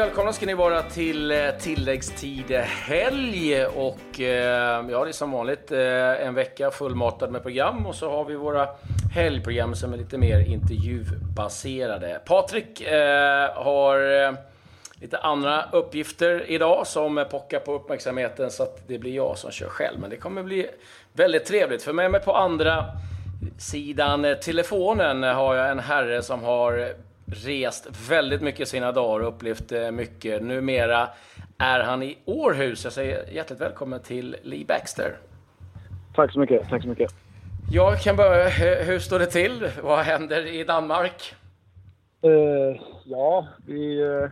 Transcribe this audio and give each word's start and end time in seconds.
välkomna 0.00 0.32
ska 0.32 0.46
ni 0.46 0.54
vara 0.54 0.82
till 0.82 1.30
eh, 1.30 1.50
tilläggstid 1.58 2.50
helg 2.50 3.64
och 3.66 4.20
eh, 4.20 4.84
ja, 4.90 5.04
det 5.04 5.10
är 5.10 5.12
som 5.12 5.30
vanligt 5.30 5.72
eh, 5.72 6.26
en 6.26 6.34
vecka 6.34 6.70
fullmatad 6.70 7.32
med 7.32 7.42
program 7.42 7.86
och 7.86 7.94
så 7.94 8.10
har 8.10 8.24
vi 8.24 8.36
våra 8.36 8.68
helgprogram 9.14 9.74
som 9.74 9.92
är 9.92 9.96
lite 9.96 10.18
mer 10.18 10.40
intervjubaserade. 10.40 12.20
Patrik 12.24 12.80
eh, 12.80 13.54
har 13.54 14.24
eh, 14.26 14.32
lite 15.00 15.18
andra 15.18 15.64
uppgifter 15.72 16.50
idag 16.50 16.86
som 16.86 17.26
pockar 17.30 17.60
på 17.60 17.74
uppmärksamheten 17.74 18.50
så 18.50 18.62
att 18.62 18.88
det 18.88 18.98
blir 18.98 19.14
jag 19.14 19.38
som 19.38 19.50
kör 19.50 19.68
själv. 19.68 20.00
Men 20.00 20.10
det 20.10 20.16
kommer 20.16 20.42
bli 20.42 20.66
väldigt 21.12 21.44
trevligt. 21.44 21.82
För 21.82 21.92
med 21.92 22.10
mig 22.10 22.20
på 22.20 22.34
andra 22.34 22.84
sidan 23.58 24.26
telefonen 24.42 25.22
har 25.22 25.54
jag 25.54 25.70
en 25.70 25.78
herre 25.78 26.22
som 26.22 26.42
har 26.42 26.94
rest 27.32 28.10
väldigt 28.10 28.42
mycket 28.42 28.68
sina 28.68 28.92
dagar 28.92 29.24
och 29.24 29.28
upplevt 29.28 29.72
eh, 29.72 29.90
mycket. 29.90 30.42
Numera 30.42 31.08
är 31.58 31.80
han 31.80 32.02
i 32.02 32.18
Århus. 32.24 32.84
Jag 32.84 32.92
säger 32.92 33.30
hjärtligt 33.32 33.60
välkommen 33.60 34.00
till 34.00 34.36
Lee 34.42 34.64
Baxter. 34.64 35.16
Tack 36.14 36.32
så 36.32 36.38
mycket. 36.38 36.68
Tack 36.68 36.82
så 36.82 36.88
mycket. 36.88 37.14
Jag 37.72 38.00
kan 38.00 38.16
börja. 38.16 38.48
Hur 38.84 38.98
står 38.98 39.18
det 39.18 39.26
till? 39.26 39.70
Vad 39.82 39.98
händer 39.98 40.46
i 40.46 40.64
Danmark? 40.64 41.34
Uh, 42.24 42.80
ja, 43.04 43.46
vi 43.66 44.02
uh, 44.02 44.30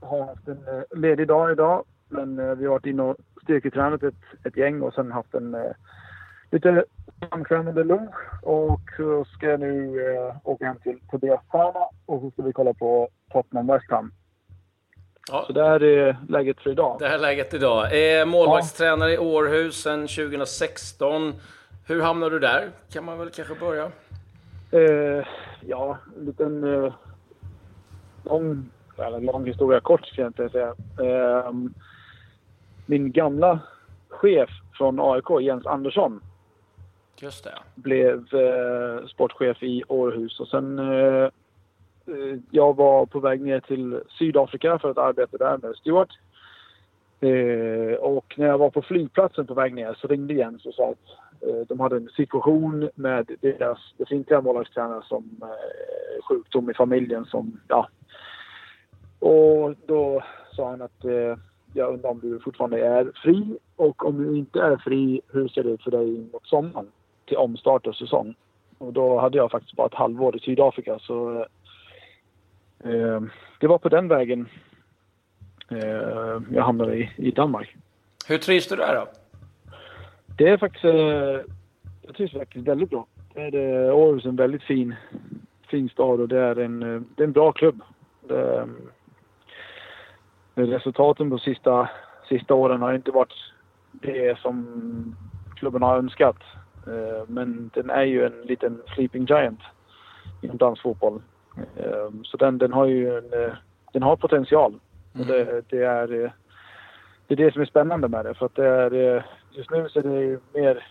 har 0.00 0.26
haft 0.26 0.48
en 0.48 0.68
uh, 0.68 1.00
ledig 1.00 1.28
dag 1.28 1.52
idag. 1.52 1.84
Men 2.08 2.58
vi 2.58 2.64
har 2.64 2.72
varit 2.72 2.86
inne 2.86 3.02
och 3.02 3.16
styrketränat 3.42 4.02
ett, 4.02 4.14
ett 4.44 4.56
gäng 4.56 4.82
och 4.82 4.94
sen 4.94 5.12
haft 5.12 5.34
en 5.34 5.56
lite 6.50 6.84
samkvämande 7.20 7.84
lunch 7.84 8.14
och 8.42 8.80
så 8.96 9.24
ska 9.24 9.46
jag 9.46 9.60
nu 9.60 10.00
eh, 10.14 10.36
åka 10.44 10.64
hem 10.66 10.76
till 10.82 10.98
Tobias 11.10 11.40
Stjärna 11.48 11.86
och 12.06 12.20
så 12.20 12.30
ska 12.30 12.42
vi 12.42 12.52
kolla 12.52 12.74
på 12.74 13.08
Tottenham 13.32 13.66
West 13.66 13.90
Ham. 13.90 14.12
Ja. 15.30 15.44
Så 15.46 15.52
det 15.52 15.64
här 15.64 15.82
är 15.82 16.16
läget 16.28 16.60
för 16.60 16.70
idag. 16.70 16.96
Det 16.98 17.08
här 17.08 17.14
är 17.14 17.18
läget 17.18 17.54
idag. 17.54 17.96
Är 17.96 18.26
målvaktstränare 18.26 19.10
ja. 19.10 19.14
i 19.14 19.18
Århus 19.18 19.82
sedan 19.82 20.00
2016. 20.00 21.34
Hur 21.86 22.02
hamnade 22.02 22.34
du 22.34 22.38
där? 22.38 22.70
Kan 22.92 23.04
man 23.04 23.18
väl 23.18 23.30
kanske 23.30 23.54
börja? 23.54 23.90
Eh, 24.70 25.26
ja, 25.60 25.98
en 26.18 26.24
liten 26.24 26.64
eh, 26.64 26.92
lång, 28.24 28.70
eller 28.98 29.20
lång 29.20 29.46
historia 29.46 29.80
kort 29.80 30.06
ska 30.06 30.22
jag 30.22 30.28
inte 30.28 30.48
säga. 30.48 30.74
Eh, 31.00 31.52
min 32.86 33.12
gamla 33.12 33.58
chef 34.08 34.50
från 34.78 35.00
AIK, 35.00 35.40
Jens 35.40 35.66
Andersson, 35.66 36.20
Just 37.22 37.44
det. 37.44 37.58
Blev 37.74 38.34
eh, 38.34 39.06
sportchef 39.06 39.62
i 39.62 39.82
Århus 39.88 40.40
och 40.40 40.48
sen 40.48 40.78
eh, 40.78 41.24
eh 42.06 42.38
jag 42.50 42.76
var 42.76 43.06
på 43.06 43.20
väg 43.20 43.40
ner 43.40 43.60
till 43.60 44.00
Sydafrika 44.18 44.78
för 44.78 44.90
att 44.90 44.98
arbeta 44.98 45.36
där 45.36 45.58
med 45.62 45.76
Stuart. 45.76 46.18
Eh, 47.20 47.94
och 47.94 48.34
när 48.36 48.46
jag 48.46 48.58
var 48.58 48.70
på 48.70 48.82
flygplatsen 48.82 49.46
på 49.46 49.54
väg 49.54 49.74
ner 49.74 49.94
så 50.00 50.08
ringde 50.08 50.34
Jens 50.34 50.66
och 50.66 50.74
sa 50.74 50.90
att 50.90 51.48
eh, 51.48 51.66
de 51.68 51.80
hade 51.80 51.96
en 51.96 52.08
situation 52.08 52.90
med 52.94 53.30
deras 53.40 53.78
befintliga 53.98 54.40
målvaktstränare 54.40 55.02
som 55.04 55.40
eh, 55.42 56.24
sjukdom 56.28 56.70
i 56.70 56.74
familjen 56.74 57.24
som, 57.24 57.60
ja. 57.68 57.88
Och 59.18 59.74
då 59.86 60.22
sa 60.52 60.70
han 60.70 60.82
att 60.82 61.04
eh, 61.04 61.36
jag 61.72 61.92
undrar 61.94 62.10
om 62.10 62.20
du 62.20 62.40
fortfarande 62.40 62.86
är 62.86 63.12
fri 63.22 63.58
och 63.76 64.06
om 64.06 64.24
du 64.24 64.38
inte 64.38 64.60
är 64.60 64.76
fri, 64.76 65.20
hur 65.28 65.48
ser 65.48 65.62
det 65.62 65.70
ut 65.70 65.82
för 65.82 65.90
dig 65.90 66.28
mot 66.32 66.46
sommaren? 66.46 66.86
Till 67.30 67.38
omstart 67.38 67.86
av 67.86 67.92
säsong. 67.92 68.34
Och 68.78 68.92
då 68.92 69.20
hade 69.20 69.38
jag 69.38 69.50
faktiskt 69.50 69.76
bara 69.76 69.86
ett 69.86 69.94
halvår 69.94 70.36
i 70.36 70.40
Sydafrika 70.40 70.98
så 70.98 71.46
eh, 72.84 73.20
det 73.60 73.66
var 73.66 73.78
på 73.78 73.88
den 73.88 74.08
vägen 74.08 74.48
eh, 75.68 76.42
jag 76.52 76.62
hamnade 76.62 76.96
i, 76.96 77.10
i 77.16 77.30
Danmark. 77.30 77.76
Hur 78.26 78.38
trivs 78.38 78.68
du 78.68 78.76
där 78.76 78.94
då? 78.94 79.08
Det 80.38 80.48
är 80.48 80.56
faktiskt, 80.56 80.84
eh, 80.84 81.54
jag 82.02 82.14
trivs 82.16 82.32
faktiskt 82.32 82.68
väldigt 82.68 82.90
bra. 82.90 83.06
Det 83.34 83.40
är 83.40 83.50
det, 83.50 83.92
Århus 83.92 84.24
är 84.24 84.28
en 84.28 84.36
väldigt 84.36 84.62
fin, 84.62 84.94
fin 85.70 85.88
stad 85.88 86.20
och 86.20 86.28
det 86.28 86.38
är 86.38 86.58
en, 86.58 86.82
eh, 86.82 87.02
det 87.16 87.22
är 87.22 87.26
en 87.26 87.32
bra 87.32 87.52
klubb. 87.52 87.82
Det, 88.28 88.68
eh, 90.54 90.66
resultaten 90.66 91.30
på 91.30 91.38
sista, 91.38 91.88
sista 92.28 92.54
åren 92.54 92.82
har 92.82 92.92
inte 92.92 93.10
varit 93.10 93.34
det 93.92 94.38
som 94.38 94.66
klubben 95.56 95.82
har 95.82 95.96
önskat. 95.96 96.36
Eh, 96.90 97.22
men 97.26 97.70
den 97.74 97.90
är 97.90 98.02
ju 98.02 98.26
en 98.26 98.42
liten 98.42 98.82
sleeping 98.94 99.24
giant 99.24 99.60
inom 100.40 100.56
dansfotboll. 100.56 101.22
Eh, 101.76 102.08
så 102.22 102.36
den, 102.36 102.58
den 102.58 102.72
har 102.72 102.86
ju 102.86 103.18
en, 103.18 103.32
eh, 103.32 103.52
den 103.92 104.02
har 104.02 104.16
potential. 104.16 104.74
Och 105.12 105.26
det, 105.26 105.42
mm. 105.42 105.62
det, 105.68 105.84
är, 105.84 106.06
det 107.26 107.34
är 107.34 107.36
det 107.36 107.52
som 107.52 107.62
är 107.62 107.66
spännande 107.66 108.08
med 108.08 108.24
det. 108.24 108.34
För 108.34 108.46
att 108.46 108.54
det 108.54 108.66
är, 108.66 109.26
just 109.50 109.70
nu 109.70 109.88
så 109.88 109.98
är 109.98 110.02
det 110.02 110.38
mer 110.54 110.84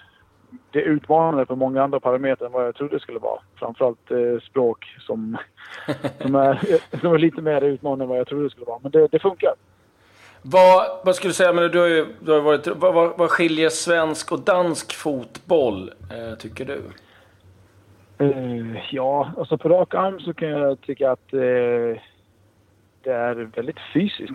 det 0.72 0.80
är 0.80 0.86
utmanande 0.86 1.46
på 1.46 1.56
många 1.56 1.84
andra 1.84 2.00
parametrar 2.00 2.48
än 2.48 2.52
vad 2.52 2.68
jag 2.68 2.76
trodde 2.76 2.96
det 2.96 3.00
skulle 3.00 3.20
vara. 3.20 3.42
Framförallt 3.56 4.12
eh, 4.12 4.40
språk 4.50 4.86
som, 5.00 5.38
som, 6.22 6.36
är, 6.36 6.82
som 7.00 7.14
är 7.14 7.18
lite 7.18 7.42
mer 7.42 7.62
utmanande 7.62 8.04
än 8.04 8.10
vad 8.10 8.20
jag 8.20 8.28
trodde 8.28 8.44
det 8.44 8.50
skulle 8.50 8.66
vara. 8.66 8.80
Men 8.82 8.92
det, 8.92 9.08
det 9.08 9.20
funkar. 9.20 9.54
Vad, 10.42 11.00
vad 11.04 11.16
skulle 11.16 11.30
du 11.30 11.34
säga, 11.34 11.54
men 11.54 11.72
du 11.72 11.80
har 11.80 11.88
ju, 11.88 12.06
du 12.20 12.32
har 12.32 12.42
varit, 12.42 12.68
vad, 12.68 13.18
vad, 13.18 13.30
skiljer 13.30 13.70
svensk 13.70 14.32
och 14.32 14.40
dansk 14.40 14.94
fotboll, 14.94 15.92
eh, 16.12 16.38
tycker 16.38 16.66
du? 16.66 16.82
Uh, 18.26 18.78
ja, 18.92 19.32
alltså 19.38 19.58
på 19.58 19.70
rak 19.70 19.94
arm 19.94 20.20
så 20.20 20.34
kan 20.34 20.50
jag 20.50 20.82
tycka 20.82 21.12
att 21.12 21.34
uh, 21.34 21.98
det 23.04 23.12
är 23.12 23.36
väldigt 23.56 23.80
fysiskt. 23.94 24.34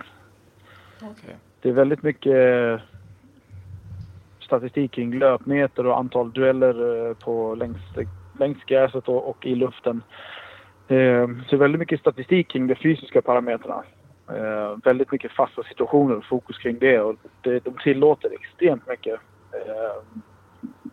Okay. 0.97 1.35
Det 1.63 1.69
är 1.69 1.73
väldigt 1.73 2.03
mycket 2.03 2.81
statistik 4.41 4.93
kring 4.93 5.19
löpmeter 5.19 5.87
och 5.87 5.99
antal 5.99 6.33
dueller 6.33 6.83
uh, 6.83 7.15
på 7.15 7.55
längs, 7.55 7.79
längs 8.39 8.65
gräset 8.65 9.09
och, 9.09 9.29
och, 9.29 9.47
i 9.47 9.55
luften. 9.55 10.03
så 11.51 11.57
väldigt 11.57 11.79
mycket 11.79 12.01
statistik 12.01 12.49
kring 12.49 12.67
de 12.67 12.75
fysiska 12.75 13.23
parametrarna. 13.23 13.85
Eh, 14.29 14.77
väldigt 14.85 15.13
mycket 15.13 15.33
fasta 15.33 15.63
situationer 15.63 16.17
och 16.17 16.25
fokus 16.25 16.59
kring 16.59 16.79
det. 16.79 17.01
Och 17.01 17.17
det, 17.41 17.65
de 17.65 17.75
tillåter 17.83 18.31
extremt 18.33 18.89
mycket, 18.89 19.21
eh, 19.53 20.21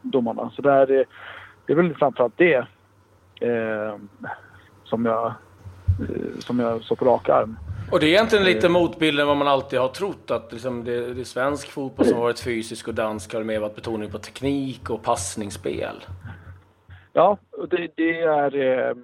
domarna. 0.02 0.52
Så 0.56 0.62
det 0.62 0.72
är, 0.72 0.88
det 1.66 1.74
är 1.74 1.76
väl 1.76 1.96
framförallt 1.96 2.38
det 2.38 2.66
eh, 3.42 3.96
som, 4.84 5.06
jag, 5.06 5.26
eh, 5.26 6.40
som 6.40 6.60
jag 6.60 6.84
såg 6.84 6.98
på 6.98 7.06
rak 7.06 7.30
arm. 7.30 7.58
Och 7.92 8.00
det 8.00 8.06
är 8.06 8.10
egentligen 8.10 8.46
lite 8.46 8.68
eh. 8.68 8.72
motbilden 8.72 9.28
vad 9.28 9.38
man 9.38 9.48
alltid 9.48 9.80
har 9.80 9.88
trott. 9.88 10.32
Att 10.32 10.52
liksom 10.52 10.84
det, 10.84 11.14
det 11.14 11.22
är 11.22 11.26
svensk 11.26 11.72
fotboll 11.72 12.06
som 12.06 12.18
har 12.18 12.24
varit 12.24 12.40
fysisk 12.40 12.88
och 12.88 12.94
dansk 12.94 13.34
har 13.34 13.44
mer 13.44 13.60
varit 13.60 13.76
betoning 13.76 14.12
på 14.12 14.18
teknik 14.18 14.90
och 14.90 15.04
passningsspel. 15.04 16.06
Ja, 17.14 17.38
det, 17.70 17.88
det 17.96 18.22
är... 18.22 18.56
Eh, 18.56 18.96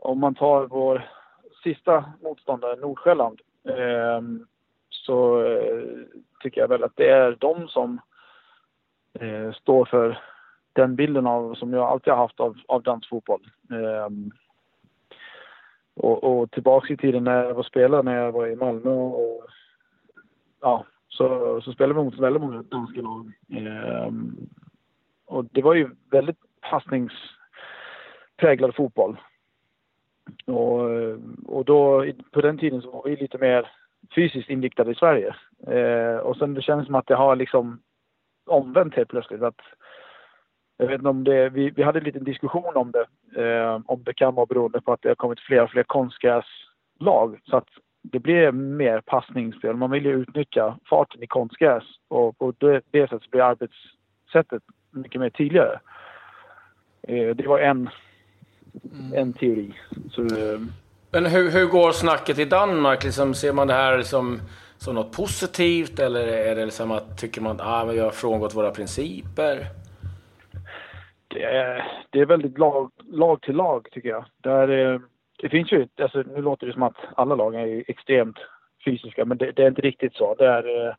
om 0.00 0.20
man 0.20 0.34
tar 0.34 0.66
vår 0.66 1.08
sista 1.74 2.04
motståndare, 2.22 2.76
Nordsjälland, 2.76 3.40
ehm, 3.68 4.46
så 4.90 5.44
eh, 5.44 5.84
tycker 6.40 6.60
jag 6.60 6.68
väl 6.68 6.84
att 6.84 6.96
det 6.96 7.10
är 7.10 7.36
de 7.40 7.68
som 7.68 8.00
eh, 9.20 9.52
står 9.52 9.84
för 9.84 10.18
den 10.72 10.96
bilden 10.96 11.26
av, 11.26 11.54
som 11.54 11.72
jag 11.72 11.82
alltid 11.82 12.12
har 12.12 12.20
haft 12.20 12.40
av, 12.40 12.56
av 12.68 12.82
dansfotboll. 12.82 13.50
Ehm, 13.70 14.30
och, 15.94 16.24
och 16.24 16.50
tillbaka 16.50 16.92
i 16.92 16.96
tiden 16.96 17.24
när 17.24 17.44
jag 17.44 17.54
var 17.54 17.62
spelare, 17.62 18.02
när 18.02 18.16
jag 18.16 18.32
var 18.32 18.46
i 18.46 18.56
Malmö 18.56 18.90
och 18.90 19.46
ja, 20.60 20.84
så, 21.08 21.60
så 21.60 21.72
spelade 21.72 22.00
vi 22.00 22.04
mot 22.04 22.18
väldigt 22.18 22.42
många 22.42 22.62
danska 22.62 23.00
lag. 23.00 23.32
Ehm, 23.50 24.36
och 25.26 25.44
det 25.44 25.62
var 25.62 25.74
ju 25.74 25.90
väldigt 26.10 26.38
passningspräglad 26.70 28.74
fotboll. 28.74 29.16
Och, 30.44 30.80
och 31.46 31.64
då, 31.64 32.06
på 32.32 32.40
den 32.40 32.58
tiden 32.58 32.82
så 32.82 32.90
var 32.90 33.02
vi 33.04 33.16
lite 33.16 33.38
mer 33.38 33.70
fysiskt 34.14 34.50
inriktade 34.50 34.90
i 34.90 34.94
Sverige. 34.94 35.34
Eh, 35.66 36.16
och 36.16 36.36
sen 36.36 36.54
det 36.54 36.62
känns 36.62 36.86
som 36.86 36.94
att 36.94 37.06
det 37.06 37.14
har 37.14 37.36
liksom 37.36 37.80
omvänt 38.46 38.94
helt 38.94 39.08
plötsligt. 39.08 39.42
Att, 39.42 39.60
jag 40.76 40.86
vet 40.86 40.98
inte 40.98 41.08
om 41.08 41.24
det, 41.24 41.48
vi, 41.48 41.70
vi 41.70 41.82
hade 41.82 41.98
en 41.98 42.04
liten 42.04 42.24
diskussion 42.24 42.76
om 42.76 42.92
det. 42.92 43.06
Eh, 43.42 43.80
om 43.86 44.02
det 44.04 44.14
kan 44.14 44.34
vara 44.34 44.46
beroende 44.46 44.80
på 44.80 44.92
att 44.92 45.02
det 45.02 45.08
har 45.08 45.14
kommit 45.14 45.40
fler 45.40 45.62
och 45.62 45.70
fler 45.70 45.82
konstgräslag. 45.82 47.40
Så 47.44 47.56
att 47.56 47.68
det 48.02 48.18
blir 48.18 48.52
mer 48.52 49.00
passningsspel. 49.00 49.76
Man 49.76 49.90
vill 49.90 50.04
ju 50.04 50.12
utnyttja 50.12 50.78
farten 50.90 51.22
i 51.22 51.26
konstgräs 51.26 51.84
och 52.08 52.38
på 52.38 52.54
det, 52.58 52.80
det 52.90 53.10
sättet 53.10 53.30
blir 53.30 53.42
arbetssättet 53.42 54.62
mycket 54.90 55.20
mer 55.20 55.30
tydligare. 55.30 55.78
Eh, 57.02 57.36
det 57.36 57.46
var 57.46 57.58
en 57.58 57.88
mm. 58.92 59.14
en 59.14 59.32
teori. 59.32 59.74
Så, 60.10 60.22
eh, 60.22 60.60
men 61.10 61.26
hur, 61.26 61.50
hur 61.50 61.66
går 61.66 61.92
snacket 61.92 62.38
i 62.38 62.44
Danmark? 62.44 63.04
Liksom, 63.04 63.34
ser 63.34 63.52
man 63.52 63.66
det 63.66 63.74
här 63.74 64.02
som, 64.02 64.40
som 64.76 64.94
något 64.94 65.16
positivt 65.16 65.98
eller 65.98 66.26
är 66.26 66.56
det 66.56 66.64
liksom 66.64 66.90
att, 66.90 67.18
tycker 67.18 67.40
man 67.40 67.60
att 67.60 67.66
ah, 67.66 67.84
vi 67.84 67.98
har 67.98 68.10
frångått 68.10 68.54
våra 68.54 68.70
principer? 68.70 69.66
Det 71.28 71.42
är, 71.42 71.92
det 72.10 72.20
är 72.20 72.26
väldigt 72.26 72.58
lag, 72.58 72.90
lag 73.12 73.42
till 73.42 73.56
lag 73.56 73.88
tycker 73.90 74.08
jag. 74.08 74.24
Där, 74.36 75.00
det 75.38 75.48
finns 75.48 75.72
ju, 75.72 75.88
alltså, 76.00 76.22
nu 76.22 76.42
låter 76.42 76.66
det 76.66 76.72
som 76.72 76.82
att 76.82 76.96
alla 77.14 77.34
lag 77.34 77.54
är 77.54 77.84
extremt 77.88 78.38
fysiska, 78.84 79.24
men 79.24 79.38
det, 79.38 79.52
det 79.52 79.62
är 79.62 79.68
inte 79.68 79.82
riktigt 79.82 80.14
så. 80.14 80.34
Det 80.34 80.46
är, 80.46 80.86
eh, 80.86 80.94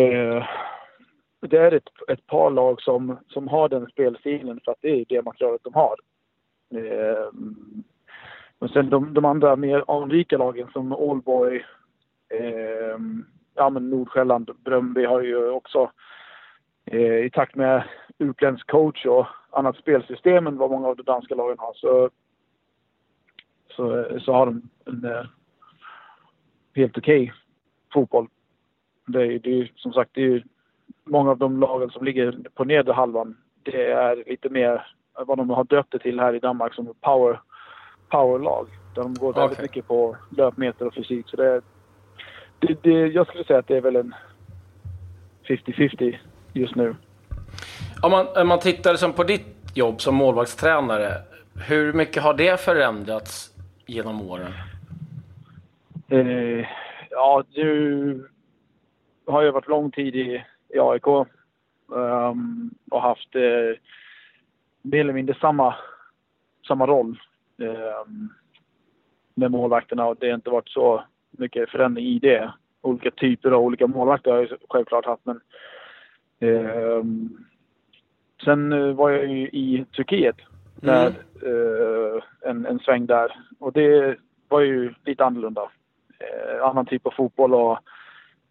eh, 0.00 0.44
det 1.40 1.58
är 1.58 1.72
ett, 1.72 1.88
ett 2.08 2.26
par 2.26 2.50
lag 2.50 2.82
som, 2.82 3.18
som 3.28 3.48
har 3.48 3.68
den 3.68 3.86
spelstilen 3.86 4.60
för 4.64 4.72
att 4.72 4.78
det 4.80 5.00
är 5.00 5.04
det 5.08 5.22
materialet 5.22 5.64
de 5.64 5.74
har. 5.74 5.96
Eh, 6.70 7.28
och 8.58 8.70
sen 8.70 8.90
de, 8.90 9.14
de 9.14 9.24
andra 9.24 9.56
mer 9.56 9.84
anrika 9.88 10.38
lagen 10.38 10.68
som 10.72 10.92
Allboy, 10.92 11.64
eh, 12.28 12.98
ja 13.54 13.70
men 13.70 13.90
Nordsjälland, 13.90 14.50
Bröndby 14.64 15.04
har 15.04 15.20
ju 15.20 15.50
också 15.50 15.90
eh, 16.84 17.24
i 17.24 17.30
takt 17.30 17.54
med 17.54 17.84
utländsk 18.18 18.66
coach 18.66 19.06
och 19.06 19.26
annat 19.50 19.76
spelsystem 19.76 20.46
än 20.46 20.56
vad 20.56 20.70
många 20.70 20.88
av 20.88 20.96
de 20.96 21.02
danska 21.02 21.34
lagen 21.34 21.58
har 21.58 21.74
så, 21.74 22.10
så, 23.70 24.06
så 24.20 24.32
har 24.32 24.46
de 24.46 24.62
en 24.84 25.04
eh, 25.04 25.26
helt 26.74 26.98
okej 26.98 27.22
okay 27.22 27.34
fotboll. 27.92 28.28
Det 29.06 29.22
är, 29.22 29.38
det 29.38 29.60
är 29.60 29.72
som 29.76 29.92
sagt, 29.92 30.10
det 30.14 30.22
är 30.22 30.44
många 31.04 31.30
av 31.30 31.38
de 31.38 31.60
lagen 31.60 31.90
som 31.90 32.04
ligger 32.04 32.38
på 32.54 32.64
nedre 32.64 32.92
halvan. 32.92 33.36
Det 33.62 33.92
är 33.92 34.24
lite 34.26 34.48
mer 34.48 34.86
vad 35.14 35.38
de 35.38 35.50
har 35.50 35.64
döpt 35.64 35.92
det 35.92 35.98
till 35.98 36.20
här 36.20 36.34
i 36.34 36.38
Danmark 36.38 36.74
som 36.74 36.94
power, 37.00 37.40
powerlag. 38.08 38.66
Där 38.94 39.02
de 39.02 39.14
går 39.14 39.32
väldigt 39.32 39.52
okay. 39.52 39.62
mycket 39.62 39.88
på 39.88 40.16
löpmeter 40.30 40.86
och 40.86 40.94
fysik. 40.94 41.28
Så 41.28 41.36
det, 41.36 41.60
det, 42.58 42.82
det, 42.82 43.06
jag 43.06 43.26
skulle 43.26 43.44
säga 43.44 43.58
att 43.58 43.68
det 43.68 43.76
är 43.76 43.80
väl 43.80 43.96
en 43.96 44.14
50-50 45.48 46.16
just 46.52 46.74
nu. 46.74 46.96
Om 48.02 48.10
man, 48.10 48.26
om 48.36 48.48
man 48.48 48.58
tittar 48.58 48.90
liksom 48.90 49.12
på 49.12 49.22
ditt 49.22 49.54
jobb 49.74 50.00
som 50.00 50.14
målvaktstränare. 50.14 51.12
Hur 51.68 51.92
mycket 51.92 52.22
har 52.22 52.34
det 52.34 52.60
förändrats 52.60 53.50
genom 53.86 54.30
åren? 54.30 54.52
Eh, 56.08 56.66
ja, 57.10 57.44
du 57.50 58.30
har 59.26 59.42
ju 59.42 59.50
varit 59.50 59.68
lång 59.68 59.90
tid 59.90 60.16
i, 60.16 60.44
i 60.68 60.78
AIK 60.78 61.06
um, 61.06 61.26
ehm, 61.96 62.70
och 62.90 63.02
haft 63.02 63.34
eh, 63.34 63.78
mer 64.84 65.00
eller 65.00 65.12
mindre 65.12 65.34
samma, 65.34 65.74
samma 66.68 66.86
roll 66.86 67.18
eh, 67.58 68.10
med 69.34 69.50
målvakterna 69.50 70.06
och 70.06 70.16
det 70.20 70.26
har 70.26 70.34
inte 70.34 70.50
varit 70.50 70.68
så 70.68 71.04
mycket 71.30 71.70
förändring 71.70 72.06
i 72.06 72.18
det. 72.18 72.52
Olika 72.80 73.10
typer 73.10 73.50
av 73.50 73.62
olika 73.62 73.86
målvakter 73.86 74.30
har 74.30 74.38
jag 74.38 74.48
självklart 74.68 75.06
haft 75.06 75.22
men 75.24 75.40
eh, 76.38 77.04
Sen 78.44 78.96
var 78.96 79.10
jag 79.10 79.26
ju 79.26 79.48
i 79.48 79.86
Turkiet 79.96 80.36
där, 80.74 81.06
mm. 81.06 81.16
eh, 81.42 82.22
en, 82.50 82.66
en 82.66 82.78
sväng 82.78 83.06
där 83.06 83.32
och 83.58 83.72
det 83.72 84.16
var 84.48 84.60
ju 84.60 84.94
lite 85.04 85.24
annorlunda. 85.24 85.70
Eh, 86.18 86.64
annan 86.64 86.86
typ 86.86 87.06
av 87.06 87.10
fotboll 87.10 87.54
och 87.54 87.78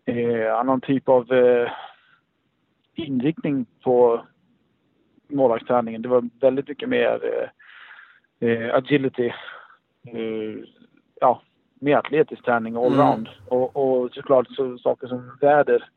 eh, 0.05 0.55
annan 0.55 0.81
typ 0.81 1.09
av 1.09 1.33
eh, 1.33 1.71
inriktning 2.95 3.65
på 3.83 4.25
målvaktsträningen. 5.33 6.01
Det 6.01 6.09
var 6.09 6.29
väldigt 6.41 6.67
mycket 6.67 6.89
mer 6.89 7.19
eh, 7.23 8.49
eh 8.49 8.75
agility. 8.75 9.27
Eh, 10.07 10.63
ja, 11.21 11.41
mer 11.79 11.97
atletisk 11.97 12.45
träning 12.45 12.75
allround. 12.75 13.27
Mm. 13.27 13.39
Och, 13.47 13.75
och 13.75 14.13
såklart 14.13 14.47
så, 14.49 14.77
saker 14.77 15.07
som 15.07 15.37
väder 15.41 15.89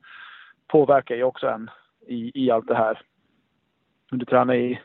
påverkar 0.68 1.14
ju 1.14 1.22
också 1.22 1.48
en 1.48 1.70
i, 2.06 2.44
i 2.44 2.50
allt 2.50 2.68
det 2.68 2.76
här. 2.76 3.00
Om 4.12 4.18
du 4.18 4.24
tränar 4.24 4.54
i 4.54 4.80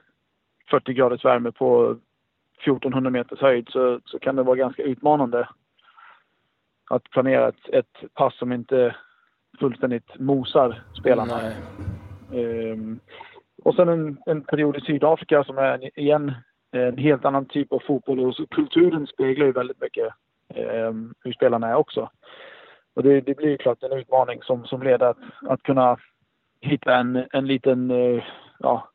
40 0.70 0.94
graders 0.94 1.26
värme 1.26 1.52
på 1.52 1.98
1400 2.62 3.10
meters 3.10 3.42
höjd 3.42 3.68
så, 3.70 4.00
så 4.06 4.20
kan 4.20 4.36
det 4.36 4.44
vara 4.44 4.56
ganska 4.56 4.84
utmanande 4.84 5.48
att 6.90 7.10
planera 7.10 7.48
ett, 7.48 7.70
ett 7.74 8.14
pass 8.14 8.38
som 8.38 8.52
inte 8.52 8.96
fullständigt 9.60 10.20
mosar 10.20 10.84
spelarna. 11.00 11.40
Um, 12.32 13.00
och 13.64 13.76
sen 13.76 13.90
en, 13.90 14.18
en 14.26 14.44
period 14.44 14.78
i 14.78 14.82
Sydafrika 14.82 15.44
som 15.44 15.58
är 15.58 16.00
igen 16.00 16.34
eh, 16.76 16.88
en 16.88 16.98
helt 16.98 17.26
annan 17.26 17.46
typ 17.46 17.72
av 17.72 17.80
fotboll 17.80 18.20
och 18.20 18.36
kulturen 18.50 19.08
speglar 19.08 19.46
ju 19.46 19.52
väldigt 19.52 19.82
mycket 19.82 20.08
eh, 20.56 20.94
hur 21.24 21.34
spelarna 21.34 21.68
är 21.68 21.76
också. 21.76 22.10
Och 22.96 23.04
det, 23.04 23.22
det 23.22 23.38
blir 23.38 23.50
ju 23.50 23.58
klart 23.58 23.84
en 23.84 23.92
utmaning 23.98 24.40
som, 24.44 24.66
som 24.66 24.84
leder 24.84 25.06
att, 25.06 25.18
att 25.42 25.64
kunna 25.64 25.98
hitta 26.62 26.96
en, 26.96 27.26
en 27.32 27.48
liten, 27.48 27.92
eh, 27.92 28.24
ja, 28.60 28.88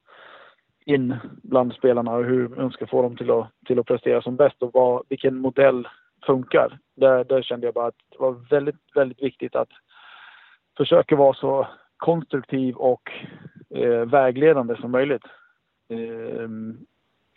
in 0.85 1.17
bland 1.43 1.73
spelarna 1.73 2.13
och 2.13 2.25
hur 2.25 2.49
man 2.49 2.71
ska 2.71 2.87
få 2.87 3.03
dem 3.03 3.17
till 3.17 3.31
att, 3.31 3.49
till 3.67 3.79
att 3.79 3.87
prestera 3.87 4.23
som 4.23 4.37
bäst 4.37 4.63
och 4.63 4.71
vad, 4.73 5.03
vilken 5.09 5.37
modell 5.37 5.89
funkar. 6.27 6.79
Där, 6.97 7.25
där 7.25 7.43
kände 7.43 7.67
jag 7.67 7.75
bara 7.75 7.87
att 7.87 7.99
det 8.11 8.19
var 8.19 8.33
väldigt, 8.51 8.77
väldigt 8.95 9.23
viktigt 9.23 9.57
att 9.57 9.69
försöka 10.77 11.17
vara 11.17 11.35
så 11.35 11.67
konstruktiv 11.97 12.77
och 12.77 13.13
eh, 13.83 14.07
vägledande 14.07 14.77
som 14.77 14.91
möjligt. 14.91 15.25
Eh, 15.91 16.49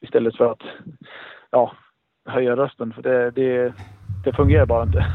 istället 0.02 0.38
för 0.38 0.52
att 0.52 0.62
ja, 1.52 1.72
höja 2.26 2.56
rösten, 2.56 2.94
för 2.94 3.02
det, 3.02 3.32
det, 3.32 3.74
det 4.24 4.34
fungerar 4.34 4.66
bara 4.66 4.84
inte. 4.84 5.06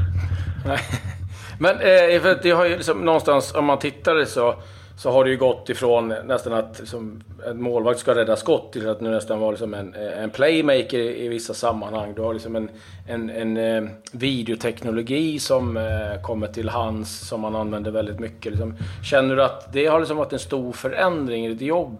Men 1.61 1.75
eh, 1.75 2.21
för 2.21 2.43
det 2.43 2.51
har 2.51 2.65
ju 2.65 2.77
liksom, 2.77 3.01
någonstans, 3.01 3.55
om 3.55 3.65
man 3.65 3.79
tittar 3.79 4.25
så 4.25 4.55
så 4.97 5.11
har 5.11 5.25
det 5.25 5.31
ju 5.31 5.37
gått 5.37 5.69
ifrån 5.69 6.09
nästan 6.09 6.53
att 6.53 6.79
liksom, 6.79 7.21
en 7.47 7.63
målvakt 7.63 7.99
ska 7.99 8.15
rädda 8.15 8.37
skott 8.37 8.73
till 8.73 8.89
att 8.89 9.01
nu 9.01 9.11
nästan 9.11 9.41
vara 9.41 9.51
liksom 9.51 9.75
en, 9.75 9.95
en 9.95 10.31
playmaker 10.31 10.99
i, 10.99 11.25
i, 11.25 11.29
vissa 11.29 11.55
sammanhang. 11.55 12.15
Du 12.15 12.23
har 12.23 12.33
liksom 12.33 12.57
en, 12.57 12.71
en, 13.09 13.31
en 13.31 13.57
eh, 13.57 13.91
videoteknologi 14.13 15.39
som 15.39 15.77
eh, 15.77 16.23
kommer 16.23 16.47
till 16.47 16.69
hands 16.69 17.29
som 17.29 17.41
man 17.41 17.55
använder 17.55 17.91
väldigt 17.91 18.21
mycket. 18.21 18.53
Liksom. 18.53 18.75
Känner 19.11 19.37
du 19.37 19.45
att 19.45 19.73
det 19.73 19.87
har 19.87 19.99
liksom 19.99 20.17
varit 20.17 20.33
en 20.33 20.39
stor 20.39 20.73
förändring 20.73 21.47
i 21.47 21.49
ditt 21.49 21.61
jobb? 21.61 21.97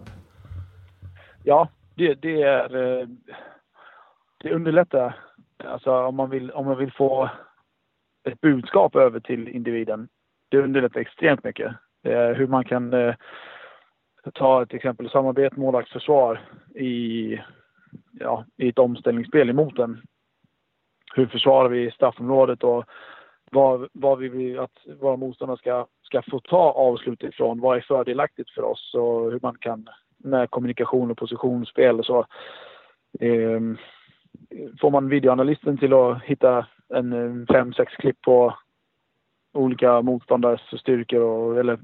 Ja, 1.43 1.69
det, 1.95 2.13
det 2.13 2.41
är... 2.41 2.75
Eh, 2.75 3.07
det 4.43 4.53
underlättar. 4.53 5.19
Alltså 5.63 5.91
om 5.91 6.15
man 6.15 6.29
vill, 6.29 6.51
om 6.51 6.65
man 6.65 6.77
vill 6.77 6.91
få 6.91 7.29
ett 8.29 8.41
budskap 8.41 8.95
över 8.95 9.19
till 9.19 9.47
individen. 9.47 10.07
Det 10.49 10.57
underlättar 10.57 10.99
extremt 10.99 11.43
mycket. 11.43 11.75
Eh, 12.05 12.29
hur 12.29 12.47
man 12.47 12.65
kan 12.65 12.93
eh, 12.93 13.15
ta 14.33 14.65
till 14.65 14.75
exempel 14.75 15.09
samarbete 15.09 15.59
målvaktsförsvar 15.59 16.41
i, 16.75 17.39
ja, 18.11 18.45
i 18.57 18.69
ett 18.69 18.79
omställningsspel 18.79 19.49
emot 19.49 19.79
en. 19.79 20.01
Hur 21.15 21.25
försvarar 21.25 21.69
vi 21.69 21.91
straffområdet 21.91 22.63
och 22.63 22.85
vad, 23.51 23.87
vad 23.93 24.19
vi 24.19 24.29
vill 24.29 24.59
att 24.59 24.77
våra 24.99 25.17
motståndare 25.17 25.57
ska, 25.57 25.87
ska 26.03 26.21
få 26.21 26.39
ta 26.39 26.71
avslut 26.71 27.23
ifrån. 27.23 27.59
Vad 27.59 27.77
är 27.77 27.81
fördelaktigt 27.81 28.49
för 28.49 28.61
oss 28.61 28.93
och 28.93 29.31
hur 29.31 29.39
man 29.41 29.57
kan 29.59 29.89
med 30.17 30.49
kommunikation 30.49 31.11
och 31.11 31.17
positionsspel 31.17 31.99
och 31.99 32.05
så. 32.05 32.25
Eh, 33.19 33.61
får 34.81 34.91
man 34.91 35.09
videoanalysten 35.09 35.77
till 35.77 35.93
att 35.93 36.23
hitta 36.23 36.67
en 36.89 37.13
eh, 37.13 37.45
fem, 37.55 37.73
sex 37.73 37.93
klipp 37.93 38.21
på 38.21 38.53
olika 39.53 40.01
motståndares 40.01 40.79
styrkor 40.79 41.21
och, 41.21 41.59
eller 41.59 41.79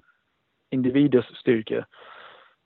individers 0.72 1.26
styrkor. 1.40 1.86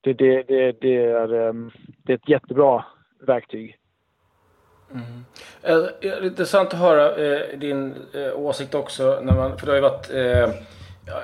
Det, 0.02 0.14
det, 0.14 0.44
det, 0.44 0.72
det, 0.82 0.96
är, 0.96 1.34
ehm, 1.34 1.72
det 2.04 2.14
är 2.14 2.18
ett 2.18 2.30
jättebra 2.30 2.86
verktyg. 3.28 3.78
Mm. 4.92 5.26
Eh, 5.62 6.26
intressant 6.26 6.74
att 6.74 6.80
höra 6.80 7.16
eh, 7.16 7.60
din 7.60 7.96
eh, 8.14 8.40
åsikt 8.40 8.76
också. 8.76 9.20
När 9.24 9.36
man, 9.36 9.58
för 9.58 9.66
det 9.66 9.72
har 9.72 9.76
ju 9.76 9.82
varit 9.82 10.12
eh, 10.12 10.62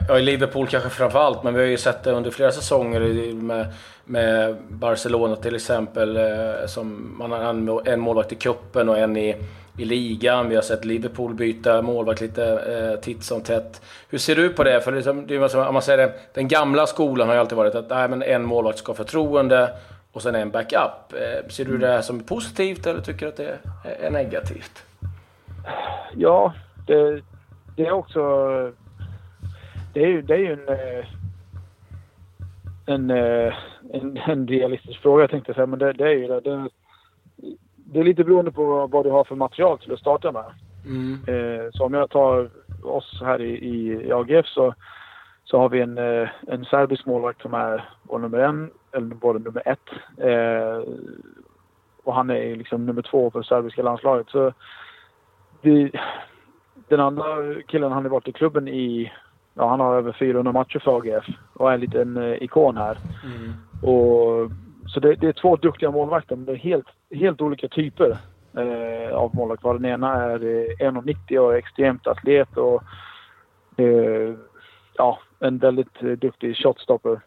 Ja, 0.08 0.20
i 0.20 0.22
Liverpool 0.22 0.68
kanske 0.68 0.90
framför 0.90 1.20
allt, 1.20 1.44
men 1.44 1.54
vi 1.54 1.60
har 1.60 1.68
ju 1.68 1.78
sett 1.78 2.04
det 2.04 2.12
under 2.12 2.32
flera 2.32 2.52
säsonger 2.52 3.34
med, 3.34 3.74
med 4.06 4.56
Barcelona 4.70 5.36
till 5.36 5.56
exempel. 5.56 6.18
Eh, 6.18 6.66
som 6.68 7.16
man 7.18 7.32
har 7.32 7.88
en 7.90 8.00
målvakt 8.00 8.32
i 8.32 8.36
kuppen 8.36 8.90
och 8.90 8.98
en 8.98 9.18
i, 9.18 9.36
i 9.78 9.86
ligan. 9.86 10.50
Vi 10.50 10.56
har 10.56 10.62
sett 10.62 10.86
Liverpool 10.86 11.34
byta 11.34 11.82
målvakt 11.82 12.22
lite 12.22 12.46
eh, 12.46 13.00
titt 13.00 13.24
som 13.24 13.42
tätt. 13.42 13.82
Hur 14.10 14.18
ser 14.18 14.36
du 14.36 14.50
på 14.50 14.64
det? 14.64 14.82
För 14.82 14.92
liksom, 14.92 15.28
det 15.28 15.36
är, 15.36 15.68
om 15.68 15.74
man 15.74 15.82
säger 15.82 16.08
det, 16.08 16.14
den 16.34 16.48
gamla 16.48 16.88
skolan 16.88 17.28
har 17.28 17.36
ju 17.36 17.42
alltid 17.42 17.58
varit 17.58 17.76
att 17.76 17.90
nej, 17.90 18.10
men 18.10 18.24
en 18.24 18.46
målvakt 18.46 18.78
ska 18.78 18.90
ha 18.92 18.98
förtroende 18.98 19.70
och 20.12 20.22
sen 20.22 20.36
en 20.36 20.52
backup. 20.52 21.14
Eh, 21.14 21.50
ser 21.50 21.66
du 21.66 21.78
det 21.78 21.88
här 21.88 22.02
som 22.02 22.24
positivt 22.24 22.88
eller 22.88 23.02
tycker 23.02 23.26
du 23.26 23.28
att 23.28 23.38
det 23.38 23.60
är 24.00 24.12
negativt? 24.12 24.84
Ja, 26.16 26.54
det, 26.88 27.22
det 27.76 27.86
är 27.86 27.92
också 27.92 28.22
det 29.94 30.04
är 30.04 30.08
ju, 30.08 30.22
det 30.22 30.34
är 30.34 30.38
ju 30.38 30.54
en, 30.54 30.70
eh, 30.70 31.06
en, 32.86 33.12
eh, 33.12 33.54
en, 33.94 34.18
en 34.18 34.48
realistisk 34.48 35.02
fråga 35.02 35.28
tänkte 35.28 35.50
jag 35.50 35.56
säga. 35.56 35.66
Men 35.66 35.80
det, 35.80 35.94
det 35.94 36.04
är 36.04 36.14
ju 36.14 36.28
det. 36.28 36.40
det 36.40 36.70
det. 37.94 38.00
är 38.00 38.04
lite 38.04 38.24
beroende 38.24 38.52
på 38.52 38.88
vad 38.88 39.06
du 39.06 39.10
har 39.10 39.24
för 39.24 39.36
material 39.36 39.80
till 39.80 39.94
att 39.94 40.00
starta 40.00 40.32
med. 40.32 40.46
Mm. 40.86 41.20
Eh, 41.28 41.70
så 41.74 41.86
om 41.86 41.94
jag 41.94 42.10
tar 42.10 42.50
oss 42.84 43.22
här 43.22 43.42
i, 43.42 43.52
i 44.08 44.12
AGF 44.12 44.46
så, 44.46 44.74
så 45.44 45.60
har 45.60 45.70
vi 45.70 45.82
en, 45.82 45.98
en 46.48 46.66
serbisk 46.66 47.06
målvakt 47.06 47.42
som 47.42 47.54
är 47.54 47.90
vår 48.04 48.20
nummer 48.20 48.38
en, 48.38 48.72
eller 48.92 49.16
både 49.16 49.40
nummer 49.40 49.64
ett. 49.66 49.90
och 52.04 52.16
han 52.16 52.30
är 52.30 52.56
liksom 52.56 52.86
nummer 52.86 53.02
två 53.02 53.32
för 53.32 53.44
serbiska 53.44 53.84
landslaget. 53.84 54.30
Så 54.30 54.54
det, 55.62 55.92
den 56.88 57.00
andra 57.00 57.24
killen, 57.68 57.92
han 57.92 58.04
har 58.04 58.10
varit 58.10 58.28
i 58.28 58.32
klubben 58.32 58.68
i... 58.68 59.12
Ja, 59.54 59.70
han 59.70 59.80
har 59.80 59.96
över 59.96 60.12
400 60.12 60.52
matcher 60.52 60.80
för 60.80 60.98
AGF 60.98 61.26
och 61.54 61.70
är 61.70 61.74
en 61.74 61.80
liten 61.80 62.18
eh, 62.18 62.44
ikon 62.44 62.78
här. 62.78 62.98
Mm. 63.24 63.54
Och, 63.82 64.52
så 64.94 65.00
det, 65.00 65.16
det, 65.16 65.28
är 65.28 65.34
två 65.34 65.56
duktiga 65.56 65.92
målvakter, 65.92 66.36
men 66.36 66.46
det 66.46 66.52
är 66.52 66.56
helt, 66.56 66.88
helt 67.16 67.42
olika 67.42 67.68
typer 67.68 68.18
eh, 68.58 69.16
av 69.16 69.36
målvakter. 69.36 69.74
Den 69.74 69.86
ena 69.86 70.14
är 70.24 70.40
1,90 70.40 71.38
och 71.38 71.56
extremt 71.56 72.08
atlet 72.08 72.58
och 72.58 72.84
eh, 73.78 74.36
ja, 74.98 75.20
en 75.40 75.58
väldigt 75.58 76.04
eh, 76.04 76.10
duktig 76.12 76.58
shotstopper. 76.58 77.22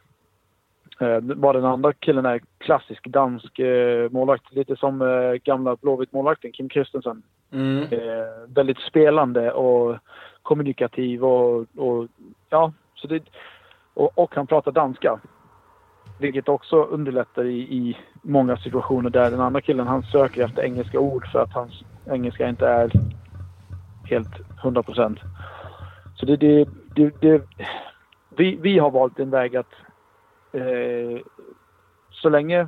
Eh, 1.00 1.21
bara 1.21 1.61
den 1.61 1.71
andra 1.71 1.92
killen 1.92 2.26
är 2.26 2.40
klassisk 2.59 3.06
dansk 3.06 3.59
eh, 3.59 4.11
målvakt. 4.11 4.52
Lite 4.52 4.76
som 4.76 5.02
eh, 5.02 5.33
gamla 5.33 5.76
Blåvitt-målvakten 5.76 6.52
Kim 6.52 6.71
Christensen. 6.71 7.23
Mm. 7.52 7.83
Eh, 7.83 8.26
väldigt 8.47 8.78
spelande 8.78 9.52
och 9.52 9.97
kommunikativ 10.42 11.25
och, 11.25 11.66
och 11.76 12.06
ja, 12.50 12.73
så 12.94 13.06
det, 13.06 13.23
och, 13.94 14.18
och 14.18 14.35
han 14.35 14.47
pratar 14.47 14.73
danska. 14.73 15.21
Vilket 16.18 16.49
också 16.49 16.83
underlättar 16.83 17.44
i, 17.44 17.59
i 17.59 17.97
många 18.23 18.56
situationer 18.56 19.11
där 19.11 19.30
den 19.30 19.40
andra 19.40 19.61
killen 19.61 19.87
han 19.87 20.02
söker 20.02 20.44
efter 20.44 20.62
engelska 20.62 20.99
ord 20.99 21.26
för 21.33 21.38
att 21.38 21.52
hans 21.52 21.85
engelska 22.06 22.49
inte 22.49 22.66
är 22.66 22.90
helt 24.04 24.40
100 24.62 24.83
procent. 24.83 25.18
Så 26.16 26.26
det, 26.26 26.37
det, 26.37 26.68
det, 26.94 27.21
det, 27.21 27.42
vi, 28.37 28.56
vi 28.56 28.78
har 28.78 28.90
valt 28.90 29.18
en 29.18 29.30
väg 29.30 29.56
att 29.56 29.73
eh, 30.52 31.21
så 32.11 32.28
länge 32.28 32.61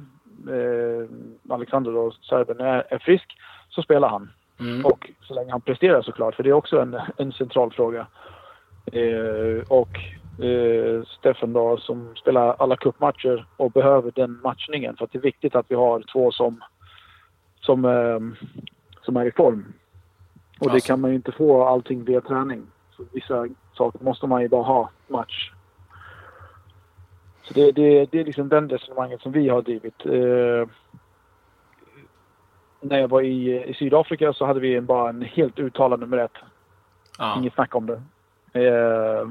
eh, 0.49 1.09
Alexander 1.49 1.93
då, 1.93 2.11
serben, 2.11 2.61
är, 2.61 2.85
är 2.91 2.99
frisk 2.99 3.39
så 3.69 3.83
spelar 3.83 4.09
han. 4.09 4.31
Mm. 4.61 4.87
Och 4.87 5.11
så 5.21 5.35
länge 5.35 5.51
han 5.51 5.61
presterar 5.61 6.03
såklart, 6.03 6.35
för 6.35 6.43
det 6.43 6.49
är 6.49 6.53
också 6.53 6.81
en, 6.81 7.01
en 7.17 7.33
central 7.33 7.73
fråga. 7.73 8.07
Eh, 8.93 9.63
och 9.69 9.99
eh, 10.39 11.03
Stefan 11.19 11.53
då 11.53 11.77
som 11.77 12.17
spelar 12.17 12.57
alla 12.59 12.77
cupmatcher 12.77 13.47
och 13.57 13.71
behöver 13.71 14.13
den 14.15 14.41
matchningen. 14.43 14.97
För 14.97 15.05
att 15.05 15.13
det 15.13 15.19
är 15.19 15.23
viktigt 15.23 15.55
att 15.55 15.67
vi 15.69 15.75
har 15.75 16.05
två 16.13 16.31
som, 16.31 16.65
som, 17.61 17.85
eh, 17.85 18.47
som 19.03 19.17
är 19.17 19.25
i 19.25 19.33
form. 19.33 19.73
Och 20.59 20.67
alltså. 20.67 20.75
det 20.75 20.87
kan 20.87 21.01
man 21.01 21.11
ju 21.11 21.17
inte 21.17 21.33
få 21.33 21.65
allting 21.65 22.05
via 22.05 22.21
träning. 22.21 22.67
Så 22.97 23.05
vissa 23.13 23.47
saker 23.75 24.05
måste 24.05 24.27
man 24.27 24.43
ju 24.43 24.49
bara 24.49 24.63
ha 24.63 24.91
match. 25.09 25.53
Så 27.43 27.55
det, 27.55 27.73
det, 27.73 28.07
det 28.11 28.21
är 28.21 28.25
liksom 28.25 28.49
den 28.49 28.69
resonemanget 28.69 29.21
som 29.21 29.33
vi 29.33 29.49
har 29.49 29.63
drivit. 29.63 30.07
Eh, 30.07 30.69
när 32.81 32.99
jag 32.99 33.09
var 33.09 33.23
i, 33.23 33.65
i 33.65 33.75
Sydafrika 33.75 34.33
så 34.33 34.47
hade 34.47 34.61
vi 34.61 34.81
bara 34.81 35.09
en 35.09 35.23
helt 35.23 35.59
uttalad 35.59 36.01
nummer 36.01 36.19
ett. 36.19 36.37
Ja. 37.19 37.39
Inget 37.39 37.55
snack 37.55 37.75
om 37.75 37.87
det. 37.87 38.03
Eh, 38.53 39.29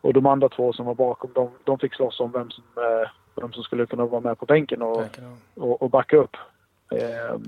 och 0.00 0.12
de 0.12 0.26
andra 0.26 0.48
två 0.48 0.72
som 0.72 0.86
var 0.86 0.94
bakom, 0.94 1.30
de, 1.34 1.50
de 1.64 1.78
fick 1.78 1.94
slåss 1.94 2.20
om 2.20 2.32
vem 2.32 2.50
som, 2.50 2.64
eh, 2.76 3.08
vem 3.34 3.52
som 3.52 3.62
skulle 3.62 3.86
kunna 3.86 4.06
vara 4.06 4.20
med 4.20 4.38
på 4.38 4.46
bänken 4.46 4.82
och, 4.82 5.04
och, 5.54 5.82
och 5.82 5.90
backa 5.90 6.16
upp. 6.16 6.36
Eh, 6.92 7.38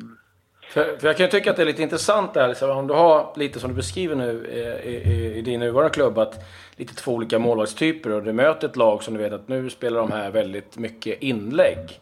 för, 0.71 0.97
för, 0.97 1.07
jag 1.07 1.17
kan 1.17 1.27
ju 1.27 1.31
tycka 1.31 1.51
att 1.51 1.57
det 1.57 1.63
är 1.63 1.67
lite 1.67 1.83
intressant 1.83 2.35
där, 2.35 2.49
liksom, 2.49 2.71
om 2.71 2.87
du 2.87 2.95
har 2.95 3.33
lite 3.37 3.61
som 3.61 3.71
du 3.71 3.77
beskriver 3.77 4.17
nu 4.17 4.47
i, 4.85 4.91
i, 4.91 5.39
i 5.39 5.43
din 5.43 5.61
nuvarande 5.61 5.95
klubb, 5.95 6.19
att 6.19 6.45
lite 6.77 6.95
två 6.95 7.15
olika 7.15 7.39
målvaktstyper 7.39 8.11
och 8.11 8.23
du 8.23 8.33
möter 8.33 8.69
ett 8.69 8.77
lag 8.77 9.03
som 9.03 9.15
du 9.15 9.21
vet 9.21 9.33
att 9.33 9.49
nu 9.49 9.71
spelar 9.71 10.01
de 10.01 10.13
här 10.13 10.31
väldigt 10.31 10.79
mycket 10.79 11.23
inlägg. 11.23 12.01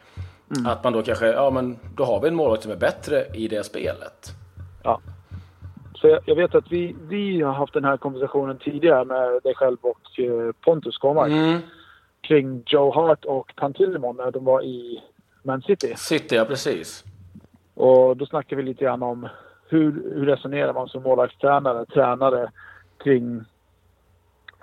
Mm. 0.57 0.67
Att 0.67 0.85
man 0.85 0.93
då 0.93 1.03
kanske, 1.03 1.27
ja 1.27 1.51
men 1.51 1.79
då 1.95 2.05
har 2.05 2.21
vi 2.21 2.29
en 2.29 2.35
målvakt 2.35 2.63
som 2.63 2.73
är 2.73 2.77
bättre 2.77 3.27
i 3.35 3.49
det 3.49 3.65
spelet. 3.65 4.29
Ja. 4.83 5.01
Så 6.01 6.19
jag, 6.25 6.35
vet 6.35 6.55
att 6.55 6.73
vi, 6.73 6.97
vi 7.09 7.43
har 7.43 7.53
haft 7.53 7.75
den 7.75 7.85
här 7.85 7.97
konversationen 7.97 8.59
tidigare 8.59 9.05
med 9.05 9.43
dig 9.43 9.55
själv 9.55 9.77
och 9.81 10.21
eh, 10.21 10.53
Pontus 10.65 10.99
Kåmark. 10.99 11.33
Mm. 11.33 11.61
Kring 12.21 12.63
Joe 12.67 12.91
Hart 12.91 13.25
och 13.25 13.53
Pantillimon 13.57 14.17
när 14.17 14.31
de 14.31 14.45
var 14.45 14.63
i 14.63 15.03
Man 15.43 15.63
City. 15.63 15.95
City, 15.97 16.35
ja 16.35 16.45
precis. 16.45 17.05
Och 17.75 18.17
då 18.17 18.27
snackar 18.27 18.57
vi 18.57 18.63
lite 18.63 18.85
grann 18.85 19.03
om 19.03 19.29
hur, 19.69 19.93
hur 20.15 20.27
resonerar 20.27 20.73
man 20.73 20.89
som 20.89 21.03
målvaktstränare, 21.03 21.87
tränare 21.87 22.51
kring 23.05 23.45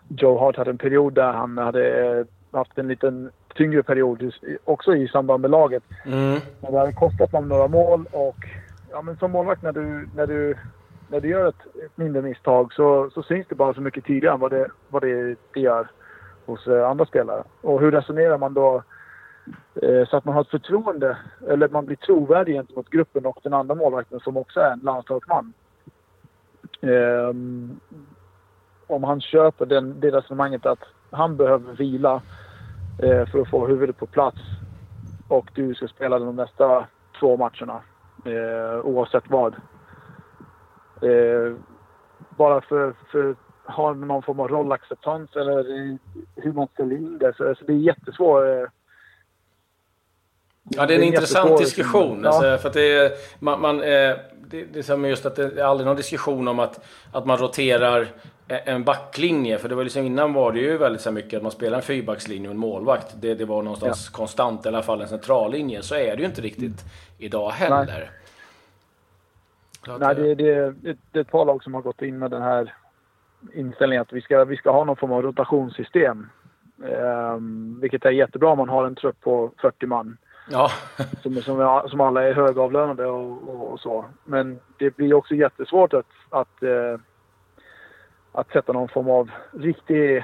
Joe 0.07 0.39
Hart 0.39 0.55
hade 0.57 0.69
en 0.69 0.77
period 0.77 1.13
där 1.13 1.31
han 1.31 1.57
hade 1.57 2.25
haft 2.51 2.77
en 2.77 2.87
liten 2.87 3.31
tyngre 3.55 3.83
period 3.83 4.33
också 4.63 4.95
i 4.95 5.07
samband 5.07 5.41
med 5.41 5.51
laget. 5.51 5.83
Mm. 6.05 6.39
Men 6.61 6.71
det 6.71 6.79
hade 6.79 6.93
kostat 6.93 7.31
honom 7.31 7.49
några 7.49 7.67
mål 7.67 8.05
och 8.11 8.37
ja, 8.91 9.01
men 9.01 9.17
som 9.17 9.31
målvakt 9.31 9.63
när 9.63 9.71
du, 9.71 10.09
när 10.15 10.27
du, 10.27 10.57
när 11.07 11.21
du 11.21 11.27
gör 11.27 11.47
ett, 11.47 11.75
ett 11.85 11.97
mindre 11.97 12.21
misstag 12.21 12.73
så, 12.73 13.09
så 13.13 13.23
syns 13.23 13.47
det 13.47 13.55
bara 13.55 13.73
så 13.73 13.81
mycket 13.81 14.05
tydligare 14.05 14.33
än 14.33 14.39
vad 14.39 14.51
det, 14.51 14.67
vad 14.89 15.01
det, 15.01 15.35
det 15.53 15.59
gör 15.59 15.87
hos 16.45 16.67
eh, 16.67 16.89
andra 16.89 17.05
spelare. 17.05 17.43
Och 17.61 17.81
hur 17.81 17.91
resonerar 17.91 18.37
man 18.37 18.53
då 18.53 18.83
Eh, 19.81 20.07
så 20.07 20.17
att 20.17 20.25
man 20.25 20.33
har 20.33 20.41
ett 20.41 20.49
förtroende, 20.49 21.17
eller 21.47 21.69
man 21.69 21.85
blir 21.85 21.95
trovärdig 21.95 22.53
gentemot 22.53 22.89
gruppen 22.89 23.25
och 23.25 23.39
den 23.43 23.53
andra 23.53 23.75
målvakten 23.75 24.19
som 24.19 24.37
också 24.37 24.59
är 24.59 24.71
en 24.71 24.79
landslagsman. 24.79 25.53
Eh, 26.81 27.29
om 28.87 29.03
han 29.03 29.21
köper 29.21 29.65
den, 29.65 29.99
det 29.99 30.11
resonemanget 30.11 30.65
att 30.65 30.83
han 31.11 31.37
behöver 31.37 31.73
vila 31.73 32.21
eh, 33.03 33.25
för 33.25 33.41
att 33.41 33.49
få 33.49 33.67
huvudet 33.67 33.97
på 33.97 34.05
plats 34.05 34.37
och 35.27 35.51
du 35.53 35.75
ska 35.75 35.87
spela 35.87 36.19
de 36.19 36.35
nästa 36.35 36.85
två 37.19 37.37
matcherna 37.37 37.81
eh, 38.25 38.85
oavsett 38.85 39.29
vad. 39.29 39.55
Uh, 41.03 41.55
bara 42.37 42.61
för, 42.61 42.95
för 43.11 43.35
ha 43.67 43.93
någon 43.93 44.23
form 44.23 44.39
av 44.39 44.47
rollacceptans 44.47 45.35
eller 45.35 45.63
hur 46.35 46.53
man 46.53 46.67
ställer 46.73 46.95
in 46.95 47.17
det. 47.17 47.33
Så, 47.37 47.55
så 47.55 47.65
det 47.65 47.73
är 47.73 47.77
jättesvårt 47.77 48.69
Ja, 50.69 50.85
det 50.85 50.93
är 50.93 50.95
en, 50.95 51.01
det 51.01 51.05
är 51.05 51.07
en 51.07 51.13
intressant 51.13 51.57
diskussion. 51.57 52.21
Ja. 52.23 52.29
Alltså, 52.29 52.57
för 52.57 52.79
det, 52.79 52.97
är, 52.97 53.11
man, 53.39 53.61
man, 53.61 53.81
eh, 53.81 54.15
det, 54.49 54.63
det 54.73 54.79
är 54.79 54.83
som 54.83 55.05
just 55.05 55.25
att 55.25 55.35
det 55.35 55.59
är 55.59 55.63
aldrig 55.63 55.87
någon 55.87 55.95
diskussion 55.95 56.47
om 56.47 56.59
att, 56.59 56.85
att 57.11 57.25
man 57.25 57.37
roterar 57.37 58.07
en 58.47 58.83
backlinje. 58.83 59.57
För 59.57 59.69
det 59.69 59.75
var 59.75 59.83
liksom, 59.83 60.05
innan 60.05 60.33
var 60.33 60.51
det 60.51 60.59
ju 60.59 60.77
väldigt 60.77 61.01
så 61.01 61.11
mycket 61.11 61.37
att 61.37 61.43
man 61.43 61.51
spelar 61.51 61.77
en 61.77 61.83
fyrbackslinje 61.83 62.47
och 62.47 62.53
en 62.53 62.59
målvakt. 62.59 63.15
Det, 63.15 63.35
det 63.35 63.45
var 63.45 63.61
någonstans 63.61 64.09
ja. 64.11 64.17
konstant, 64.17 64.65
i 64.65 64.69
alla 64.69 64.83
fall 64.83 65.01
en 65.01 65.07
centrallinje. 65.07 65.81
Så 65.81 65.95
är 65.95 66.15
det 66.15 66.21
ju 66.21 66.25
inte 66.25 66.41
riktigt 66.41 66.85
idag 67.17 67.49
heller. 67.49 67.85
Nej, 67.85 68.09
Nej 69.87 70.15
det, 70.15 70.35
det, 70.35 70.71
det, 70.71 70.97
det 71.11 71.19
är 71.19 71.21
ett 71.21 71.31
par 71.31 71.45
lag 71.45 71.63
som 71.63 71.73
har 71.73 71.81
gått 71.81 72.01
in 72.01 72.19
med 72.19 72.31
den 72.31 72.41
här 72.41 72.73
inställningen 73.53 74.01
att 74.01 74.13
vi 74.13 74.21
ska, 74.21 74.45
vi 74.45 74.57
ska 74.57 74.71
ha 74.71 74.83
någon 74.83 74.95
form 74.95 75.11
av 75.11 75.21
rotationssystem. 75.21 76.27
Um, 76.77 77.79
vilket 77.81 78.05
är 78.05 78.11
jättebra 78.11 78.49
om 78.49 78.57
man 78.57 78.69
har 78.69 78.85
en 78.85 78.95
trupp 78.95 79.21
på 79.21 79.51
40 79.61 79.85
man. 79.85 80.17
Ja. 80.49 80.69
som, 81.23 81.35
som, 81.35 81.81
som 81.89 82.01
alla 82.01 82.23
är 82.23 82.33
högavlönade 82.33 83.05
och, 83.05 83.49
och, 83.49 83.71
och, 83.71 83.79
så. 83.79 84.05
Men 84.23 84.59
det 84.77 84.95
blir 84.95 85.13
också 85.13 85.35
jättesvårt 85.35 85.93
att, 85.93 86.09
att, 86.29 86.63
eh, 86.63 86.99
att 88.31 88.51
sätta 88.51 88.73
någon 88.73 88.89
form 88.89 89.09
av 89.09 89.31
riktig 89.51 90.17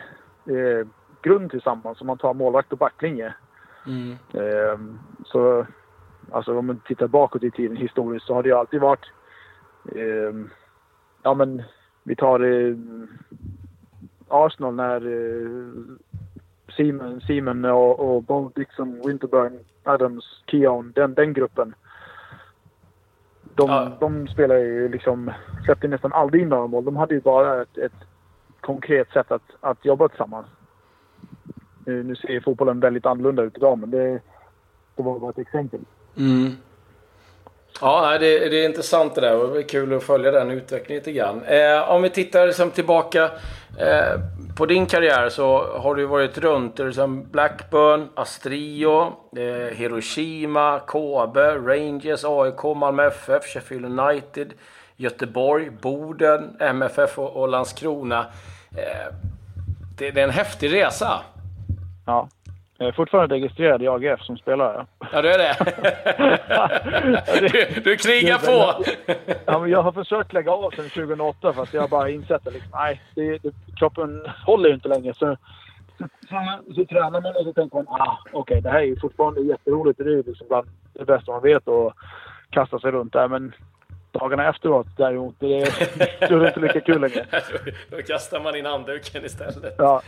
eh, 0.45 0.87
grund 1.21 1.51
tillsammans 1.51 2.01
om 2.01 2.07
man 2.07 2.17
tar 2.17 2.33
målvakt 2.33 2.71
och 2.71 2.77
backlinje. 2.77 3.33
Mm. 3.87 4.17
Eh, 4.33 4.79
så 5.25 5.65
alltså 6.31 6.57
om 6.57 6.67
man 6.67 6.81
tittar 6.85 7.07
bakåt 7.07 7.43
i 7.43 7.51
tiden 7.51 7.77
historiskt 7.77 8.25
så 8.25 8.33
har 8.33 8.43
det 8.43 8.49
ju 8.49 8.55
alltid 8.55 8.81
varit 8.81 9.11
eh, 9.95 10.33
ja 11.23 11.33
men 11.33 11.63
vi 12.03 12.15
tar 12.15 12.39
eh, 12.39 12.75
Arsenal 14.27 14.75
när 14.75 15.01
eh, 15.05 15.71
Simon, 16.77 17.21
Simon 17.21 17.65
och, 17.65 17.99
och 17.99 18.23
Bo 18.23 18.51
Dixon, 18.55 19.01
Winterburn, 19.05 19.59
Adams, 19.83 20.43
Keown, 20.47 20.91
den, 20.95 21.13
den 21.13 21.33
gruppen. 21.33 21.75
De, 23.55 23.69
ja. 23.69 23.97
de 23.99 24.27
spelar 24.27 24.55
ju 24.55 24.89
liksom, 24.89 25.31
släppte 25.65 25.87
nästan 25.87 26.13
aldrig 26.13 26.41
in 26.41 26.49
några 26.49 26.67
mål. 26.67 26.85
De 26.85 26.95
hade 26.95 27.13
ju 27.13 27.21
bara 27.21 27.61
ett, 27.61 27.77
ett 27.77 27.93
konkret 28.61 29.09
sätt 29.09 29.31
att, 29.31 29.55
att 29.59 29.85
jobba 29.85 30.07
tillsammans. 30.09 30.47
Nu, 31.85 32.03
nu 32.03 32.15
ser 32.15 32.39
fotbollen 32.39 32.79
väldigt 32.79 33.05
annorlunda 33.05 33.43
ut 33.43 33.57
idag, 33.57 33.79
men 33.79 33.91
det, 33.91 34.21
det 34.95 35.03
var 35.03 35.19
bara 35.19 35.29
ett 35.29 35.37
exempel. 35.37 35.79
Mm. 36.17 36.51
Ja, 37.81 38.17
det, 38.17 38.49
det 38.49 38.63
är 38.63 38.65
intressant 38.65 39.15
det 39.15 39.21
där 39.21 39.37
och 39.37 39.53
det 39.53 39.59
är 39.59 39.67
kul 39.67 39.93
att 39.93 40.03
följa 40.03 40.31
den 40.31 40.51
utvecklingen 40.51 40.99
lite 40.99 41.11
grann. 41.11 41.43
Eh, 41.43 41.89
om 41.89 42.01
vi 42.01 42.09
tittar 42.09 42.47
liksom 42.47 42.71
tillbaka 42.71 43.23
eh, 43.79 44.19
på 44.57 44.65
din 44.65 44.85
karriär 44.85 45.29
så 45.29 45.77
har 45.77 45.95
du 45.95 46.05
varit 46.05 46.37
runt 46.37 46.79
liksom 46.79 47.31
Blackburn, 47.31 48.09
Astrio, 48.15 49.13
eh, 49.37 49.77
Hiroshima, 49.77 50.79
Kobe, 50.79 51.55
Rangers, 51.55 52.23
AIK, 52.25 52.63
Malmö 52.63 53.07
FF, 53.07 53.43
Sheffield 53.45 53.99
United, 53.99 54.53
Göteborg, 54.95 55.69
Boden, 55.69 56.57
MFF 56.59 57.19
och, 57.19 57.35
och 57.35 57.47
Landskrona. 57.47 58.25
Eh, 58.77 59.13
det, 59.97 60.11
det, 60.11 60.19
är 60.19 60.23
en 60.23 60.29
häftig 60.29 60.73
resa. 60.73 61.21
Ja. 62.05 62.29
Jag 62.81 62.87
är 62.87 62.91
fortfarande 62.91 63.35
registrerad 63.35 63.81
i 63.81 63.87
AGF 63.87 64.21
som 64.21 64.37
spelare. 64.37 64.85
Ja, 65.11 65.21
du 65.21 65.29
är 65.31 65.37
det? 65.37 65.55
du, 67.51 67.81
du 67.81 67.97
krigar 67.97 68.37
på! 68.37 68.83
ja, 69.45 69.59
men 69.59 69.69
jag 69.69 69.83
har 69.83 69.91
försökt 69.91 70.33
lägga 70.33 70.51
av 70.51 70.71
sedan 70.71 70.89
2008 70.89 71.53
för 71.53 71.63
att 71.63 71.73
jag 71.73 71.89
bara 71.89 72.09
insett 72.09 72.47
att 72.47 72.53
liksom, 72.53 72.71
nej, 72.73 73.01
det, 73.15 73.37
det, 73.37 73.53
kroppen 73.79 74.25
håller 74.45 74.69
ju 74.69 74.75
inte 74.75 74.87
längre. 74.87 75.13
Så, 75.13 75.37
så, 75.97 76.07
så, 76.29 76.73
så 76.75 76.85
tränar 76.85 77.21
man 77.21 77.35
och 77.35 77.43
så 77.43 77.53
tänker 77.53 77.75
man 77.75 77.87
ah, 77.87 78.17
okej, 78.25 78.39
okay, 78.39 78.61
det 78.61 78.69
här 78.69 78.79
är 78.79 78.85
ju 78.85 78.99
fortfarande 78.99 79.41
jätteroligt. 79.41 79.97
Det 79.97 80.03
är 80.03 80.09
ju 80.09 80.23
liksom 80.23 80.47
bland 80.47 80.67
det 80.93 81.05
bästa 81.05 81.31
man 81.31 81.41
vet 81.41 81.67
att 81.67 81.93
kasta 82.49 82.79
sig 82.79 82.91
runt 82.91 83.13
där. 83.13 83.27
Men 83.27 83.53
dagarna 84.11 84.49
efteråt 84.49 84.87
däremot, 84.97 85.35
det 85.39 85.61
är, 85.61 86.39
det 86.39 86.47
inte 86.47 86.59
lika 86.59 86.81
kul 86.81 87.01
längre. 87.01 87.25
Då 87.89 87.97
kastar 87.97 88.39
man 88.39 88.55
in 88.55 88.65
handduken 88.65 89.25
istället. 89.25 89.75
Ja. 89.77 90.01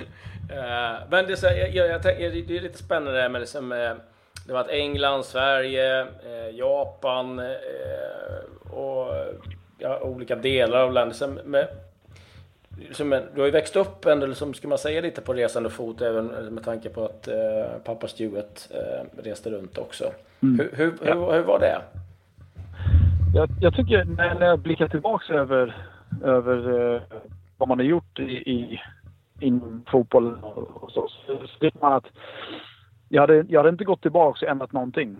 Uh, 0.52 1.08
men 1.10 1.26
det 1.26 1.32
är, 1.32 1.36
så, 1.36 1.46
jag, 1.46 1.76
jag, 1.76 1.90
jag, 1.90 2.02
det 2.48 2.58
är 2.58 2.62
lite 2.62 2.78
spännande 2.78 3.30
med 3.30 3.42
liksom, 3.42 3.72
uh, 3.72 3.94
det 4.48 4.54
var 4.54 4.60
att 4.60 4.70
England, 4.70 5.26
Sverige, 5.26 6.04
uh, 6.04 6.56
Japan 6.56 7.42
och 8.70 9.08
ja, 9.78 10.00
olika 10.00 10.36
delar 10.36 10.84
av 10.84 10.94
landet. 10.94 11.18
Som, 11.18 11.34
med, 11.34 11.68
som, 12.92 13.10
du 13.10 13.42
har 13.42 13.46
ju 13.46 13.52
växt 13.52 13.76
upp 13.76 14.06
ändå, 14.06 14.26
liksom, 14.26 14.54
ska 14.54 14.68
man 14.68 14.78
säga 14.78 15.02
lite 15.02 15.22
på 15.22 15.34
resande 15.34 15.70
fot 15.70 16.02
även 16.02 16.26
med 16.26 16.64
tanke 16.64 16.90
på 16.90 17.06
att 17.06 17.28
pappa 17.84 18.08
Stuart 18.08 18.70
reste 19.18 19.50
runt 19.50 19.78
också. 19.78 20.12
Mm. 20.42 20.60
Hur, 20.60 20.72
hur, 20.78 20.94
ja. 21.06 21.14
hur, 21.14 21.32
hur 21.32 21.44
var 21.44 21.60
det? 21.60 21.82
Jag, 23.34 23.50
jag 23.60 23.74
tycker 23.74 24.06
när 24.06 24.46
jag 24.46 24.60
blickar 24.60 24.88
tillbaka 24.88 25.34
över, 25.34 25.76
över 26.24 26.94
eh, 26.96 27.02
vad 27.58 27.70
man 27.70 27.80
har 27.80 27.86
gjort 27.86 28.20
i, 28.20 28.52
i 28.52 28.82
inom 29.40 29.84
fotbollen 29.88 30.44
och 30.44 30.92
så, 30.92 31.08
så 31.26 31.48
ser 31.60 31.72
man 31.82 31.94
att 31.94 32.06
jag 33.10 33.22
hade, 33.22 33.46
jag 33.50 33.60
hade 33.60 33.70
inte 33.70 33.84
gått 33.84 34.02
tillbaka 34.02 34.46
och 34.46 34.52
ändrat 34.52 34.72
någonting. 34.72 35.18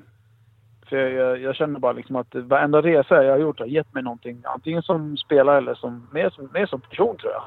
För 0.90 0.98
jag, 0.98 1.12
jag, 1.12 1.42
jag, 1.42 1.56
känner 1.56 1.80
bara 1.80 1.92
liksom 1.94 2.16
att 2.16 2.36
varenda 2.36 2.82
resa 2.82 3.24
jag 3.24 3.32
har 3.32 3.40
gjort 3.40 3.60
har 3.60 3.66
gett 3.66 3.94
mig 3.94 4.04
någonting. 4.04 4.42
Antingen 4.44 4.84
som 4.84 5.18
spelare 5.18 5.58
eller 5.58 5.76
som, 5.76 6.08
mer, 6.12 6.30
som, 6.30 6.50
mer 6.54 6.66
som 6.66 6.82
person 6.82 7.18
tror 7.18 7.34
jag. 7.34 7.44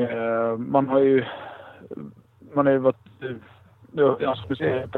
Eh, 0.00 0.58
man 0.58 0.88
har 0.88 1.00
ju... 1.00 1.24
Man 2.54 2.66
har 2.66 2.72
ju 2.72 2.78
varit... 2.78 3.22
Eh, 3.22 3.36
jag 4.20 4.36
skulle 4.36 4.56
säga 4.56 4.88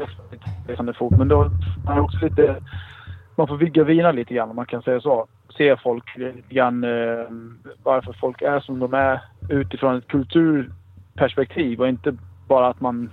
resande 0.67 0.93
fot, 0.93 1.17
men 1.17 1.27
då 1.27 1.49
man 1.85 1.93
har 1.93 2.01
också 2.01 2.25
lite 2.25 2.55
man 3.37 3.47
får 3.47 3.57
vigga 3.57 3.83
vina 3.83 4.11
lite 4.11 4.33
grann 4.33 4.49
om 4.49 4.55
man 4.55 4.65
kan 4.65 4.81
säga 4.81 5.01
så. 5.01 5.27
Se 5.57 5.77
folk 5.77 6.17
eh, 6.17 6.35
lite 6.35 6.53
grann 6.53 6.83
eh, 6.83 7.27
varför 7.83 8.13
folk 8.13 8.41
är 8.41 8.59
som 8.59 8.79
de 8.79 8.93
är 8.93 9.21
utifrån 9.49 9.95
ett 9.95 10.07
kulturperspektiv 10.07 11.81
och 11.81 11.87
inte 11.87 12.17
bara 12.47 12.67
att 12.67 12.81
man 12.81 13.11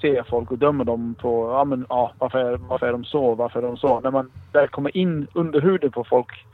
ser 0.00 0.22
folk 0.22 0.50
och 0.50 0.58
dömer 0.58 0.84
dem 0.84 1.14
på 1.14 1.50
ja, 1.50 1.64
men, 1.64 1.86
ja, 1.88 2.12
varför, 2.18 2.38
är, 2.38 2.56
varför 2.56 2.86
är 2.86 2.92
de 2.92 3.04
så, 3.04 3.34
varför 3.34 3.62
är 3.62 3.66
de 3.66 3.76
så. 3.76 4.00
När 4.00 4.10
man 4.10 4.30
väl 4.52 4.68
kommer 4.68 4.96
in 4.96 5.26
under 5.32 5.60
huden 5.60 5.90
på 5.90 6.04
folk 6.04 6.46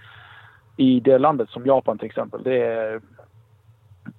i 0.76 1.00
det 1.00 1.18
landet, 1.18 1.50
som 1.50 1.66
Japan 1.66 1.98
till 1.98 2.06
exempel, 2.06 2.42
det 2.42 2.62
är, 2.62 3.00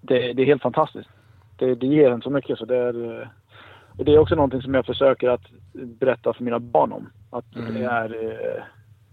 det, 0.02 0.34
det 0.34 0.42
är 0.42 0.46
helt 0.46 0.62
fantastiskt. 0.62 1.10
Det, 1.56 1.76
det 1.76 1.88
ger 1.88 2.12
en 2.12 2.22
så 2.22 2.30
mycket 2.30 2.58
så 2.58 2.66
det 2.66 2.78
är, 2.78 3.22
eh, 3.22 3.28
det 3.94 4.14
är 4.14 4.20
också 4.20 4.36
någonting 4.36 4.62
som 4.62 4.74
jag 4.74 4.86
försöker 4.86 5.30
att 5.30 5.46
berätta 5.74 6.34
för 6.34 6.44
mina 6.44 6.60
barn 6.60 6.92
om. 6.92 7.10
Att 7.32 7.56
mm. 7.56 7.74
det, 7.74 7.86
är, 7.86 8.24
eh, 8.24 8.64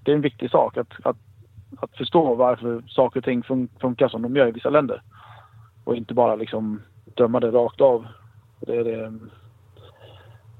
det 0.02 0.10
är 0.10 0.14
en 0.14 0.20
viktig 0.20 0.50
sak 0.50 0.76
att, 0.76 0.92
att, 1.02 1.16
att 1.80 1.96
förstå 1.96 2.34
varför 2.34 2.82
saker 2.88 3.20
och 3.20 3.24
ting 3.24 3.42
fun 3.42 3.68
funkar 3.80 4.08
som 4.08 4.22
de 4.22 4.36
gör 4.36 4.46
i 4.46 4.52
vissa 4.52 4.70
länder. 4.70 5.02
Och 5.84 5.96
inte 5.96 6.14
bara 6.14 6.36
liksom 6.36 6.82
döma 7.04 7.40
det 7.40 7.50
rakt 7.50 7.80
av. 7.80 8.06
Det 8.60 8.76
är 8.76 8.84
det. 8.84 9.12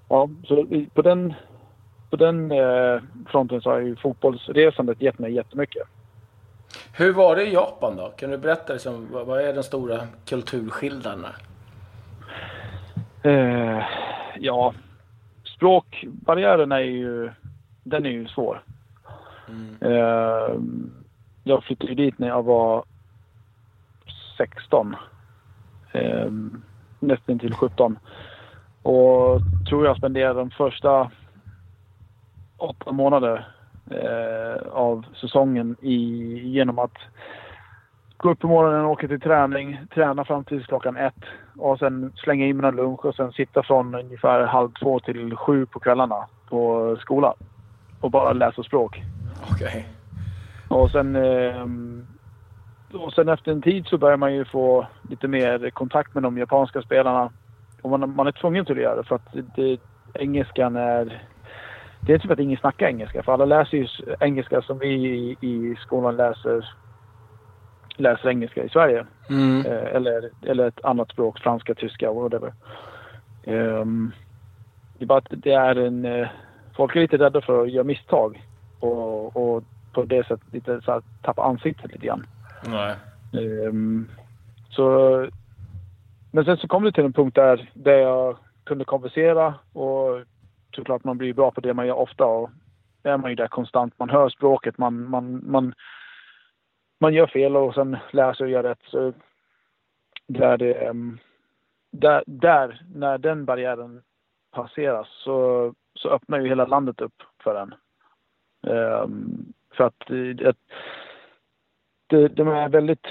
Ja, 0.08 0.28
så 0.44 0.66
på 0.94 1.02
den, 1.02 1.34
på 2.10 2.16
den 2.16 2.52
eh, 2.52 3.02
fronten 3.26 3.60
så 3.60 3.70
har 3.70 3.78
ju 3.78 3.96
fotbollsresandet 3.96 5.02
gett 5.02 5.18
mig 5.18 5.32
jättemycket. 5.32 5.82
Hur 6.92 7.12
var 7.12 7.36
det 7.36 7.46
i 7.46 7.52
Japan 7.52 7.96
då? 7.96 8.08
Kan 8.08 8.30
du 8.30 8.38
berätta 8.38 8.72
liksom, 8.72 9.08
vad 9.10 9.40
är 9.40 9.52
den 9.52 9.64
stora 9.64 9.98
kulturskillnaden? 10.24 11.26
Eh, 13.22 13.82
ja, 14.38 14.74
språkbarriären 15.44 16.72
är 16.72 16.78
ju 16.78 17.30
den 17.88 18.06
är 18.06 18.10
ju 18.10 18.28
svår. 18.28 18.62
Mm. 19.48 19.92
Uh, 19.92 20.60
jag 21.44 21.64
flyttade 21.64 21.94
dit 21.94 22.18
när 22.18 22.28
jag 22.28 22.42
var 22.42 22.84
16. 24.36 24.96
Uh, 25.94 26.30
nästan 27.00 27.38
till 27.38 27.54
17. 27.54 27.98
Och 28.82 29.40
tror 29.68 29.86
jag 29.86 29.96
spenderade 29.96 30.38
de 30.38 30.50
första 30.50 31.10
åtta 32.56 32.92
månader 32.92 33.48
uh, 33.92 34.68
av 34.72 35.04
säsongen 35.20 35.76
i, 35.80 35.96
genom 36.48 36.78
att 36.78 36.96
gå 38.16 38.30
upp 38.30 38.40
på 38.40 38.48
morgonen 38.48 38.84
och 38.84 38.90
åka 38.90 39.08
till 39.08 39.20
träning, 39.20 39.80
träna 39.94 40.24
fram 40.24 40.44
till 40.44 40.64
klockan 40.64 40.96
ett 40.96 41.24
och 41.56 41.78
sen 41.78 42.12
slänga 42.16 42.46
in 42.46 42.56
mina 42.56 42.70
lunch 42.70 43.04
och 43.04 43.14
sen 43.14 43.32
sitta 43.32 43.62
från 43.62 43.94
ungefär 43.94 44.46
halv 44.46 44.70
två 44.70 45.00
till 45.00 45.36
sju 45.36 45.66
på 45.66 45.80
kvällarna 45.80 46.26
på 46.48 46.96
skolan 47.00 47.34
och 48.00 48.10
bara 48.10 48.32
läsa 48.32 48.62
språk. 48.62 49.02
Okej. 49.50 49.66
Okay. 49.66 49.82
Och 50.68 50.90
sen... 50.90 51.16
Eh, 51.16 51.66
och 52.92 53.12
sen 53.12 53.28
efter 53.28 53.52
en 53.52 53.62
tid 53.62 53.86
så 53.86 53.98
börjar 53.98 54.16
man 54.16 54.34
ju 54.34 54.44
få 54.44 54.86
lite 55.08 55.28
mer 55.28 55.70
kontakt 55.70 56.14
med 56.14 56.22
de 56.22 56.38
japanska 56.38 56.82
spelarna. 56.82 57.32
Och 57.82 57.90
man, 57.90 58.14
man 58.16 58.26
är 58.26 58.32
tvungen 58.32 58.64
till 58.64 58.76
att 58.76 58.82
göra 58.82 58.96
det 58.96 59.04
för 59.04 59.14
att 59.14 59.36
det, 59.56 59.80
engelskan 60.14 60.76
är... 60.76 61.22
Det 62.00 62.14
är 62.14 62.18
som 62.18 62.30
att 62.30 62.38
ingen 62.38 62.58
snackar 62.58 62.86
engelska 62.86 63.22
för 63.22 63.32
alla 63.32 63.44
läser 63.44 63.76
ju 63.76 63.86
engelska 64.20 64.62
som 64.62 64.78
vi 64.78 64.88
i, 64.88 65.36
i 65.40 65.76
skolan 65.76 66.16
läser 66.16 66.64
läser 67.96 68.28
engelska 68.28 68.64
i 68.64 68.68
Sverige. 68.68 69.06
Mm. 69.30 69.66
Eh, 69.66 69.94
eller, 69.94 70.30
eller 70.46 70.68
ett 70.68 70.84
annat 70.84 71.10
språk, 71.10 71.38
franska, 71.38 71.74
tyska, 71.74 72.12
whatever. 72.12 72.52
Um, 73.46 74.12
det 74.98 75.04
är 75.04 75.06
bara 75.06 75.18
att 75.18 75.28
det 75.30 75.52
är 75.52 75.76
en... 75.76 76.26
Folk 76.78 76.96
är 76.96 77.00
lite 77.00 77.16
rädda 77.16 77.40
för 77.40 77.62
att 77.62 77.70
göra 77.70 77.84
misstag 77.84 78.42
och, 78.80 79.36
och 79.36 79.64
på 79.92 80.04
det 80.04 80.26
sättet 80.26 80.52
lite 80.52 80.80
så 80.80 80.92
här, 80.92 81.02
tappa 81.22 81.42
ansiktet 81.42 81.92
lite 81.92 82.06
grann. 82.06 82.26
Nej. 82.66 82.96
Um, 83.66 84.08
så, 84.70 85.26
men 86.32 86.44
sen 86.44 86.56
så 86.56 86.68
kom 86.68 86.84
det 86.84 86.92
till 86.92 87.04
en 87.04 87.12
punkt 87.12 87.34
där, 87.34 87.70
där 87.74 87.98
jag 87.98 88.36
kunde 88.64 88.84
konversera 88.84 89.54
och 89.72 90.20
såklart 90.76 91.04
man 91.04 91.18
blir 91.18 91.34
bra 91.34 91.50
på 91.50 91.60
det 91.60 91.74
man 91.74 91.86
gör 91.86 91.94
ofta 91.94 92.24
och 92.24 92.50
är 93.02 93.16
man 93.16 93.30
ju 93.30 93.36
där 93.36 93.48
konstant. 93.48 93.94
Man 93.98 94.10
hör 94.10 94.28
språket, 94.28 94.78
man, 94.78 95.10
man, 95.10 95.50
man, 95.50 95.74
man 97.00 97.14
gör 97.14 97.26
fel 97.26 97.56
och 97.56 97.74
sen 97.74 97.96
läser 98.10 98.44
och 98.44 98.50
gör 98.50 98.62
rätt. 98.62 98.82
Så 98.90 99.12
där, 100.26 100.56
det, 100.56 100.88
um, 100.88 101.18
där, 101.92 102.24
där, 102.26 102.82
när 102.94 103.18
den 103.18 103.44
barriären 103.44 104.02
passeras 104.52 105.08
så 105.24 105.74
så 105.98 106.08
öppnar 106.08 106.40
ju 106.40 106.48
hela 106.48 106.66
landet 106.66 107.00
upp 107.00 107.22
för 107.42 107.54
den. 107.54 107.74
Um, 108.74 109.52
för 109.76 109.84
att 109.84 110.06
det, 110.06 110.56
det, 112.06 112.28
de 112.28 112.48
är 112.48 112.68
väldigt, 112.68 113.06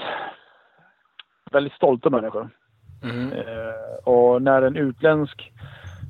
väldigt 1.50 1.72
stolta 1.72 2.10
människor. 2.10 2.48
Mm. 3.02 3.32
Uh, 3.32 3.98
och 4.04 4.42
när 4.42 4.62
en 4.62 4.76
utländsk 4.76 5.52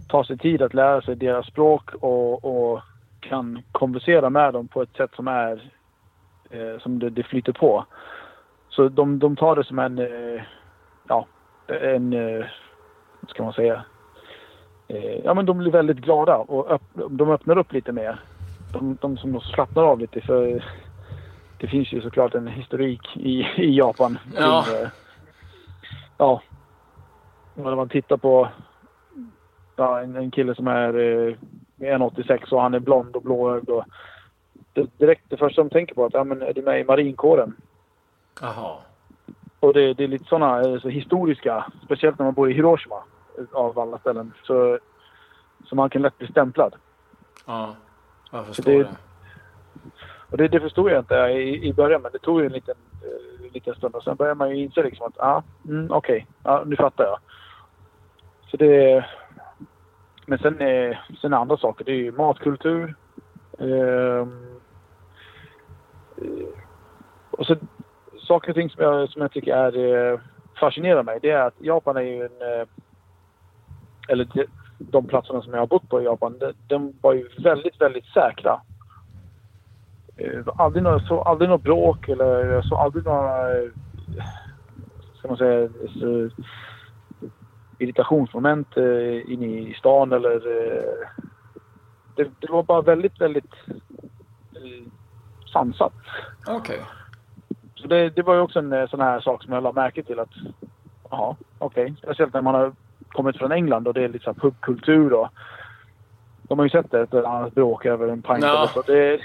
tar 0.09 0.23
sig 0.23 0.38
tid 0.38 0.62
att 0.62 0.75
lära 0.75 1.03
sig 1.03 1.17
deras 1.17 1.47
språk 1.47 1.95
och, 1.95 2.45
och 2.45 2.81
kan 3.21 3.62
konversera 3.73 4.31
med 4.31 4.53
dem 4.53 4.69
på 4.69 4.83
ett 4.83 4.97
sätt 4.97 5.11
som 5.14 5.29
är 5.29 5.73
uh, 6.55 6.79
som 6.79 6.99
det, 6.99 7.11
det 7.11 7.23
flyter 7.23 7.53
på. 7.53 7.87
Så 8.69 8.88
de, 8.88 9.19
de 9.19 9.37
tar 9.37 9.57
det 9.57 9.64
som 9.64 9.79
en, 9.79 9.99
uh, 9.99 10.43
ja, 11.09 11.27
en, 11.67 12.11
vad 13.21 13.31
ska 13.31 13.43
man 13.43 13.53
säga, 13.53 13.85
eh, 14.88 15.24
ja, 15.24 15.35
men 15.35 15.46
de 15.46 15.59
blir 15.59 15.72
väldigt 15.72 15.98
glada 15.98 16.37
och 16.37 16.70
öpp 16.70 16.83
de 17.11 17.31
öppnar 17.31 17.59
upp 17.59 17.72
lite 17.72 17.92
mer. 17.92 18.20
De, 18.72 18.98
de 19.01 19.16
som 19.16 19.40
slappnar 19.40 19.83
av 19.83 19.98
lite 19.98 20.20
för 20.20 20.64
det 21.59 21.66
finns 21.66 21.92
ju 21.92 22.01
såklart 22.01 22.35
en 22.35 22.46
historik 22.46 23.16
i, 23.16 23.46
i 23.57 23.77
Japan. 23.77 24.18
Ja. 24.37 24.62
Till, 24.62 24.74
eh, 24.74 24.88
ja. 26.18 26.42
När 27.55 27.77
man 27.77 27.88
tittar 27.88 28.16
på 28.16 28.48
ja, 29.77 30.01
en, 30.01 30.16
en 30.16 30.31
kille 30.31 30.55
som 30.55 30.66
är 30.66 30.98
eh, 30.98 31.35
1,86 31.79 32.53
och 32.53 32.62
han 32.62 32.74
är 32.74 32.81
blond 32.81 33.16
och 33.16 33.22
blåögd. 33.22 33.70
Och 33.70 33.85
det, 34.72 34.98
direkt 34.98 35.24
det 35.29 35.37
första 35.37 35.62
de 35.62 35.70
tänker 35.70 35.94
på 35.94 36.03
är 36.03 36.07
att 36.07 36.14
ja, 36.14 36.24
men 36.24 36.42
är 36.42 36.53
du 36.53 36.62
med 36.62 36.81
i 36.81 36.85
marinkåren? 36.85 37.57
Jaha. 38.40 38.77
Och 39.61 39.74
det, 39.74 39.94
det 39.94 40.05
är 40.05 40.09
lite 40.09 40.24
sådana 40.24 40.61
eh, 40.61 40.81
så 40.81 40.88
historiska, 40.88 41.64
speciellt 41.85 42.18
när 42.18 42.24
man 42.24 42.35
bor 42.35 42.51
i 42.51 42.55
Hiroshima 42.55 43.03
av 43.53 43.79
alla 43.79 43.98
ställen. 43.98 44.33
Så, 44.42 44.79
så 45.64 45.74
man 45.74 45.90
kan 45.90 46.03
lätt 46.03 46.18
bli 46.18 46.27
stämplad. 46.27 46.74
Ja, 47.46 47.74
jag 48.31 48.46
förstår 48.46 48.72
det. 48.72 48.79
det. 48.79 48.96
Och 50.31 50.37
det, 50.37 50.48
det 50.48 50.61
förstod 50.61 50.90
jag 50.90 50.98
inte 50.98 51.14
i, 51.14 51.68
i 51.68 51.72
början, 51.72 52.03
men 52.03 52.12
det 52.12 52.18
tog 52.18 52.40
ju 52.40 52.46
en 52.46 52.53
liten, 52.53 52.74
uh, 53.05 53.53
liten 53.53 53.74
stund. 53.74 53.94
Och 53.94 54.03
sen 54.03 54.16
börjar 54.16 54.35
man 54.35 54.51
ju 54.51 54.64
inse 54.64 54.83
liksom 54.83 55.07
att, 55.07 55.18
ah, 55.18 55.42
mm, 55.68 55.90
okej, 55.90 56.16
okay, 56.16 56.27
ja, 56.42 56.62
nu 56.66 56.77
fattar 56.77 57.05
jag. 57.05 57.18
Så 58.51 58.57
det... 58.57 59.05
men 60.27 60.38
sen, 60.38 60.61
eh, 60.61 60.96
sen 61.20 61.35
andra 61.35 61.57
saker. 61.57 61.85
Det 61.85 61.92
är 61.92 61.96
ju 61.96 62.12
matkultur. 62.12 62.94
Ehm, 63.59 64.61
eh, 66.16 66.48
och 67.31 67.46
så 67.46 67.57
saker 68.18 68.48
och 68.48 68.55
ting 68.55 68.70
som 68.70 68.83
jag, 68.83 69.09
som 69.09 69.22
jag 69.22 69.33
tycker 69.33 69.57
är, 69.57 70.12
eh, 70.12 70.20
fascinerar 70.61 71.03
mig. 71.03 71.18
Det 71.22 71.31
är 71.31 71.46
att 71.46 71.55
Japan 71.59 71.96
är 71.96 72.01
ju 72.01 72.22
en... 72.22 72.66
Eller 74.09 74.47
de, 74.79 75.07
platserna 75.07 75.42
som 75.42 75.53
jag 75.53 75.61
har 75.61 75.66
bott 75.66 75.88
på 75.88 76.01
i 76.01 76.05
Japan, 76.05 76.38
de, 76.38 76.53
de 76.66 76.92
var 77.01 77.12
ju 77.12 77.29
väldigt, 77.38 77.81
väldigt 77.81 78.07
säkra. 78.07 78.61
Eh, 80.16 80.40
aldrig 80.57 80.83
några, 80.83 81.01
så 81.01 81.23
aldrig 81.23 81.51
något 81.51 81.62
bråk 81.62 82.09
eller 82.09 82.62
så 82.62 82.77
aldrig 82.77 83.05
några... 83.05 83.59
eh, 83.59 83.68
Ska 85.18 85.29
man 85.29 85.37
säga... 85.37 85.68
Så, 86.01 86.31
irritationsmoment 87.79 88.77
eh, 88.77 89.33
inne 89.33 89.47
i 89.47 89.75
stan 89.79 90.12
eller... 90.12 90.35
Eh, 90.35 91.09
det, 92.16 92.31
det 92.38 92.51
var 92.51 92.62
bara 92.62 92.83
väldigt, 92.83 93.21
väldigt 93.21 93.55
eh, 94.55 94.87
sansat. 95.53 95.92
Okej. 96.47 96.81
Så 97.75 97.87
det, 97.87 98.11
det 98.11 98.23
var 98.23 98.35
ju 98.35 98.40
också 98.40 98.59
en 98.59 98.73
eh, 98.73 98.88
sån 98.88 99.01
här 99.01 99.21
sak 99.21 99.44
som 99.44 99.53
jag 99.53 99.62
la 99.62 99.73
märke 99.73 100.03
till 100.03 100.18
att... 100.18 100.33
Jaha, 101.11 101.37
okej. 101.59 101.94
Speciellt 102.03 102.35
när 102.35 102.42
man 102.42 102.55
har 102.55 102.73
kommit 103.09 103.37
från 103.37 103.53
England 103.53 103.88
och 103.88 103.94
det 103.94 104.05
är 104.05 104.21
här 104.27 104.33
pubkultur 104.33 105.12
och... 105.12 105.29
De 106.42 106.59
har 106.59 106.66
ju 106.66 106.71
sett 106.71 106.94
ett 106.94 107.14
eller 107.14 107.29
annat 107.29 107.55
bråk 107.55 107.87
över 107.87 108.09
en 108.09 108.23
pint 108.23 108.44
så. 108.75 108.83
Det, 108.87 109.21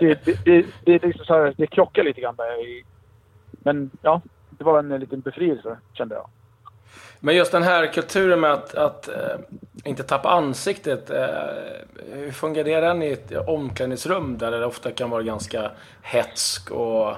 det, 0.00 0.24
det, 0.24 0.44
det, 0.44 0.66
det, 0.84 1.02
liksom 1.02 1.24
så 1.24 1.34
här, 1.34 1.54
det 1.56 1.66
krockar 1.66 2.04
lite 2.04 2.20
grann 2.20 2.36
där. 2.36 2.82
Men 3.50 3.90
ja, 4.02 4.20
det 4.50 4.64
var 4.64 4.78
en 4.78 4.88
liten 4.88 5.20
befrielse 5.20 5.78
kände 5.92 6.14
jag. 6.14 6.28
Men 7.20 7.36
just 7.36 7.52
den 7.52 7.62
här 7.62 7.86
kulturen 7.86 8.40
med 8.40 8.52
att, 8.52 8.74
att 8.74 9.08
eh, 9.08 9.14
inte 9.84 10.02
tappa 10.02 10.28
ansiktet. 10.28 11.10
Eh, 11.10 11.26
hur 12.12 12.30
fungerar 12.30 12.80
den 12.80 13.02
i 13.02 13.10
ett 13.10 13.32
omklädningsrum 13.48 14.38
där 14.38 14.50
det 14.50 14.66
ofta 14.66 14.90
kan 14.90 15.10
vara 15.10 15.22
ganska 15.22 15.70
hetsk 16.02 16.70
och, 16.70 17.08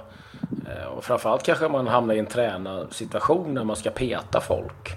eh, 0.68 0.86
och 0.96 1.04
framförallt 1.04 1.42
kanske 1.42 1.68
man 1.68 1.86
hamnar 1.86 2.14
i 2.14 2.18
en 2.18 2.26
tränarsituation 2.26 3.54
när 3.54 3.64
man 3.64 3.76
ska 3.76 3.90
peta 3.90 4.40
folk. 4.40 4.96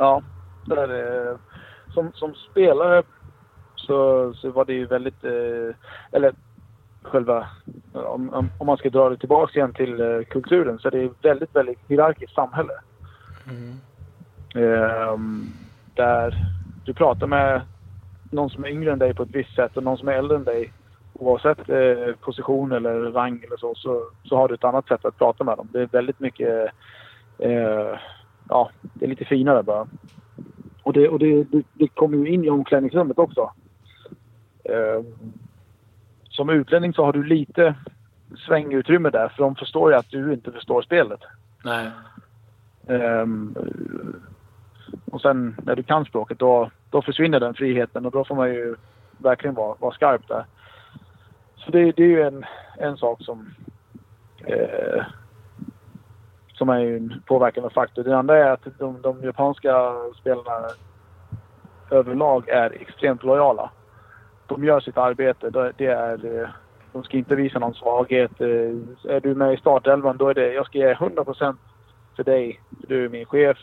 Ja, 0.00 0.22
där, 0.64 0.88
eh, 1.30 1.36
som, 1.94 2.12
som 2.12 2.34
spelare 2.34 3.02
så, 3.76 4.32
så 4.34 4.50
var 4.50 4.64
det 4.64 4.72
ju 4.72 4.86
väldigt... 4.86 5.24
Eh, 5.24 5.74
eller 6.12 6.34
själva... 7.02 7.46
Om, 7.92 8.50
om, 8.58 8.66
man 8.66 8.76
ska 8.76 8.90
dra 8.90 9.08
det 9.08 9.16
tillbaka 9.16 9.58
igen 9.58 9.72
till 9.72 10.00
eh, 10.00 10.22
kulturen 10.22 10.78
så 10.78 10.88
är 10.88 10.92
det 10.92 11.04
ett 11.04 11.24
väldigt, 11.24 11.56
väldigt 11.56 11.78
hierarkiskt 11.88 12.34
samhälle. 12.34 12.72
Ehm, 14.54 15.46
där 15.94 16.34
du 16.84 16.94
pratar 16.94 17.26
med 17.26 17.62
någon 18.30 18.50
som 18.50 18.64
är 18.64 18.68
yngre 18.68 18.92
än 18.92 18.98
dig 18.98 19.14
på 19.14 19.22
ett 19.22 19.34
visst 19.34 19.54
sätt 19.54 19.76
och 19.76 19.82
någon 19.82 19.98
som 19.98 20.08
är 20.08 20.12
äldre 20.12 20.36
än 20.36 20.44
dig. 20.44 20.72
Oavsett 21.12 21.68
eh, 21.68 22.14
position 22.20 22.72
eller 22.72 23.12
rang 23.12 23.42
eller 23.46 23.56
så, 23.56 23.74
så, 23.74 24.02
så 24.24 24.36
har 24.36 24.48
du 24.48 24.54
ett 24.54 24.64
annat 24.64 24.88
sätt 24.88 25.04
att 25.04 25.18
prata 25.18 25.44
med 25.44 25.56
dem. 25.56 25.68
Det 25.72 25.80
är 25.80 25.86
väldigt 25.86 26.20
mycket... 26.20 26.72
Eh, 27.38 27.98
ja, 28.50 28.70
det 28.82 29.04
är 29.04 29.08
lite 29.08 29.24
finare 29.24 29.62
bara. 29.62 29.86
Och 30.82 30.92
det, 30.92 31.08
och 31.08 31.18
det, 31.18 31.44
det, 31.44 31.62
det 31.72 31.88
kommer 31.88 32.18
ju 32.18 32.28
in 32.28 32.44
i 32.44 32.50
omklädningsrummet 32.50 33.18
också. 33.18 33.52
Eh, 34.64 35.04
som 36.28 36.50
utlänning 36.50 36.94
så 36.94 37.04
har 37.04 37.12
du 37.12 37.24
lite 37.24 37.74
svängutrymme 38.46 39.10
där 39.10 39.28
för 39.28 39.42
de 39.42 39.54
förstår 39.54 39.90
ju 39.90 39.98
att 39.98 40.10
du 40.10 40.32
inte 40.32 40.52
förstår 40.52 40.82
spelet. 40.82 41.20
Nej. 41.64 41.90
Ehm, 42.86 43.54
och 45.04 45.20
sen 45.20 45.56
när 45.62 45.76
du 45.76 45.82
kan 45.82 46.04
språket 46.04 46.38
då, 46.38 46.70
då 46.90 47.02
försvinner 47.02 47.40
den 47.40 47.54
friheten 47.54 48.06
och 48.06 48.12
då 48.12 48.24
får 48.24 48.34
man 48.34 48.48
ju 48.48 48.76
verkligen 49.18 49.54
vara, 49.54 49.74
vara 49.78 49.94
skarp 49.94 50.28
där. 50.28 50.44
Så 51.56 51.70
det, 51.70 51.92
det 51.92 52.02
är 52.02 52.08
ju 52.08 52.22
en, 52.22 52.44
en 52.78 52.96
sak 52.96 53.22
som, 53.22 53.50
eh, 54.44 55.04
som 56.60 56.68
är 56.68 56.96
en 56.96 57.22
påverkande 57.26 57.70
faktor. 57.70 58.04
Det 58.04 58.16
andra 58.16 58.36
är 58.38 58.50
att 58.50 58.66
de, 58.78 59.02
de 59.02 59.22
japanska 59.24 59.92
spelarna 60.20 60.68
överlag 61.90 62.48
är 62.48 62.70
extremt 62.80 63.22
lojala. 63.22 63.70
De 64.46 64.64
gör 64.64 64.80
sitt 64.80 64.96
arbete. 64.98 65.72
Det 65.76 65.86
är, 65.86 66.40
eh, 66.42 66.48
de 66.92 67.02
ska 67.02 67.16
inte 67.16 67.34
visa 67.34 67.58
någon 67.58 67.74
svaghet. 67.74 68.40
Eh, 68.40 68.46
Är 69.14 69.20
du 69.20 69.34
med 69.34 69.52
i 69.54 69.56
startelvan 69.56 70.16
då 70.16 70.28
är 70.28 70.34
det 70.34 70.52
jag 70.52 70.66
ska 70.66 70.78
ge 70.78 70.94
100% 70.94 71.56
för 72.16 72.24
dig, 72.24 72.60
för 72.80 72.86
du 72.86 73.04
är 73.04 73.08
min 73.08 73.26
chef. 73.26 73.58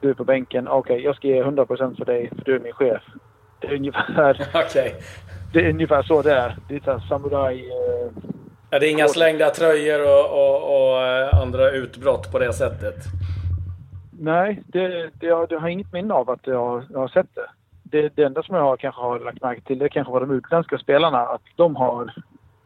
Du 0.00 0.10
är 0.10 0.14
på 0.14 0.24
bänken. 0.24 0.68
Okej, 0.68 1.04
jag 1.04 1.16
ska 1.16 1.28
ge 1.28 1.42
100% 1.42 1.96
för 1.98 2.04
dig, 2.04 2.28
för 2.36 2.44
du 2.44 2.54
är 2.56 2.60
min 2.60 2.72
chef. 2.72 3.02
Det 3.60 3.66
är 3.66 3.74
ungefär, 3.74 4.48
Okej. 4.54 4.94
det 5.52 5.66
är 5.66 5.70
ungefär 5.70 6.02
så 6.02 6.22
det 6.22 6.32
är. 6.34 6.56
Det 6.68 6.86
är 6.86 6.98
samuraj... 6.98 7.68
Eh, 7.70 8.10
Ja, 8.70 8.78
det 8.78 8.88
är 8.88 8.90
inga 8.90 9.08
slängda 9.08 9.50
tröjor 9.50 10.00
och, 10.02 10.26
och, 10.30 10.90
och 10.90 11.02
eh, 11.02 11.40
andra 11.42 11.70
utbrott 11.70 12.32
på 12.32 12.38
det 12.38 12.52
sättet. 12.52 12.94
nej, 14.10 14.62
det, 14.66 15.10
det, 15.20 15.26
jag, 15.26 15.48
det 15.48 15.58
har 15.58 15.68
inget 15.68 15.92
minne 15.92 16.14
av 16.14 16.30
att 16.30 16.46
jag, 16.46 16.84
jag 16.90 16.98
har 16.98 17.08
sett 17.08 17.34
det. 17.34 17.50
det. 17.82 18.12
Det 18.14 18.22
enda 18.22 18.42
som 18.42 18.56
jag 18.56 18.62
har, 18.62 18.76
kanske 18.76 19.00
har 19.00 19.20
lagt 19.20 19.42
märke 19.42 19.60
till 19.60 19.78
det 19.78 19.88
kanske 19.88 20.12
var 20.12 20.20
de 20.20 20.30
utländska 20.30 20.78
spelarna. 20.78 21.18
Att 21.18 21.42
de 21.56 21.76
har, 21.76 22.14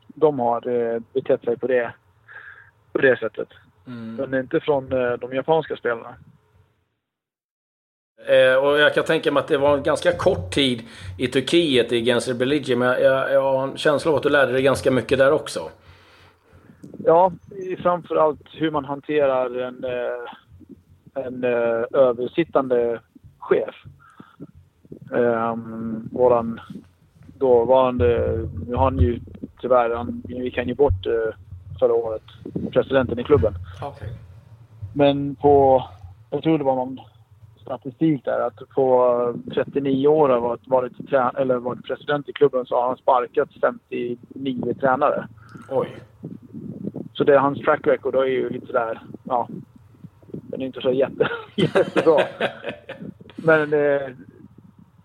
de 0.07 0.39
har 0.39 0.69
eh, 0.69 1.01
betett 1.13 1.45
sig 1.45 1.57
på 1.57 1.67
det, 1.67 1.93
på 2.93 2.99
det 2.99 3.19
sättet. 3.19 3.49
Mm. 3.87 4.15
Men 4.15 4.41
inte 4.41 4.61
från 4.61 4.93
eh, 4.93 5.13
de 5.13 5.35
japanska 5.35 5.77
spelarna. 5.77 6.15
Eh, 8.27 8.55
och 8.55 8.79
jag 8.79 8.95
kan 8.95 9.05
tänka 9.05 9.33
mig 9.33 9.41
att 9.41 9.49
det 9.49 9.59
var 9.59 9.77
en 9.77 9.83
ganska 9.83 10.13
kort 10.13 10.51
tid 10.51 10.83
i 11.19 11.27
Turkiet 11.27 11.93
i 11.93 12.05
Genser 12.05 12.35
Beligi, 12.35 12.77
men 12.77 12.89
jag, 12.89 13.03
jag, 13.03 13.33
jag 13.33 13.43
har 13.43 13.63
en 13.63 13.77
känsla 13.77 14.11
av 14.11 14.17
att 14.17 14.23
du 14.23 14.29
lärde 14.29 14.53
dig 14.53 14.63
ganska 14.63 14.91
mycket 14.91 15.19
där 15.19 15.33
också. 15.33 15.71
Ja, 17.05 17.33
framförallt 17.79 18.49
hur 18.53 18.71
man 18.71 18.85
hanterar 18.85 19.61
en, 19.61 19.85
eh, 19.85 21.27
en 21.27 21.45
eh, 21.45 22.01
översittande 22.01 23.01
chef. 23.39 23.75
Um, 25.11 26.09
våran 26.13 26.61
dåvarande, 27.39 28.39
nu 28.67 28.75
har 28.75 28.85
han 28.85 28.99
ju 28.99 29.21
tyvärr, 29.61 29.97
han 29.97 30.23
gick 30.29 30.59
han 30.59 30.69
ju 30.69 30.75
bort 30.75 31.07
eh, 31.07 31.35
förra 31.79 31.95
året, 31.95 32.23
presidenten 32.73 33.19
i 33.19 33.25
klubben. 33.25 33.55
Okay. 33.83 34.09
Men 34.95 35.35
på, 35.35 35.85
jag 36.31 36.43
tror 36.43 36.59
det 36.59 36.65
var 36.65 36.75
någon 36.77 37.01
statistik 37.63 38.25
där 38.25 38.41
att 38.41 38.69
på 38.75 39.35
39 39.55 40.09
år 40.09 40.29
har 40.29 40.41
varit, 40.41 40.69
varit, 40.69 41.13
eller 41.39 41.57
varit 41.57 41.85
president 41.85 42.29
i 42.29 42.33
klubben 42.33 42.67
så 42.67 42.75
har 42.75 42.89
han 42.89 42.97
sparkat 42.97 43.49
59 43.61 44.75
tränare. 44.81 45.29
Oj. 45.69 45.97
Så 47.13 47.25
det 47.25 47.35
är 47.35 47.39
hans 47.39 47.59
track 47.61 47.87
record 47.87 48.15
är 48.15 48.25
ju 48.25 48.49
lite 48.49 48.67
sådär, 48.67 49.01
ja. 49.25 49.49
Den 50.33 50.63
är 50.63 50.67
inte 50.67 50.81
så 50.81 50.93
jätte, 50.93 51.29
jättebra. 51.55 52.21
Men, 53.37 53.73
eh, 53.73 54.11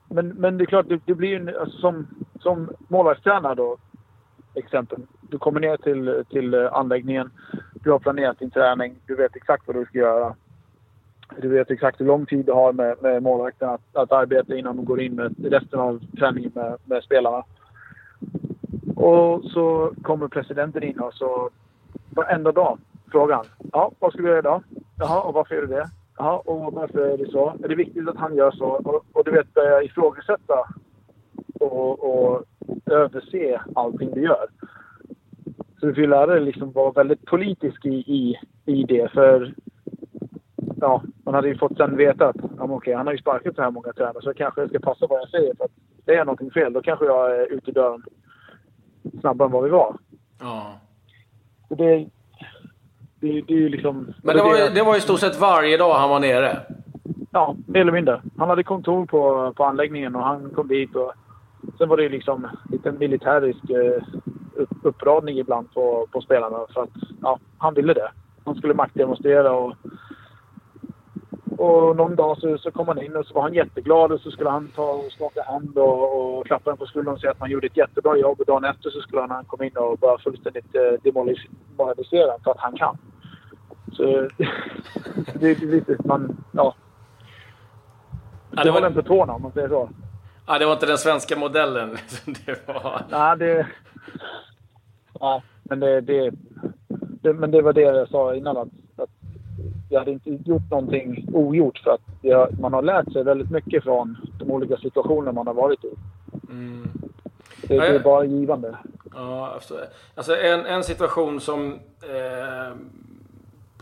men, 0.10 0.28
men 0.28 0.58
det 0.58 0.64
är 0.64 0.66
klart, 0.66 0.90
det, 0.90 1.00
det 1.06 1.16
blir 1.16 1.30
ju 1.30 1.36
en, 1.36 1.56
alltså, 1.60 1.78
som, 1.78 2.08
som 2.40 2.70
målvaktstränare 2.88 3.56
då, 3.56 3.78
exempel. 4.54 5.00
Du 5.22 5.38
kommer 5.38 5.60
ner 5.60 5.78
till, 5.78 6.24
till 6.30 6.54
eh, 6.54 6.74
anläggningen. 6.74 7.32
Du 7.74 7.92
har 7.92 8.00
planerat 8.00 8.40
din 8.40 8.52
träning. 8.52 8.96
Du 9.06 9.16
vet 9.16 9.36
exakt 9.36 9.68
vad 9.68 9.76
du 9.76 9.86
ska 9.86 9.98
göra. 9.98 10.36
Du 11.38 11.48
vet 11.48 11.72
exakt 11.72 12.02
hur 12.02 12.06
lång 12.06 12.26
tid 12.26 12.46
du 12.46 12.52
har 12.52 12.74
med, 12.74 12.96
med 13.02 13.24
målvakten 13.24 13.70
att, 13.70 13.82
att 13.94 14.12
arbeta 14.12 14.56
innan 14.56 14.76
de 14.76 14.86
går 14.86 15.02
in 15.02 15.16
med 15.16 15.36
resten 15.52 15.80
av 15.80 16.02
träningen 16.20 16.52
med, 16.56 16.78
med 16.86 17.04
spelarna. 17.04 17.44
Och 18.98 19.44
så 19.44 19.94
kommer 20.02 20.28
presidenten 20.28 20.84
in 20.84 21.00
och 21.00 21.14
så 21.14 21.50
varenda 22.10 22.52
dag 22.52 22.78
frågar 23.12 23.36
han. 23.36 23.46
Ja, 23.72 23.92
vad 24.00 24.14
ska 24.14 24.22
du 24.22 24.28
göra 24.28 24.40
idag? 24.40 24.64
Jaha, 25.00 25.22
och 25.22 25.34
varför 25.34 25.56
gör 25.56 25.62
du 25.62 25.68
det? 25.68 25.90
Jaha, 26.18 26.38
och 26.38 26.74
varför 26.74 27.00
är 27.00 27.18
det 27.18 27.32
så? 27.32 27.54
Är 27.64 27.68
det 27.68 27.76
viktigt 27.76 28.10
att 28.10 28.18
han 28.18 28.36
gör 28.36 28.52
så? 28.52 28.66
Och, 28.66 29.06
och 29.14 29.24
du 29.26 29.32
vet, 29.32 29.54
börja 29.54 29.84
ifrågasätta 29.84 30.68
och, 31.60 32.00
och 32.00 32.44
överse 32.86 33.62
allting 33.76 34.12
du 34.14 34.22
gör. 34.22 34.46
Så 35.80 35.86
du 35.86 35.94
får 35.94 36.02
ju 36.02 36.08
lära 36.08 36.26
dig 36.26 36.42
liksom 36.42 36.72
vara 36.72 36.92
väldigt 36.92 37.26
politisk 37.26 37.86
i, 37.86 37.96
i, 37.96 38.40
i 38.66 38.84
det. 38.84 39.12
För 39.12 39.54
ja, 40.82 41.04
man 41.24 41.34
hade 41.34 41.48
ju 41.48 41.58
fått 41.58 41.78
sen 41.78 41.98
veta 41.98 42.28
att 42.28 42.36
ja, 42.42 42.68
men 42.68 42.72
okej, 42.72 42.94
han 42.94 43.06
har 43.08 43.14
ju 43.14 43.20
sparkat 43.20 43.56
så 43.56 43.62
här 43.62 43.72
många 43.72 43.94
tränare 43.94 44.22
så 44.22 44.34
kanske 44.34 44.62
jag 44.62 44.70
ska 44.70 44.80
passa 44.80 45.08
vad 45.08 45.22
jag 45.22 45.30
säger. 45.30 45.56
För 45.56 45.66
att 45.66 45.72
det 46.06 46.16
är 46.16 46.26
någonting 46.26 46.52
fel, 46.52 46.74
då 46.74 46.82
kanske 46.82 47.06
jag 47.06 47.36
är 47.36 47.46
ute 47.54 47.70
i 47.70 47.74
dörren 47.74 48.04
snabbare 49.20 49.46
än 49.46 49.52
vad 49.52 49.64
vi 49.64 49.70
var. 49.70 49.96
Ja. 50.40 50.74
Så 51.68 51.76
det, 51.76 52.10
det, 53.20 53.42
det 53.42 53.54
är 53.54 53.58
ju 53.58 53.70
liksom... 53.70 54.14
Men 54.24 54.36
det 54.36 54.44
var, 54.44 54.76
det 54.76 54.84
var 54.84 54.98
i 54.98 55.02
stort 55.02 55.20
sett 55.20 55.40
varje 55.40 55.78
dag 55.78 55.94
han 55.94 56.10
var 56.10 56.20
nere. 56.20 56.60
Ja, 57.32 57.56
mer 57.68 57.82
eller 57.82 57.92
mindre. 57.92 58.22
Han 58.38 58.50
hade 58.50 58.64
kontor 58.64 59.06
på, 59.06 59.54
på 59.56 59.64
anläggningen 59.64 60.16
och 60.16 60.24
han 60.24 60.50
kom 60.50 60.68
dit. 60.68 60.96
Och 60.96 61.14
sen 61.78 61.90
var 61.90 61.98
det 61.98 62.04
ju 62.04 62.10
liksom 62.10 62.48
lite 62.72 62.92
militärisk 62.92 63.70
eh, 63.70 64.04
upp, 64.54 64.70
uppradning 64.84 65.38
ibland 65.38 65.74
på, 65.74 66.08
på 66.12 66.22
spelarna 66.22 66.58
för 66.74 66.84
att 66.84 66.90
ja, 67.22 67.40
han 67.58 67.74
ville 67.74 67.94
det. 67.94 68.12
Han 68.46 68.56
skulle 68.56 68.74
maktdemonstrera 68.74 69.52
och 69.52 69.76
och 71.58 71.96
någon 71.96 72.16
dag 72.16 72.38
så, 72.38 72.58
så 72.58 72.72
kom 72.72 72.88
han 72.88 73.02
in 73.02 73.16
och 73.16 73.26
så 73.26 73.34
var 73.34 73.42
han 73.42 73.54
jätteglad 73.54 74.12
och 74.12 74.22
så 74.22 74.32
skulle 74.32 74.50
han 74.50 74.68
ta 74.68 74.92
och 74.92 75.12
skaka 75.12 75.44
hand 75.44 75.78
och, 75.78 76.38
och 76.38 76.46
klappa 76.46 76.72
en 76.72 76.78
på 76.78 76.86
skuldran 76.86 77.14
och 77.14 77.22
säga 77.22 77.32
att 77.32 77.40
man 77.40 77.52
gjorde 77.52 77.68
ett 77.68 77.78
jättebra 77.78 78.18
jobb. 78.18 78.40
Och 78.40 78.46
dagen 78.46 78.64
efter 78.64 78.90
så 78.90 79.02
skulle 79.02 79.22
han 79.22 79.46
komma 79.46 79.66
in 79.66 79.78
och 79.78 79.98
bara 79.98 80.18
fullständigt 80.18 80.76
eh, 80.76 81.02
demoralisera 81.04 82.40
för 82.44 82.52
att 82.52 82.60
han 82.60 82.78
kan. 82.78 82.98
Så 83.92 84.04
det 85.40 85.52
är 85.52 85.66
lite, 85.66 85.98
man, 86.06 86.38
ja. 86.52 86.76
Det, 88.52 88.64
det 88.64 88.72
var 88.72 88.82
den 88.82 88.94
på 88.94 89.02
tårna 89.02 89.34
om 89.34 89.42
man 89.42 89.52
säger 89.52 89.70
så. 89.70 89.90
Ja, 90.48 90.60
det 90.60 90.66
var 90.66 90.74
inte 90.74 90.86
den 90.86 90.98
svenska 90.98 91.36
modellen. 91.36 91.90
det 92.46 92.68
var... 92.68 93.02
Nej, 93.10 93.38
det... 93.38 93.68
Ja, 95.20 95.42
men 95.64 95.80
det, 95.80 96.02
det, 96.02 96.32
det, 97.22 97.34
men 97.34 97.52
det 97.52 97.62
var 97.62 97.74
det 97.74 97.82
jag 97.82 98.10
sa 98.10 98.36
innan. 98.36 98.58
Att 98.58 98.68
jag 99.90 100.00
hade 100.00 100.12
inte 100.12 100.30
gjort 100.30 100.72
någonting 100.72 101.28
ogjort 101.34 101.78
för 101.84 101.92
att 101.92 102.02
jag, 102.22 102.60
man 102.60 102.74
har 102.74 102.82
lärt 102.82 103.14
sig 103.14 103.24
väldigt 103.24 103.52
mycket 103.52 103.84
från 103.84 104.18
de 104.40 104.52
olika 104.52 104.78
situationer 104.78 105.32
man 105.32 105.48
har 105.48 105.54
varit 105.54 105.84
i. 105.84 105.92
Mm. 106.50 106.88
Det, 107.68 107.78
det, 107.78 107.88
är 107.88 108.00
bara 108.00 108.26
givande. 108.26 108.78
Ja, 109.16 109.52
alltså, 109.54 109.80
alltså 110.16 110.36
en, 110.38 110.66
en 110.66 110.84
situation 110.84 111.40
som 111.40 111.74
eh, 112.02 112.78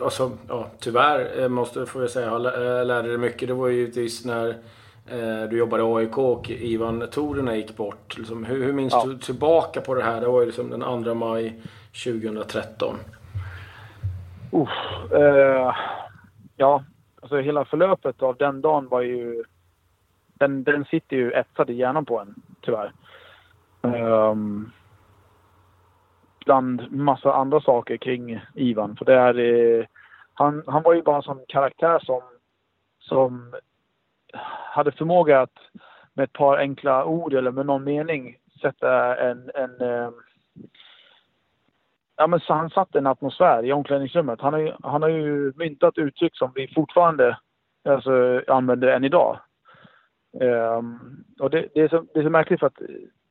alltså, 0.02 0.32
ja, 0.48 0.68
tyvärr 0.80 1.42
eh, 1.42 1.50
måste 1.50 1.86
får 1.86 2.02
jag 2.02 2.12
säga, 2.12 2.28
jag 2.28 2.46
eh, 2.46 2.86
lärde 2.86 3.08
dig 3.08 3.18
mycket. 3.18 3.48
Det 3.48 3.54
var 3.54 3.68
ju 3.68 3.76
givetvis 3.76 4.26
när 4.26 4.50
eh, 5.08 5.50
du 5.50 5.58
jobbade 5.58 5.84
i 5.84 5.86
AIK 5.86 6.18
och 6.18 6.50
Ivan 6.50 7.08
Torina 7.12 7.56
gick 7.56 7.78
bort. 7.78 8.18
Liksom, 8.18 8.46
hur, 8.46 8.64
hur 8.64 8.74
minns 8.74 8.94
ja. 8.94 9.06
du 9.06 9.18
tillbaka 9.18 9.82
på 9.82 9.94
det 9.94 10.04
här? 10.04 10.22
Det 10.22 10.28
var 10.28 10.40
ju 10.40 10.46
liksom 10.46 10.70
den 10.70 11.04
2 11.04 11.14
maj 11.14 11.62
2013. 12.04 12.96
Uh, 14.56 15.22
eh, 15.22 15.76
ja, 16.56 16.84
alltså 17.22 17.38
hela 17.38 17.66
förlöpet 17.66 18.22
av 18.22 18.38
den 18.38 18.62
dagen 18.62 18.88
var 18.88 19.02
ju... 19.02 19.44
Den, 20.34 20.64
den 20.64 20.86
sitter 20.86 21.16
ju 21.16 21.32
etsad 21.32 21.70
i 21.70 21.74
hjärnan 21.74 22.06
på 22.06 22.20
en, 22.20 22.36
tyvärr. 22.62 22.92
Um, 23.82 24.72
bland 26.46 26.92
massa 26.92 27.34
andra 27.34 27.62
saker 27.62 27.98
kring 27.98 28.42
Ivan. 28.54 28.96
För 28.96 29.06
det 29.06 29.14
är, 29.14 29.40
eh, 29.40 29.86
han, 30.34 30.64
han 30.68 30.84
var 30.84 30.94
ju 30.94 31.02
bara 31.02 31.16
en 31.16 31.22
sån 31.22 31.46
karaktär 31.48 32.00
som, 32.00 32.22
som 33.00 33.54
hade 34.74 34.92
förmåga 34.92 35.42
att 35.42 35.60
med 36.14 36.24
ett 36.24 36.34
par 36.34 36.58
enkla 36.58 37.06
ord 37.06 37.34
eller 37.34 37.52
med 37.52 37.66
någon 37.66 37.84
mening 37.84 38.38
sätta 38.62 39.16
en, 39.16 39.52
en 39.56 39.82
eh, 39.82 40.10
ja, 42.18 42.28
men 42.28 42.40
så 42.40 42.54
han 42.54 42.70
satte 42.70 42.98
en 42.98 43.08
atmosfär 43.08 43.66
i 43.66 43.74
omklädningsrummet. 43.74 44.42
Han 44.42 44.54
har 44.54 44.60
ju, 44.60 44.74
han 44.84 45.02
har 45.02 45.10
ju 45.10 45.54
myntat 45.56 45.98
uttryck 45.98 46.38
som 46.38 46.52
vi 46.56 46.74
fortfarande 46.76 47.38
alltså, 47.90 48.42
använder 48.48 48.88
än 48.88 49.04
idag. 49.04 49.40
Um, 50.42 51.24
och 51.40 51.50
det, 51.50 51.68
det, 51.74 51.82
är 51.82 51.88
så, 51.88 52.06
det 52.14 52.20
är 52.20 52.24
så 52.24 52.30
märkligt 52.30 52.60
för 52.60 52.68
att 52.68 52.80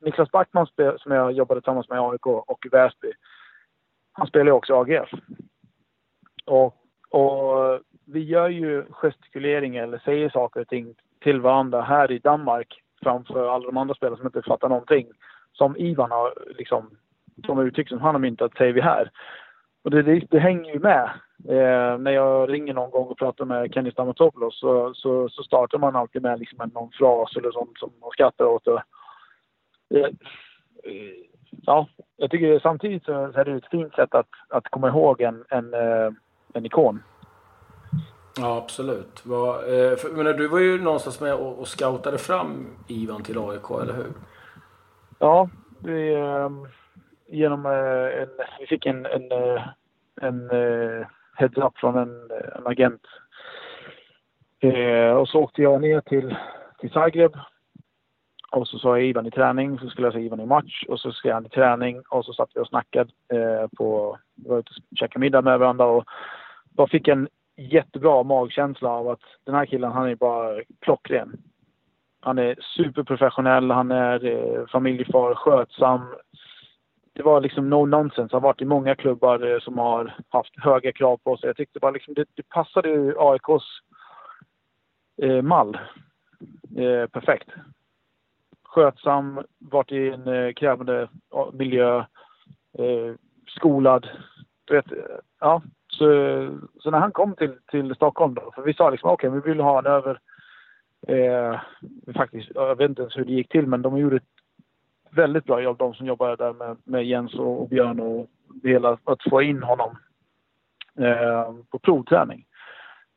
Niklas 0.01 0.31
Backman 0.31 0.67
som 0.97 1.11
jag 1.11 1.31
jobbade 1.31 1.61
tillsammans 1.61 1.89
med 1.89 1.97
i 1.97 1.99
AIK 1.99 2.25
och 2.25 2.65
i 2.65 2.69
Väsby, 2.69 3.11
han 4.11 4.27
spelar 4.27 4.45
ju 4.45 4.51
också 4.51 4.75
AGF. 4.75 5.09
Och, 6.45 6.75
och 7.09 7.79
vi 8.05 8.23
gör 8.23 8.49
ju 8.49 8.85
gestikulering 8.89 9.75
eller 9.75 9.97
säger 9.97 10.29
saker 10.29 10.61
och 10.61 10.67
ting 10.67 10.95
till 11.23 11.41
varandra 11.41 11.81
här 11.81 12.11
i 12.11 12.19
Danmark 12.19 12.81
framför 13.03 13.47
alla 13.47 13.65
de 13.65 13.77
andra 13.77 13.95
spelarna 13.95 14.17
som 14.17 14.25
inte 14.25 14.41
fattar 14.41 14.69
någonting. 14.69 15.07
Som 15.51 15.77
Ivan 15.77 16.11
har 16.11 16.33
liksom, 16.57 16.97
de 17.35 17.59
uttryck 17.59 17.89
som 17.89 18.01
han 18.01 18.15
har 18.15 18.19
myntat 18.19 18.57
säger 18.57 18.73
vi 18.73 18.81
här. 18.81 19.11
Och 19.83 19.91
det, 19.91 20.01
det, 20.01 20.27
det 20.29 20.39
hänger 20.39 20.73
ju 20.73 20.79
med. 20.79 21.09
Eh, 21.49 21.97
när 21.97 22.11
jag 22.11 22.53
ringer 22.53 22.73
någon 22.73 22.89
gång 22.89 23.07
och 23.07 23.17
pratar 23.17 23.45
med 23.45 23.73
Kenny 23.73 23.91
Stamatopoulos 23.91 24.59
så, 24.59 24.93
så, 24.93 25.29
så, 25.29 25.43
startar 25.43 25.77
man 25.77 25.95
alltid 25.95 26.21
med 26.21 26.39
liksom 26.39 26.71
någon 26.73 26.91
fras 26.91 27.35
eller 27.35 27.51
sånt 27.51 27.79
som 27.79 27.91
man 28.01 28.09
skrattar 28.11 28.45
åt. 28.45 28.67
Och, 28.67 28.81
eh, 29.95 30.09
ja, 31.61 31.87
jag 32.17 32.31
tycker 32.31 32.59
samtidigt 32.59 33.05
så 33.05 33.11
är 33.13 33.45
det 33.45 33.51
ett 33.51 33.69
fint 33.71 33.93
sätt 33.95 34.15
att, 34.15 34.29
att 34.49 34.67
komma 34.69 34.87
ihåg 34.87 35.21
en, 35.21 35.43
en, 35.49 35.73
eh, 35.73 36.11
en 36.53 36.65
ikon. 36.65 37.03
Ja, 38.37 38.57
absolut. 38.57 39.25
Var, 39.25 39.55
eh, 39.55 39.95
för, 39.95 40.23
men 40.23 40.37
du 40.37 40.47
var 40.47 40.59
ju 40.59 40.81
någonstans 40.81 41.21
med 41.21 41.33
och, 41.33 41.59
och 41.59 41.67
scoutade 41.67 42.17
fram 42.17 42.67
Ivan 42.87 43.23
till 43.23 43.37
AIK, 43.37 43.69
eller 43.81 43.93
hur? 43.93 44.13
Ja, 45.19 45.49
vi, 45.79 46.13
eh, 46.13 46.49
genom 47.27 47.65
eh, 47.65 48.21
en, 48.21 48.29
vi 48.59 48.67
fick 48.67 48.85
en, 48.85 49.05
en, 49.05 49.31
eh, 49.31 49.67
en, 50.21 50.49
en 50.49 51.05
heads-up 51.35 51.77
från 51.77 51.97
en, 51.97 52.31
en 52.55 52.67
agent. 52.67 53.01
Eh, 54.59 55.11
och 55.11 55.29
så 55.29 55.39
åkte 55.39 55.61
jag 55.61 55.81
ner 55.81 56.01
till, 56.01 56.37
till 56.79 56.89
Zagreb. 56.89 57.37
Och 58.51 58.67
så 58.67 58.79
sa 58.79 58.97
jag 58.97 59.07
Ivan 59.07 59.25
i 59.25 59.31
träning, 59.31 59.79
så 59.79 59.89
skulle 59.89 60.07
jag 60.07 60.13
säga 60.13 60.25
Ivan 60.25 60.39
i 60.39 60.45
match 60.45 60.83
och 60.87 60.99
så 60.99 61.11
skrev 61.11 61.33
han 61.33 61.45
i 61.45 61.49
träning 61.49 62.01
och 62.09 62.25
så 62.25 62.33
satt 62.33 62.49
vi 62.55 62.61
och 62.61 62.67
snackade 62.67 63.11
eh, 63.33 63.67
på, 63.77 64.17
vi 64.35 64.49
var 64.49 64.59
ute 64.59 64.69
och 64.69 64.97
käkade 64.97 65.19
middag 65.19 65.41
med 65.41 65.59
varandra 65.59 65.85
och 65.85 66.05
bara 66.69 66.87
fick 66.87 67.07
en 67.07 67.27
jättebra 67.57 68.23
magkänsla 68.23 68.89
av 68.89 69.09
att 69.09 69.19
den 69.43 69.55
här 69.55 69.65
killen, 69.65 69.91
han 69.91 70.09
är 70.09 70.15
bara 70.15 70.61
klockren. 70.79 71.37
Han 72.19 72.37
är 72.37 72.55
superprofessionell, 72.61 73.71
han 73.71 73.91
är 73.91 74.25
eh, 74.25 74.65
familjefar, 74.67 75.35
skötsam. 75.35 76.01
Det 77.15 77.23
var 77.23 77.41
liksom 77.41 77.69
no 77.69 77.85
nonsense. 77.85 78.35
Han 78.35 78.41
har 78.41 78.49
varit 78.49 78.61
i 78.61 78.65
många 78.65 78.95
klubbar 78.95 79.51
eh, 79.51 79.59
som 79.59 79.77
har 79.77 80.15
haft 80.29 80.59
höga 80.59 80.91
krav 80.91 81.17
på 81.17 81.37
sig. 81.37 81.47
Jag 81.47 81.57
tyckte 81.57 81.79
bara 81.79 81.91
liksom 81.91 82.13
det, 82.13 82.25
det 82.35 82.49
passade 82.49 82.89
ju 82.89 83.13
AIKs 83.17 83.65
eh, 85.21 85.41
mall 85.41 85.77
eh, 86.77 87.07
perfekt. 87.07 87.49
Skötsam, 88.63 89.41
varit 89.57 89.91
i 89.91 90.09
en 90.09 90.27
eh, 90.27 90.53
krävande 90.53 91.09
miljö, 91.53 91.97
eh, 92.77 93.15
skolad. 93.47 94.07
Du 94.65 94.73
vet, 94.73 94.85
ja, 95.39 95.61
så, 95.87 96.05
så, 96.79 96.91
när 96.91 96.99
han 96.99 97.11
kom 97.11 97.35
till, 97.35 97.57
till 97.71 97.95
Stockholm 97.95 98.33
då, 98.33 98.51
för 98.55 98.61
vi 98.61 98.73
sa 98.73 98.89
liksom 98.89 99.09
okej, 99.09 99.29
okay, 99.29 99.41
vi 99.41 99.49
vill 99.49 99.59
ha 99.59 99.79
en 99.79 99.85
över... 99.85 100.19
Eh, 101.07 101.59
faktiskt, 102.15 102.51
jag 102.55 102.75
vet 102.75 102.89
inte 102.89 103.01
ens 103.01 103.17
hur 103.17 103.25
det 103.25 103.31
gick 103.31 103.49
till, 103.49 103.67
men 103.67 103.81
de 103.81 103.97
gjorde 103.97 104.15
ett 104.15 104.23
väldigt 105.15 105.45
bra 105.45 105.61
jobb, 105.61 105.77
de 105.77 105.93
som 105.93 106.05
jobbade 106.05 106.35
där 106.35 106.53
med, 106.53 106.77
med 106.83 107.05
Jens 107.05 107.33
och, 107.33 107.61
och 107.61 107.69
Björn 107.69 107.99
och 107.99 108.27
det 108.63 108.69
hela, 108.69 108.97
att 109.03 109.23
få 109.29 109.41
in 109.41 109.63
honom 109.63 109.97
eh, 110.99 111.53
på 111.71 111.79
provträning. 111.79 112.45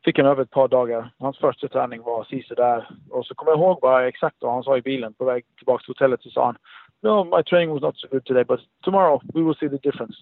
Fick 0.05 0.19
han 0.19 0.27
över 0.27 0.43
ett 0.43 0.51
par 0.51 0.69
dagar. 0.69 1.11
Hans 1.19 1.39
första 1.39 1.69
träning 1.69 2.03
var 2.03 2.55
där. 2.55 2.91
Och 3.11 3.27
så 3.27 3.35
kommer 3.35 3.53
jag 3.53 3.59
ihåg 3.59 3.81
bara 3.81 4.09
exakt 4.09 4.37
vad 4.41 4.53
han 4.53 4.63
sa 4.63 4.77
i 4.77 4.83
bilen 4.83 5.15
på 5.15 5.25
väg 5.25 5.45
tillbaka 5.57 5.83
till 5.83 5.91
hotellet. 5.91 6.23
Så 6.23 6.31
sa 6.31 6.45
han 6.45 6.57
No, 7.01 7.25
my 7.25 7.43
training 7.43 7.71
was 7.71 7.83
not 7.83 7.97
so 7.97 8.09
good 8.11 8.25
today, 8.25 8.45
but 8.45 8.61
tomorrow 8.83 9.21
we 9.35 9.43
will 9.43 9.55
see 9.55 9.69
the 9.69 9.77
difference. 9.77 10.15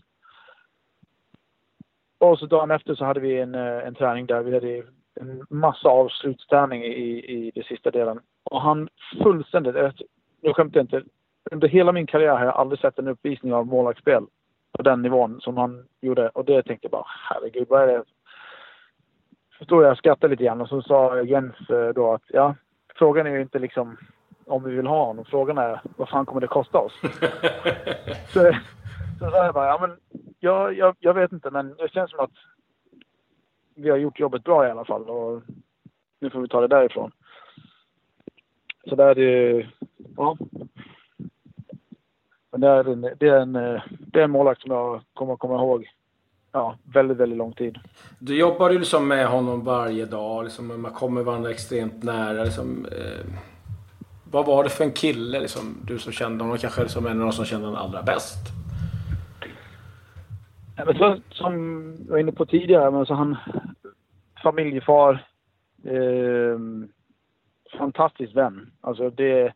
Och 2.19 2.39
så 2.39 2.47
dagen 2.47 2.71
efter 2.71 2.95
så 2.95 3.05
hade 3.05 3.21
vi 3.21 3.39
en, 3.41 3.55
eh, 3.55 3.87
en 3.87 3.95
träning 3.95 4.27
där 4.27 4.43
vi 4.43 4.55
hade 4.55 4.83
en 5.21 5.47
massa 5.51 5.89
avslutsträning 5.89 6.85
i, 6.85 7.19
i 7.19 7.53
den 7.55 7.65
sista 7.65 7.91
delen. 7.91 8.21
Och 8.45 8.61
han 8.63 8.89
fullständigt, 9.23 9.75
nu 10.41 10.53
skämtar 10.53 10.81
jag 10.81 10.85
inte, 10.85 11.03
under 11.51 11.69
hela 11.69 11.93
min 11.93 12.07
karriär 12.07 12.37
har 12.37 12.45
jag 12.45 12.55
aldrig 12.55 12.81
sett 12.81 12.99
en 12.99 13.09
uppvisning 13.09 13.55
av 13.55 13.67
målvaktsspel 13.67 14.27
på 14.73 14.83
den 14.83 15.03
nivån 15.03 15.41
som 15.41 15.57
han 15.57 15.87
gjorde. 16.01 16.29
Och 16.29 16.45
det 16.45 16.63
tänkte 16.63 16.85
jag 16.85 16.91
bara, 16.91 17.07
herregud, 17.07 17.67
vad 17.69 17.83
är 17.83 17.87
det? 17.87 18.05
Förstår 19.59 19.85
jag 19.85 19.99
skrattade 19.99 20.31
lite 20.31 20.45
grann 20.45 20.61
och 20.61 20.69
så 20.69 20.83
sa 20.83 21.23
Jens 21.23 21.71
eh, 21.71 21.89
då 21.89 22.13
att 22.13 22.23
ja, 22.29 22.55
frågan 22.95 23.27
är 23.27 23.31
ju 23.31 23.41
inte 23.41 23.59
liksom 23.59 23.97
om 24.47 24.65
vi 24.65 24.75
vill 24.75 24.87
ha 24.87 25.05
honom. 25.05 25.25
Frågan 25.25 25.59
är 25.59 25.81
vad 25.97 26.09
fan 26.09 26.27
kommer 26.27 26.41
det 26.41 26.47
kosta 26.47 26.79
oss? 26.79 27.01
så, 28.33 28.53
så 29.19 29.31
sa 29.31 29.45
jag 29.45 29.55
bara, 29.55 29.67
ja 29.67 29.79
men 29.81 30.23
jag, 30.41 30.75
jag, 30.75 30.97
jag 31.01 31.15
vet 31.15 31.33
inte 31.33 31.51
men 31.51 31.77
det 31.77 31.93
känns 31.93 32.11
som 32.11 32.21
att 32.21 32.31
vi 33.75 33.91
har 33.91 33.97
gjort 33.97 34.21
jobbet 34.21 34.45
bra 34.45 34.67
i 34.67 34.71
alla 34.71 34.85
fall 34.85 35.03
och 35.11 35.43
nu 36.21 36.31
får 36.31 36.41
vi 36.41 36.49
ta 36.49 36.61
det 36.61 36.69
därifrån. 36.69 37.13
Så 38.89 38.95
där 38.95 39.09
är 39.09 39.15
det, 39.15 39.67
ja. 40.17 40.37
Men 42.57 42.61
det 42.61 42.69
är 42.69 42.89
en, 42.93 43.01
det 43.19 43.29
är 43.29 43.41
en, 43.41 43.53
det 43.89 44.21
är 44.21 44.25
en 44.25 44.31
målvakt 44.31 44.63
som 44.63 44.71
jag 44.71 45.01
kommer 45.15 45.33
att 45.33 45.39
komma 45.39 45.55
ihåg 45.55 45.89
ja, 46.53 46.77
väldigt, 46.85 47.17
väldigt 47.17 47.39
lång 47.39 47.53
tid. 47.53 47.79
Du 48.19 48.39
jobbar 48.39 48.71
ju 48.71 48.79
liksom 48.79 49.09
med 49.09 49.27
honom 49.27 49.65
varje 49.65 50.07
dag. 50.07 50.45
Liksom, 50.45 50.83
man 50.83 50.93
kommer 50.93 51.23
varandra 51.23 51.51
extremt 51.51 52.03
nära. 52.03 52.45
Liksom, 52.45 52.87
eh, 52.87 53.27
vad 54.31 54.47
var 54.47 54.65
det 54.65 54.71
för 54.71 54.85
en 54.85 54.93
kille, 54.93 55.41
liksom, 55.41 55.77
du 55.85 55.99
som 55.99 56.13
kände 56.13 56.45
honom? 56.45 56.59
Kanske 56.59 56.83
liksom 56.83 57.07
en 57.07 57.21
av 57.21 57.27
de 57.27 57.33
som 57.33 57.45
kände 57.45 57.67
honom 57.67 57.83
allra 57.83 58.03
bäst? 58.03 58.47
Ja, 60.77 60.85
men 60.85 60.95
så, 60.95 61.17
som 61.31 61.55
jag 62.05 62.11
var 62.11 62.19
inne 62.19 62.33
på 62.33 62.47
tidigare, 62.47 62.91
men 62.91 63.07
så 63.07 63.15
han 63.15 63.37
familjefar. 64.43 65.27
Eh, 65.85 66.59
fantastisk 67.79 68.37
vän. 68.37 68.71
Alltså 68.81 69.11
det, 69.11 69.53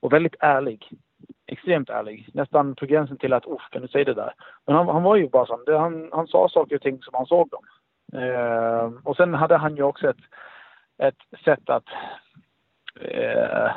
och 0.00 0.12
väldigt 0.12 0.36
ärlig. 0.40 0.90
Extremt 1.46 1.90
ärlig. 1.90 2.28
Nästan 2.34 2.74
på 2.74 2.86
gränsen 2.86 3.16
till 3.16 3.32
att, 3.32 3.44
kan 3.70 3.82
du 3.82 3.88
säga 3.88 4.04
det 4.04 4.14
där? 4.14 4.34
Men 4.66 4.76
han, 4.76 4.88
han 4.88 5.02
var 5.02 5.16
ju 5.16 5.28
bara 5.28 5.46
sån. 5.46 5.64
Han, 5.66 6.08
han 6.12 6.26
sa 6.26 6.48
saker 6.48 6.76
och 6.76 6.82
ting 6.82 7.02
som 7.02 7.14
han 7.14 7.26
såg 7.26 7.48
dem. 7.50 7.64
Eh, 8.22 8.92
och 9.04 9.16
sen 9.16 9.34
hade 9.34 9.56
han 9.56 9.76
ju 9.76 9.82
också 9.82 10.10
ett, 10.10 10.16
ett 10.98 11.40
sätt 11.44 11.70
att... 11.70 11.84
Eh, 13.00 13.70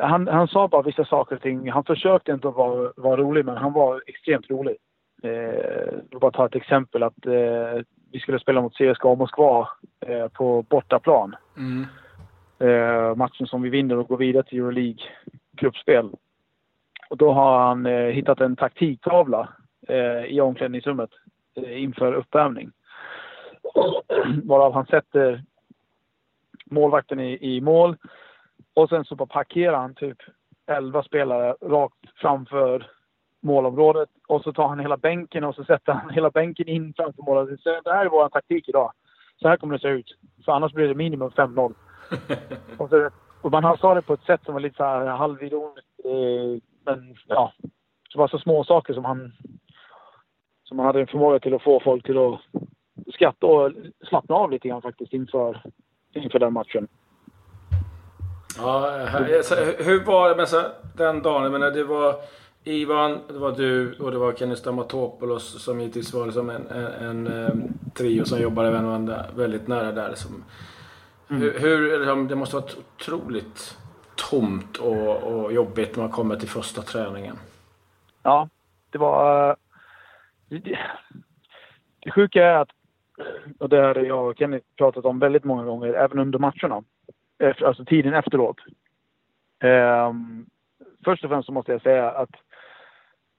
han, 0.00 0.28
han 0.28 0.48
sa 0.48 0.68
bara 0.68 0.82
vissa 0.82 1.04
saker 1.04 1.36
och 1.36 1.42
ting. 1.42 1.70
Han 1.70 1.84
försökte 1.84 2.32
inte 2.32 2.48
vara, 2.48 2.92
vara 2.96 3.16
rolig, 3.16 3.44
men 3.44 3.56
han 3.56 3.72
var 3.72 4.02
extremt 4.06 4.50
rolig. 4.50 4.76
Eh, 5.22 5.94
jag 6.10 6.20
bara 6.20 6.30
ta 6.30 6.46
ett 6.46 6.54
exempel 6.54 7.02
att 7.02 7.26
eh, 7.26 7.82
vi 8.12 8.20
skulle 8.20 8.38
spela 8.38 8.60
mot 8.60 8.74
CSKA 8.74 9.14
Moskva 9.14 9.68
eh, 10.06 10.28
på 10.28 10.62
bortaplan. 10.62 11.36
Mm. 11.56 11.86
Eh, 12.58 13.14
matchen 13.16 13.46
som 13.46 13.62
vi 13.62 13.68
vinner 13.68 13.98
och 13.98 14.08
går 14.08 14.16
vidare 14.16 14.42
till 14.42 14.58
Euroleague 14.58 15.04
gruppspel. 15.60 16.10
Och 17.10 17.16
då 17.16 17.32
har 17.32 17.58
han 17.58 17.86
eh, 17.86 18.06
hittat 18.06 18.40
en 18.40 18.56
taktiktavla 18.56 19.48
eh, 19.88 20.24
i 20.24 20.40
omklädningsrummet 20.40 21.10
eh, 21.54 21.82
inför 21.82 22.12
uppvärmning. 22.12 22.70
Varav 24.44 24.72
han 24.72 24.86
sätter 24.86 25.44
målvakten 26.64 27.20
i, 27.20 27.56
i 27.56 27.60
mål 27.60 27.96
och 28.74 28.88
sen 28.88 29.04
så 29.04 29.16
bara 29.16 29.26
parkerar 29.26 29.76
han 29.76 29.94
typ 29.94 30.18
11 30.66 31.02
spelare 31.02 31.56
rakt 31.60 32.04
framför 32.16 32.90
målområdet 33.40 34.08
och 34.28 34.42
så 34.42 34.52
tar 34.52 34.68
han 34.68 34.80
hela 34.80 34.96
bänken 34.96 35.44
och 35.44 35.54
så 35.54 35.64
sätter 35.64 35.92
han 35.92 36.10
hela 36.10 36.30
bänken 36.30 36.68
in 36.68 36.94
framför 36.96 37.22
målet. 37.22 37.60
Så 37.60 37.80
det 37.84 37.92
här 37.92 38.04
är 38.04 38.10
vår 38.10 38.28
taktik 38.28 38.68
idag. 38.68 38.92
Så 39.36 39.48
här 39.48 39.56
kommer 39.56 39.74
det 39.74 39.80
se 39.80 39.88
ut. 39.88 40.16
För 40.44 40.52
annars 40.52 40.72
blir 40.72 40.88
det 40.88 40.94
minimum 40.94 41.30
5-0. 41.30 41.74
och, 42.78 42.88
så, 42.88 43.10
och 43.42 43.50
man 43.50 43.78
sa 43.78 43.94
det 43.94 44.02
på 44.02 44.14
ett 44.14 44.24
sätt 44.26 44.40
som 44.44 44.54
var 44.54 44.60
lite 44.60 44.76
så 44.76 44.84
här 44.84 45.06
halvironiskt. 45.06 45.90
Eh, 46.04 46.62
men 46.84 47.16
ja, 47.26 47.52
det 48.12 48.18
var 48.18 48.28
så 48.28 48.38
små 48.38 48.64
saker 48.64 48.94
som 48.94 49.04
han 49.04 49.32
som 50.64 50.78
han 50.78 50.86
hade 50.86 51.00
en 51.00 51.06
förmåga 51.06 51.38
till 51.38 51.54
att 51.54 51.62
få 51.62 51.80
folk 51.80 52.04
till 52.04 52.18
att 52.18 52.40
skratta 53.14 53.46
och 53.46 53.72
slappna 54.08 54.34
av 54.34 54.50
lite 54.50 54.68
grann 54.68 54.82
faktiskt 54.82 55.12
inför, 55.12 55.62
inför 56.14 56.38
den 56.38 56.52
matchen. 56.52 56.88
Ja, 58.58 58.90
hur 59.78 60.04
var 60.04 60.28
det 60.28 60.36
med 60.36 60.48
den 60.96 61.22
dagen? 61.22 61.42
Jag 61.42 61.52
menar, 61.52 61.70
det 61.70 61.84
var 61.84 62.14
Ivan, 62.64 63.18
det 63.28 63.38
var 63.38 63.52
du 63.52 63.92
och 63.92 64.10
det 64.10 64.18
var 64.18 64.32
Kenny 64.32 64.56
Stamatopoulos 64.56 65.64
som 65.64 65.80
givetvis 65.80 66.14
var 66.14 66.26
liksom 66.26 66.50
en, 66.50 66.66
en, 66.66 66.86
en, 66.86 67.26
eh, 67.26 67.54
trio 67.94 68.24
som 68.24 68.40
jobbade 68.40 68.70
med 68.70 69.24
väldigt 69.36 69.68
nära 69.68 69.92
där. 69.92 70.14
Som, 70.14 70.44
mm. 71.30 71.42
hur, 71.42 71.58
hur, 71.60 72.28
det 72.28 72.36
måste 72.36 72.56
vara 72.56 72.64
otroligt 72.64 73.78
tomt 74.16 74.76
och, 74.76 75.22
och 75.22 75.52
jobbigt 75.52 75.96
när 75.96 76.02
man 76.02 76.12
kommer 76.12 76.36
till 76.36 76.48
första 76.48 76.82
träningen. 76.82 77.36
Ja, 78.22 78.48
det 78.90 78.98
var... 78.98 79.56
Det, 80.48 80.78
det 82.00 82.10
sjuka 82.10 82.46
är 82.46 82.54
att, 82.54 82.70
och 83.58 83.68
det 83.68 83.76
har 83.76 83.94
jag 83.94 84.26
och 84.26 84.38
Kenny 84.38 84.60
pratat 84.76 85.04
om 85.04 85.18
väldigt 85.18 85.44
många 85.44 85.64
gånger, 85.64 85.94
även 85.94 86.18
under 86.18 86.38
matcherna, 86.38 86.82
alltså 87.64 87.84
tiden 87.84 88.14
efteråt. 88.14 88.56
Um, 89.62 90.46
först 91.04 91.24
och 91.24 91.30
främst 91.30 91.46
så 91.46 91.52
måste 91.52 91.72
jag 91.72 91.82
säga 91.82 92.10
att 92.10 92.30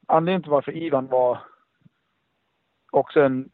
anledningen 0.07 0.41
till 0.41 0.51
varför 0.51 0.77
Ivan 0.77 1.07
var 1.07 1.39
också 2.91 3.21
en 3.21 3.49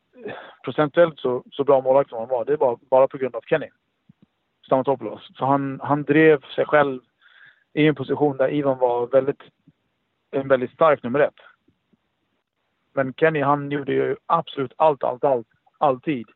procentuellt 0.64 1.20
så, 1.20 1.44
så 1.52 1.64
bra 1.64 1.82
målvakt 1.82 2.10
som 2.10 2.20
han 2.20 2.28
var, 2.28 2.46
det 2.46 2.56
var 2.56 2.80
bara 2.90 3.08
på 3.08 3.18
grund 3.18 3.36
av 3.36 3.42
Kenny 3.42 3.68
Stamatopoulos. 4.68 5.30
Så 5.38 5.46
han, 5.46 5.80
han 5.84 6.04
drev 6.04 6.42
sig 6.56 6.66
själv 6.66 7.00
i 7.74 7.88
en 7.88 7.96
position 7.96 8.38
där 8.38 8.54
Ivan 8.54 8.78
var 8.78 9.08
väldigt, 9.08 9.42
en 10.32 10.48
väldigt 10.48 10.72
stark 10.72 11.04
nummer 11.04 11.20
ett. 11.20 11.40
Men 12.94 13.14
Kenny 13.14 13.42
han 13.42 13.72
gjorde 13.72 13.94
ju 13.94 14.16
absolut 14.26 14.74
allt, 14.76 15.04
allt, 15.04 15.24
allt, 15.24 15.48
alltid 15.78 16.28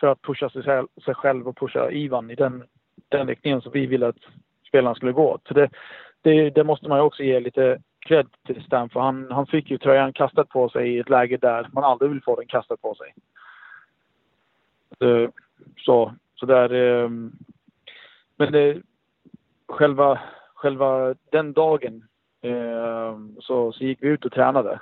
för 0.00 0.06
att 0.06 0.22
pusha 0.22 0.50
sig 0.50 0.62
själv, 0.62 0.86
sig 1.04 1.14
själv 1.14 1.48
och 1.48 1.56
pusha 1.56 1.90
Ivan 1.90 2.30
i 2.30 2.34
den, 2.34 2.64
den 3.08 3.28
riktningen 3.28 3.60
som 3.60 3.72
vi 3.72 3.86
ville 3.86 4.08
att 4.08 4.24
spelarna 4.68 4.94
skulle 4.94 5.12
gå. 5.12 5.38
Så 5.48 5.54
det, 5.54 5.70
det, 6.22 6.50
det 6.50 6.64
måste 6.64 6.88
man 6.88 6.98
ju 6.98 7.02
också 7.02 7.22
ge 7.22 7.40
lite 7.40 7.82
cred 8.00 8.26
till 8.46 8.62
Stan 8.64 8.88
för 8.88 9.00
han, 9.00 9.30
han 9.30 9.46
fick 9.46 9.70
ju 9.70 9.78
tröjan 9.78 10.12
kastad 10.12 10.44
på 10.44 10.68
sig 10.68 10.94
i 10.94 10.98
ett 10.98 11.08
läge 11.08 11.36
där 11.36 11.68
man 11.72 11.84
aldrig 11.84 12.10
vill 12.10 12.22
få 12.22 12.36
den 12.36 12.46
kastad 12.46 12.76
på 12.76 12.94
sig. 12.94 13.14
Eh, 15.00 15.30
så, 15.76 16.14
så 16.40 16.46
där... 16.46 16.72
Ehm, 16.72 17.32
men 18.36 18.52
det, 18.52 18.82
själva, 19.68 20.20
själva 20.54 21.14
den 21.30 21.52
dagen 21.52 22.04
ehm, 22.42 23.36
så, 23.40 23.72
så 23.72 23.84
gick 23.84 24.02
vi 24.02 24.08
ut 24.08 24.24
och 24.24 24.32
tränade. 24.32 24.80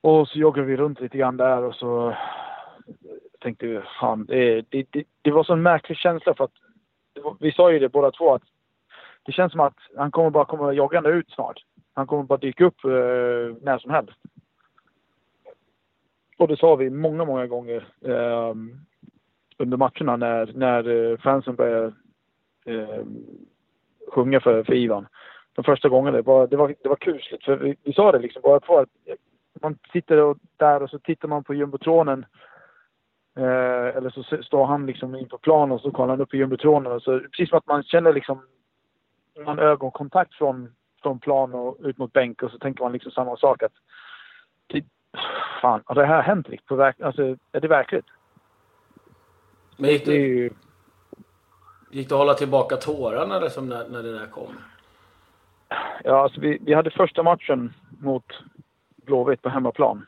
Och 0.00 0.28
så 0.28 0.38
joggade 0.38 0.66
vi 0.66 0.76
runt 0.76 1.00
lite 1.00 1.18
grann 1.18 1.36
där 1.36 1.62
och 1.62 1.74
så 1.74 2.14
tänkte 3.40 3.66
vi, 3.66 3.80
fan, 4.00 4.24
det, 4.24 4.64
det, 4.68 4.86
det, 4.90 5.04
det 5.22 5.30
var 5.30 5.44
så 5.44 5.52
en 5.52 5.62
märklig 5.62 5.98
känsla 5.98 6.34
för 6.34 6.44
att 6.44 6.52
vi 7.40 7.52
sa 7.52 7.72
ju 7.72 7.78
det 7.78 7.88
båda 7.88 8.10
två 8.10 8.34
att 8.34 8.42
det 9.22 9.32
känns 9.32 9.52
som 9.52 9.60
att 9.60 9.76
han 9.96 10.10
kommer 10.10 10.30
bara 10.30 10.44
komma 10.44 10.72
joggande 10.72 11.10
ut 11.10 11.30
snart. 11.30 11.64
Han 11.94 12.06
kommer 12.06 12.22
bara 12.22 12.38
dyka 12.38 12.64
upp 12.64 12.84
eh, 12.84 13.56
när 13.62 13.78
som 13.78 13.90
helst. 13.90 14.12
Och 16.38 16.48
det 16.48 16.56
sa 16.56 16.76
vi 16.76 16.90
många, 16.90 17.24
många 17.24 17.46
gånger 17.46 17.88
eh, 18.00 18.54
under 19.64 19.76
matcherna 19.76 20.16
när, 20.16 20.52
när 20.54 21.10
eh, 21.12 21.18
fansen 21.18 21.54
började 21.54 21.92
eh, 22.64 23.04
sjunga 24.08 24.40
för, 24.40 24.64
för 24.64 24.74
Ivan. 24.74 25.06
De 25.54 25.64
första 25.64 25.88
gångerna. 25.88 26.16
Det 26.16 26.22
var, 26.22 26.46
det 26.46 26.56
var, 26.56 26.74
det 26.82 26.88
var 26.88 26.96
kusligt. 26.96 27.44
För 27.44 27.56
vi, 27.56 27.76
vi 27.82 27.92
sa 27.92 28.12
det 28.12 28.18
liksom 28.18 28.42
bara 28.42 28.60
två 28.60 28.78
att 28.78 28.88
eh, 29.04 29.14
man 29.62 29.78
sitter 29.92 30.22
och, 30.22 30.38
där 30.56 30.82
och 30.82 30.90
så 30.90 30.98
tittar 30.98 31.28
man 31.28 31.44
på 31.44 31.54
jumbotronen. 31.54 32.26
Eh, 33.36 33.96
eller 33.96 34.10
så 34.10 34.42
står 34.42 34.66
han 34.66 34.86
liksom 34.86 35.14
in 35.14 35.28
på 35.28 35.38
plan 35.38 35.72
och 35.72 35.80
så 35.80 35.90
kollar 35.90 36.10
han 36.10 36.20
upp 36.20 36.34
i 36.34 36.38
jumbotronen. 36.38 36.92
Och 36.92 37.02
så, 37.02 37.20
precis 37.20 37.48
som 37.48 37.58
att 37.58 37.66
man 37.66 37.82
känner 37.82 38.12
liksom 38.12 38.42
man 39.44 39.58
ögonkontakt 39.58 40.34
från, 40.34 40.74
från 41.02 41.18
plan 41.18 41.54
och 41.54 41.76
ut 41.80 41.98
mot 41.98 42.12
bänk 42.12 42.42
och 42.42 42.50
så 42.50 42.58
tänker 42.58 42.82
man 42.84 42.92
liksom 42.92 43.12
samma 43.12 43.36
sak 43.36 43.62
att 43.62 43.72
fan, 45.64 45.82
har 45.84 45.94
det 45.94 46.06
här 46.06 46.22
hänt 46.22 46.48
Liksom, 46.48 46.66
På 46.66 46.76
verk, 46.76 47.00
alltså, 47.00 47.22
är 47.52 47.60
det 47.60 47.68
verkligt? 47.68 48.06
Men 49.76 49.90
gick 49.90 50.04
det, 50.04 50.14
ju... 50.14 50.50
gick 51.90 52.08
det 52.08 52.14
att 52.14 52.18
hålla 52.18 52.34
tillbaka 52.34 52.76
tårarna 52.76 53.38
liksom 53.38 53.68
när, 53.68 53.88
när 53.88 54.02
det 54.02 54.18
där 54.18 54.26
kom? 54.26 54.58
Ja, 56.04 56.22
alltså 56.22 56.40
vi, 56.40 56.58
vi 56.60 56.74
hade 56.74 56.90
första 56.90 57.22
matchen 57.22 57.72
mot 58.00 58.24
Blåvitt 58.96 59.42
på 59.42 59.48
hemmaplan. 59.48 60.06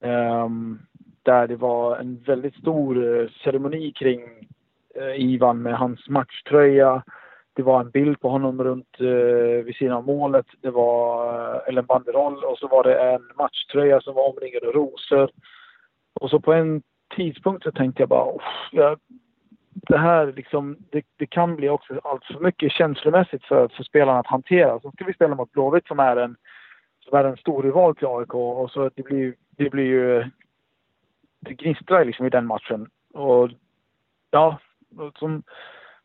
Um, 0.00 0.82
där 1.22 1.46
det 1.46 1.56
var 1.56 1.96
en 1.96 2.22
väldigt 2.26 2.54
stor 2.54 2.96
uh, 2.96 3.30
ceremoni 3.44 3.92
kring 3.92 4.20
uh, 5.00 5.20
Ivan 5.20 5.62
med 5.62 5.78
hans 5.78 6.08
matchtröja 6.08 7.02
det 7.54 7.62
var 7.62 7.80
en 7.80 7.90
bild 7.90 8.20
på 8.20 8.28
honom 8.28 8.64
runt 8.64 9.00
eh, 9.00 9.64
vid 9.64 9.76
sidan 9.76 9.96
av 9.96 10.06
målet. 10.06 10.46
Det 10.60 10.70
var 10.70 11.34
eh, 11.68 11.78
en 11.78 11.86
banderoll 11.86 12.44
och 12.44 12.58
så 12.58 12.68
var 12.68 12.84
det 12.84 13.00
en 13.00 13.30
matchtröja 13.36 14.00
som 14.00 14.14
var 14.14 14.28
omringad 14.28 14.64
av 14.64 14.72
rosor. 14.72 15.30
Och 16.20 16.30
så 16.30 16.40
på 16.40 16.52
en 16.52 16.82
tidpunkt 17.16 17.64
så 17.64 17.72
tänkte 17.72 18.02
jag 18.02 18.08
bara, 18.08 18.32
jag, 18.72 18.98
det 19.74 19.98
här 19.98 20.32
liksom, 20.32 20.76
det, 20.90 21.04
det, 21.16 21.26
kan 21.26 21.56
bli 21.56 21.68
också 21.68 22.00
allt 22.04 22.24
för 22.24 22.40
mycket 22.40 22.72
känslomässigt 22.72 23.44
för, 23.44 23.68
för 23.68 23.84
spelarna 23.84 24.18
att 24.18 24.26
hantera. 24.26 24.80
Så 24.80 24.90
ska 24.90 25.04
vi 25.04 25.14
spela 25.14 25.34
mot 25.34 25.52
Blåvitt 25.52 25.86
som 25.86 26.00
är 26.00 26.16
en, 26.16 26.36
som 27.04 27.18
är 27.18 27.24
en 27.24 27.36
stor 27.36 27.62
rival 27.62 27.96
till 27.96 28.06
AIK 28.06 28.34
och 28.34 28.70
så 28.70 28.90
det 28.94 29.02
blir, 29.02 29.34
det 29.50 29.70
blir 29.70 29.84
ju, 29.84 30.30
det 31.40 31.54
gnistrar 31.54 32.04
liksom 32.04 32.26
i 32.26 32.30
den 32.30 32.46
matchen. 32.46 32.88
Och 33.14 33.50
ja, 34.30 34.58
som, 35.18 35.42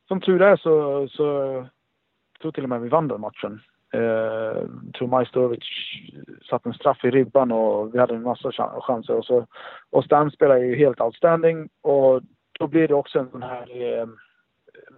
som 0.08 0.22
tur 0.22 0.42
är 0.42 0.56
så, 0.56 1.08
så 1.08 1.24
jag 1.24 2.42
tror 2.42 2.52
till 2.52 2.64
och 2.64 2.70
med 2.70 2.82
vi 2.82 2.90
vann 2.90 3.08
den 3.08 3.22
matchen. 3.22 3.62
Eh, 3.94 4.02
jag 4.02 4.94
tror 4.98 5.08
Majstorovic 5.08 5.64
satte 6.50 6.70
en 6.70 6.74
straff 6.74 7.06
i 7.06 7.12
ribban 7.12 7.52
och 7.52 7.96
vi 7.96 8.00
hade 8.00 8.16
en 8.16 8.24
massa 8.24 8.52
chanser. 8.82 9.14
Och, 9.14 9.26
så, 9.26 9.46
och 9.90 10.04
Stam 10.04 10.32
spelar 10.32 10.58
ju 10.58 10.76
helt 10.76 11.02
outstanding 11.02 11.70
och 11.82 12.22
då 12.60 12.68
blir 12.68 12.88
det 12.88 12.94
också 12.94 13.20
en 13.20 13.32
sån 13.32 13.44
här 13.44 13.82
eh, 13.82 14.08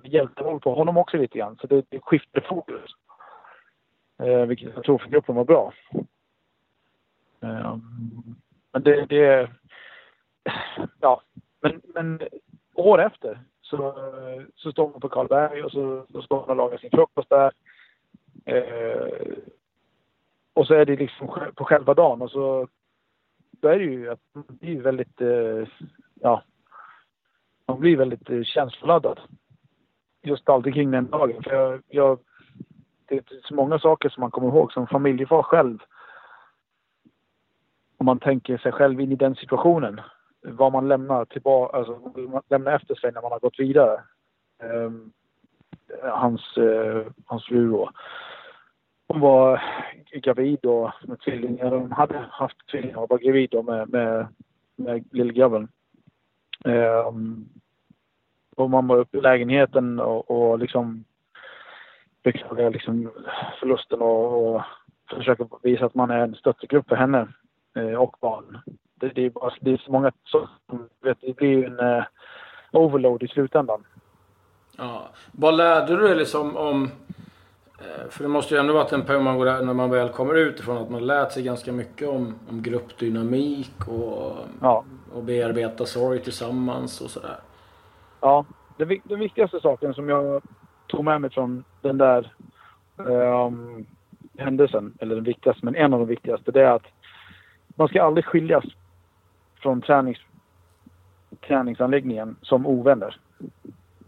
hjälteroll 0.04 0.60
på 0.60 0.76
honom 0.76 0.98
också 0.98 1.18
lite 1.18 1.38
grann. 1.38 1.58
Så 1.62 1.68
det, 1.68 1.86
det 1.90 2.00
skiftar 2.00 2.42
fokus. 2.42 2.92
Eh, 4.24 4.46
vilket 4.46 4.76
jag 4.76 4.84
tror 4.84 4.98
för 4.98 5.10
gruppen 5.10 5.36
var 5.36 5.46
bra. 5.46 5.74
Eh, 7.42 7.78
men 8.72 8.84
det, 8.84 9.06
det... 9.06 9.50
Ja, 11.02 11.22
men, 11.62 11.82
men 11.94 12.20
år 12.74 13.02
efter 13.02 13.40
så, 13.62 13.96
så 14.56 14.72
står 14.72 14.90
man 14.90 15.02
på 15.02 15.10
Karlberg 15.10 15.64
och 15.64 15.72
så, 15.72 16.06
så 16.12 16.22
står 16.22 16.40
man 16.40 16.50
och 16.50 16.56
lagar 16.56 16.78
sin 16.78 16.90
frukost 16.90 17.30
där. 17.30 17.52
Eh, 18.46 19.38
och 20.54 20.68
så 20.68 20.74
är 20.74 20.86
det 20.86 20.96
liksom 20.96 21.28
på 21.56 21.66
själva 21.66 21.94
dagen 21.94 22.22
och 22.22 22.32
så 22.32 22.68
då 23.62 23.68
är 23.68 23.80
det 23.80 23.86
ju 23.86 24.10
att 24.10 24.20
man 24.34 24.44
blir 24.48 24.82
väldigt, 24.82 25.22
eh, 25.22 25.68
ja, 26.14 26.44
man 27.68 27.80
blir 27.80 27.98
väldigt 27.98 28.30
eh, 28.30 28.44
känsloladdad. 28.44 29.20
Just 30.22 30.50
alltid 30.50 30.74
kring 30.74 30.92
den 30.92 31.10
dagen. 31.10 31.44
För 31.44 31.54
jag, 31.54 31.82
jag, 31.88 32.20
det 33.06 33.16
är 33.16 33.24
så 33.44 33.56
många 33.56 33.80
saker 33.80 34.10
som 34.10 34.22
man 34.22 34.32
kommer 34.32 34.48
ihåg 34.48 34.74
som 34.74 34.88
familjefar 34.88 35.44
själv. 35.44 35.78
Om 37.98 38.06
man 38.06 38.20
tänker 38.20 38.58
sig 38.58 38.72
själv 38.72 39.02
in 39.02 39.12
i 39.12 39.16
den 39.16 39.36
situationen. 39.36 40.02
vad 40.42 40.72
man 40.72 40.88
lämnar 40.88 41.26
tillbaka, 41.26 41.78
alltså 41.78 42.12
man 42.30 42.42
lämnar 42.50 42.76
efter 42.76 42.96
sig 42.96 43.12
när 43.12 43.22
man 43.22 43.32
har 43.32 43.40
gått 43.40 43.60
vidare. 43.60 44.04
Um, 44.64 45.14
hans, 46.04 46.58
eh, 46.58 47.06
hans 47.26 47.46
fru 47.46 47.70
då. 47.72 47.92
hon 49.08 49.20
var 49.20 49.62
gravid 50.14 50.60
då 50.62 50.94
med 51.04 51.20
tvillingar. 51.20 51.72
Hon 51.72 51.92
hade 51.92 52.26
haft 52.32 52.68
tvillingar 52.72 52.98
och 52.98 53.10
var 53.10 53.18
gravid 53.18 53.50
då 53.52 53.64
med, 53.64 53.90
med, 53.90 54.28
med 54.76 55.06
lillgrabben. 55.12 55.68
Eh, 56.66 57.08
um, 57.08 57.50
och 58.56 58.70
man 58.70 58.88
var 58.88 58.98
uppe 58.98 59.18
i 59.18 59.22
lägenheten 59.22 60.00
och, 60.00 60.32
och 60.32 60.60
liksom 60.60 61.04
beklagade 62.24 62.70
liksom 62.70 63.12
förlusten 63.60 64.02
och, 64.02 64.56
och 64.56 64.62
försöker 65.10 65.48
visa 65.64 65.86
att 65.86 65.96
man 65.96 66.12
är 66.12 66.20
en 66.20 66.36
stöttegrupp 66.36 66.88
för 66.88 66.96
henne 66.96 67.28
eh, 67.76 67.94
och 67.94 68.16
barn. 68.22 68.58
Det, 68.96 69.10
det, 69.10 69.26
är 69.26 69.30
bara, 69.30 69.54
det 69.62 69.72
är 69.72 69.78
så 69.78 69.92
många 69.92 70.12
som... 70.24 70.48
vet, 71.02 71.18
det 71.22 71.36
blir 71.36 71.50
ju 71.50 71.66
en 71.66 71.80
eh, 71.80 72.04
overload 72.72 73.24
i 73.24 73.28
slutändan. 73.28 73.84
Ja. 74.80 75.10
Vad 75.32 75.58
lärde 75.58 75.96
du 75.96 76.08
dig 76.08 76.16
liksom 76.16 76.58
om 76.58 76.92
eh, 77.80 78.10
för 78.10 78.24
det 78.24 78.30
måste 78.30 78.54
ju 78.54 78.60
ändå 78.60 78.74
varit 78.74 78.92
en 78.92 79.06
period 79.06 79.24
man 79.24 79.38
går 79.38 79.46
där, 79.46 79.66
när 79.66 79.74
man 79.74 79.90
väl 79.90 80.10
kommer 80.10 80.36
utifrån 80.36 80.78
att 80.78 80.90
man 80.90 81.08
lärt 81.08 81.32
sig 81.32 81.44
ganska 81.44 81.72
mycket 81.72 82.10
om, 82.10 82.36
om 82.50 82.62
gruppdynamik 82.62 83.88
och, 83.88 84.38
ja. 84.62 84.84
och 85.14 85.24
bearbeta 85.24 85.86
sorg 85.86 86.20
tillsammans 86.20 87.02
och 87.02 87.10
sådär. 87.10 87.40
Ja, 88.22 88.46
den, 88.78 89.00
den 89.04 89.20
viktigaste 89.20 89.60
saken 89.60 89.94
som 89.94 90.10
jag 90.10 90.44
tog 90.88 91.04
med 91.06 91.22
mig 91.22 91.30
från 91.30 91.64
den 91.82 91.98
där 91.98 92.34
um, 92.98 93.86
händelsen, 94.38 94.94
eller 95.00 95.16
den 95.16 95.24
viktigaste, 95.24 95.66
men 95.66 95.76
en 95.76 95.94
av 95.94 96.00
de 96.00 96.08
viktigaste, 96.08 96.52
det 96.52 96.62
är 96.62 96.72
att 96.72 96.86
man 97.68 97.88
ska 97.88 98.04
aldrig 98.04 98.26
skiljas 98.26 98.64
från 99.62 99.82
tränings, 99.82 100.18
träningsanläggningen 101.48 102.36
som 102.42 102.68
ovänner. 102.68 103.18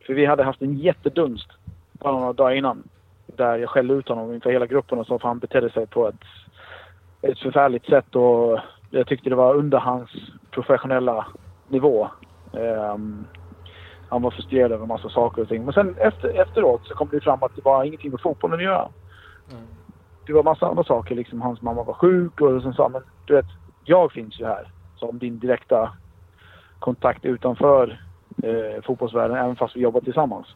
För 0.06 0.14
vi 0.14 0.26
hade 0.26 0.44
haft 0.44 0.62
en 0.62 0.78
jättedunst 0.78 1.48
bara 1.94 2.20
några 2.20 2.34
dagar 2.34 2.56
innan. 2.56 2.84
Där 3.28 3.58
jag 3.58 3.70
skällde 3.70 3.94
ut 3.94 4.08
honom 4.08 4.34
inför 4.34 4.52
hela 4.52 4.66
gruppen 4.66 5.00
och 5.00 5.08
sa 5.08 5.16
att 5.16 5.22
han 5.22 5.40
betedde 5.40 5.70
sig 5.70 5.88
på 5.88 6.08
ett, 6.08 6.24
ett 7.22 7.40
förfärligt 7.40 7.86
sätt 7.86 8.16
och 8.16 8.60
jag 8.90 9.08
tyckte 9.08 9.30
det 9.30 9.36
var 9.36 9.56
under 9.56 9.78
hans 9.78 10.10
professionella 10.52 11.26
nivå. 11.68 12.10
Um, 12.52 13.26
han 14.10 14.22
var 14.22 14.32
frustrerad 14.32 14.72
över 14.72 14.84
en 14.84 14.88
massa 14.88 15.10
saker 15.10 15.42
och 15.42 15.48
ting. 15.48 15.66
Men 15.66 15.74
sen 15.74 15.96
efter, 15.98 16.30
efteråt 16.42 16.82
så 16.88 16.96
kom 16.96 17.10
det 17.12 17.22
fram 17.22 17.44
att 17.44 17.56
det 17.56 17.66
var 17.66 17.84
ingenting 17.84 18.12
med 18.12 18.22
fotbollen 18.22 18.60
att 18.60 18.64
göra. 18.64 18.90
Mm. 19.52 19.64
Det 20.26 20.34
var 20.34 20.44
massa 20.44 20.68
andra 20.68 20.84
saker. 20.84 21.16
Liksom 21.16 21.42
hans 21.42 21.62
mamma 21.62 21.84
var 21.84 21.94
sjuk 21.94 22.42
och 22.42 22.62
sen 22.62 22.74
sa 22.74 22.90
men 22.90 23.02
du 23.26 23.34
vet, 23.34 23.46
jag 23.86 24.12
finns 24.12 24.40
ju 24.40 24.46
här 24.46 24.72
som 24.96 25.20
din 25.20 25.40
direkta 25.40 25.92
kontakt 26.80 27.26
utanför 27.26 28.00
eh, 28.44 28.82
fotbollsvärlden 28.84 29.38
även 29.38 29.56
fast 29.56 29.76
vi 29.76 29.80
jobbar 29.80 30.02
tillsammans. 30.02 30.48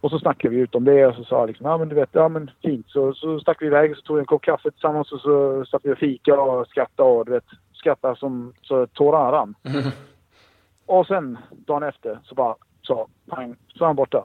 Och 0.00 0.10
så 0.10 0.18
snackade 0.18 0.54
vi 0.54 0.60
ut 0.60 0.74
om 0.74 0.84
det 0.84 1.06
och 1.06 1.14
så 1.14 1.24
sa 1.24 1.38
jag 1.38 1.46
liksom, 1.46 1.66
ja 1.66 1.78
men 1.78 1.88
du 1.88 1.94
vet, 1.94 2.08
ja 2.12 2.28
men 2.28 2.50
fint. 2.62 2.86
Så, 2.88 3.14
så 3.14 3.40
stack 3.40 3.62
vi 3.62 3.66
iväg 3.66 3.90
och 3.90 3.96
så 3.96 4.02
tog 4.02 4.16
vi 4.16 4.20
en 4.20 4.26
kopp 4.26 4.42
kaffe 4.42 4.70
tillsammans 4.70 5.12
och 5.12 5.20
så 5.20 5.64
satt 5.64 5.84
vi 5.84 5.92
och 5.92 5.98
fika 5.98 6.40
och 6.40 6.66
skrattade 6.66 7.10
och 7.10 7.26
du 7.26 7.32
vet, 7.32 7.44
skrattade 7.72 8.16
som 8.16 8.52
så 8.62 8.86
tårarna 8.86 9.32
rann. 9.32 9.54
Mm. 9.64 9.82
Och 10.86 11.06
sen 11.06 11.38
dagen 11.50 11.82
efter 11.82 12.18
så 12.24 12.34
bara 12.34 12.54
så, 12.82 13.08
pang, 13.28 13.56
så 13.68 13.78
var 13.78 13.86
han 13.86 13.96
borta. 13.96 14.24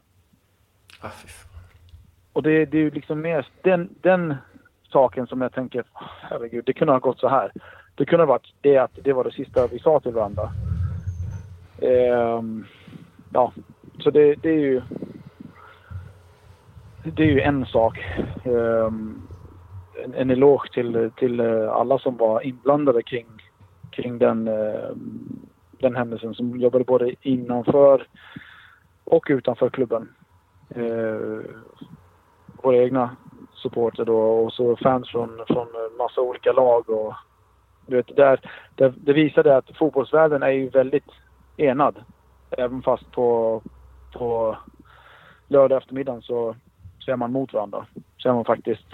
Ah, 1.01 1.09
och 2.33 2.43
det, 2.43 2.65
det 2.65 2.77
är 2.77 2.81
ju 2.81 2.91
liksom 2.91 3.21
mer 3.21 3.47
den, 3.61 3.89
den 4.01 4.35
saken 4.91 5.27
som 5.27 5.41
jag 5.41 5.53
tänker, 5.53 5.83
herregud, 6.21 6.65
det 6.65 6.73
kunde 6.73 6.93
ha 6.93 6.99
gått 6.99 7.19
så 7.19 7.27
här. 7.27 7.51
Det 7.95 8.05
kunde 8.05 8.25
ha 8.25 8.29
varit 8.33 8.53
det 8.61 8.77
att 8.77 8.91
det 9.03 9.13
var 9.13 9.23
det 9.23 9.31
sista 9.31 9.67
vi 9.67 9.79
sa 9.79 9.99
till 9.99 10.11
varandra. 10.11 10.51
Ehm, 11.81 12.65
ja, 13.33 13.53
så 13.99 14.11
det, 14.11 14.35
det, 14.35 14.49
är 14.49 14.59
ju 14.59 14.81
det 17.03 17.23
är 17.23 17.27
ju 17.27 17.41
en 17.41 17.65
sak. 17.65 17.99
Ehm, 18.43 19.21
en, 20.03 20.13
en 20.13 20.29
eloge 20.29 20.73
till, 20.73 21.11
till 21.15 21.39
eh, 21.39 21.71
alla 21.71 21.99
som 21.99 22.17
var 22.17 22.45
inblandade 22.45 23.03
kring, 23.03 23.27
kring 23.91 24.17
den 24.17 24.47
eh, 24.47 24.89
den 25.81 25.95
händelsen 25.95 26.33
som 26.33 26.59
jobbade 26.59 26.83
både 26.83 27.15
innanför 27.21 28.07
och 29.03 29.25
utanför 29.29 29.69
klubben. 29.69 30.09
Eh, 30.69 31.39
våra 32.63 32.77
egna 32.77 33.15
supporter 33.53 34.05
då 34.05 34.19
och 34.19 34.53
så 34.53 34.75
fans 34.75 35.09
från, 35.09 35.43
från 35.47 35.67
massa 35.97 36.21
olika 36.21 36.51
lag 36.51 36.89
och 36.89 37.13
du 37.87 37.95
vet, 37.95 38.15
där, 38.15 38.39
där, 38.75 38.93
det 38.97 39.13
visade 39.13 39.57
att 39.57 39.77
fotbollsvärlden 39.77 40.43
är 40.43 40.51
ju 40.51 40.69
väldigt 40.69 41.11
enad. 41.61 41.95
Även 42.49 42.81
fast 42.81 43.11
på, 43.11 43.61
på 44.13 44.57
lördag 45.47 45.77
eftermiddag 45.77 46.21
så, 46.21 46.55
så 46.99 47.11
är 47.11 47.15
man 47.15 47.31
mot 47.31 47.53
varandra. 47.53 47.85
Så 48.17 48.29
är 48.29 48.33
man 48.33 48.45
faktiskt 48.45 48.87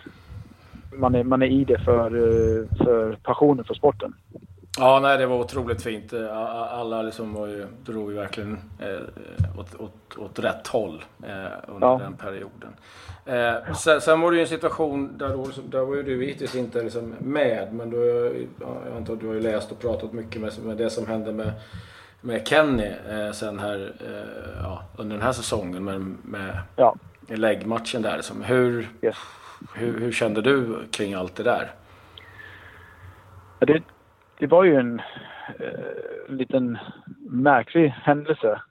man 0.91 1.15
är, 1.15 1.23
man 1.23 1.41
är 1.41 1.47
i 1.47 1.63
det 1.63 1.79
för, 1.79 2.09
för 2.83 3.17
passionen 3.23 3.65
för 3.65 3.73
sporten. 3.73 4.13
Ja, 4.79 4.99
nej, 4.99 5.17
det 5.17 5.25
var 5.25 5.39
otroligt 5.39 5.81
fint. 5.81 6.13
Alla 6.69 7.01
liksom 7.01 7.33
var 7.33 7.47
ju, 7.47 7.65
drog 7.85 8.11
ju 8.11 8.17
verkligen 8.17 8.59
eh, 8.79 9.59
åt, 9.59 9.75
åt, 9.75 10.17
åt 10.17 10.39
rätt 10.39 10.67
håll 10.67 11.03
eh, 11.23 11.29
under 11.67 11.87
ja. 11.87 11.99
den 12.03 12.13
perioden. 12.13 12.75
Eh, 13.25 13.73
sen, 13.73 14.01
sen, 14.01 14.21
var 14.21 14.31
det 14.31 14.37
ju 14.37 14.41
en 14.41 14.47
situation 14.47 15.17
där, 15.17 15.29
då, 15.29 15.47
där 15.69 15.81
var 15.81 15.95
ju 15.95 16.03
du 16.03 16.25
hittills 16.25 16.55
inte 16.55 16.83
liksom 16.83 17.15
med, 17.19 17.73
men 17.73 17.91
då, 17.91 17.97
jag 18.59 18.97
antar 18.97 19.13
att 19.13 19.19
du 19.19 19.27
har 19.27 19.33
ju 19.33 19.41
läst 19.41 19.71
och 19.71 19.79
pratat 19.79 20.13
mycket 20.13 20.41
med, 20.41 20.51
med 20.63 20.77
det 20.77 20.89
som 20.89 21.07
hände 21.07 21.31
med, 21.31 21.51
med 22.27 22.47
Kenny 22.47 22.91
eh, 23.09 23.31
sen 23.31 23.59
här 23.59 23.91
eh, 23.99 24.63
ja, 24.63 24.83
under 24.97 25.15
den 25.15 25.25
här 25.25 25.31
säsongen 25.31 25.83
med, 25.83 26.01
med 26.23 26.57
ja. 26.75 26.95
läggmatchen 27.27 28.01
där. 28.01 28.15
Liksom. 28.15 28.41
Hur, 28.43 28.87
yes. 29.01 29.15
hur, 29.75 29.99
hur 29.99 30.11
kände 30.11 30.41
du 30.41 30.87
kring 30.91 31.13
allt 31.13 31.35
det 31.35 31.43
där? 31.43 31.71
Det, 33.59 33.83
det 34.39 34.47
var 34.47 34.63
ju 34.63 34.75
en 34.75 35.01
eh, 35.59 36.27
liten 36.27 36.77
märklig 37.29 37.89
händelse. 37.89 38.61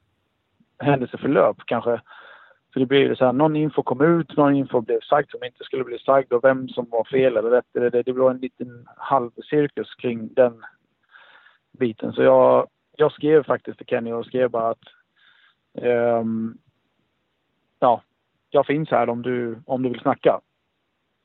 Händelseförlöp 0.78 1.56
kanske. 1.64 2.00
För 2.72 2.80
det 2.80 2.86
blev 2.86 3.14
så 3.14 3.24
här, 3.24 3.32
någon 3.32 3.56
info 3.56 3.82
kom 3.82 4.00
ut, 4.00 4.36
någon 4.36 4.54
info 4.54 4.80
blev 4.80 5.00
sagt 5.00 5.30
som 5.30 5.44
inte 5.44 5.64
skulle 5.64 5.84
bli 5.84 5.98
sagt 5.98 6.32
och 6.32 6.44
vem 6.44 6.68
som 6.68 6.86
var 6.90 7.04
fel 7.04 7.36
eller 7.36 7.50
rätt. 7.50 7.66
Det, 7.72 7.90
det, 7.90 8.02
det 8.02 8.12
blev 8.12 8.26
en 8.26 8.38
liten 8.38 8.88
halvcirkus 8.96 9.94
kring 9.94 10.34
den 10.34 10.64
biten. 11.78 12.12
Så 12.12 12.22
jag, 12.22 12.68
jag 12.96 13.12
skrev 13.12 13.44
faktiskt 13.44 13.78
till 13.78 13.86
Kenny 13.86 14.12
och 14.12 14.26
skrev 14.26 14.50
bara 14.50 14.70
att 14.70 14.84
um, 15.82 16.58
ja, 17.78 18.02
jag 18.50 18.66
finns 18.66 18.90
här 18.90 19.08
om 19.08 19.22
du, 19.22 19.62
om 19.66 19.82
du 19.82 19.88
vill 19.88 20.00
snacka. 20.00 20.40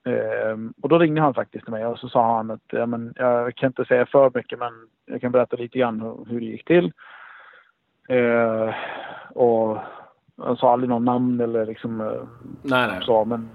Ehm, 0.05 0.73
och 0.81 0.89
då 0.89 0.99
ringde 0.99 1.21
han 1.21 1.33
faktiskt 1.33 1.65
till 1.65 1.71
mig 1.71 1.85
och 1.85 1.99
så 1.99 2.09
sa 2.09 2.35
han 2.35 2.51
att 2.51 2.61
ja, 2.67 2.85
men, 2.85 3.13
jag 3.15 3.55
kan 3.55 3.67
inte 3.67 3.85
säga 3.85 4.05
för 4.05 4.31
mycket 4.33 4.59
men 4.59 4.73
jag 5.05 5.21
kan 5.21 5.31
berätta 5.31 5.55
lite 5.55 5.79
grann 5.79 6.01
hur, 6.01 6.25
hur 6.27 6.39
det 6.39 6.45
gick 6.45 6.65
till. 6.65 6.91
Ehm, 8.09 8.71
och 9.29 9.77
han 10.37 10.57
sa 10.57 10.73
aldrig 10.73 10.89
någon 10.89 11.05
namn 11.05 11.41
eller 11.41 11.65
liksom 11.65 12.01
eh, 12.01 12.23
nej, 12.61 12.87
nej. 12.87 13.01
så 13.01 13.25
men, 13.25 13.49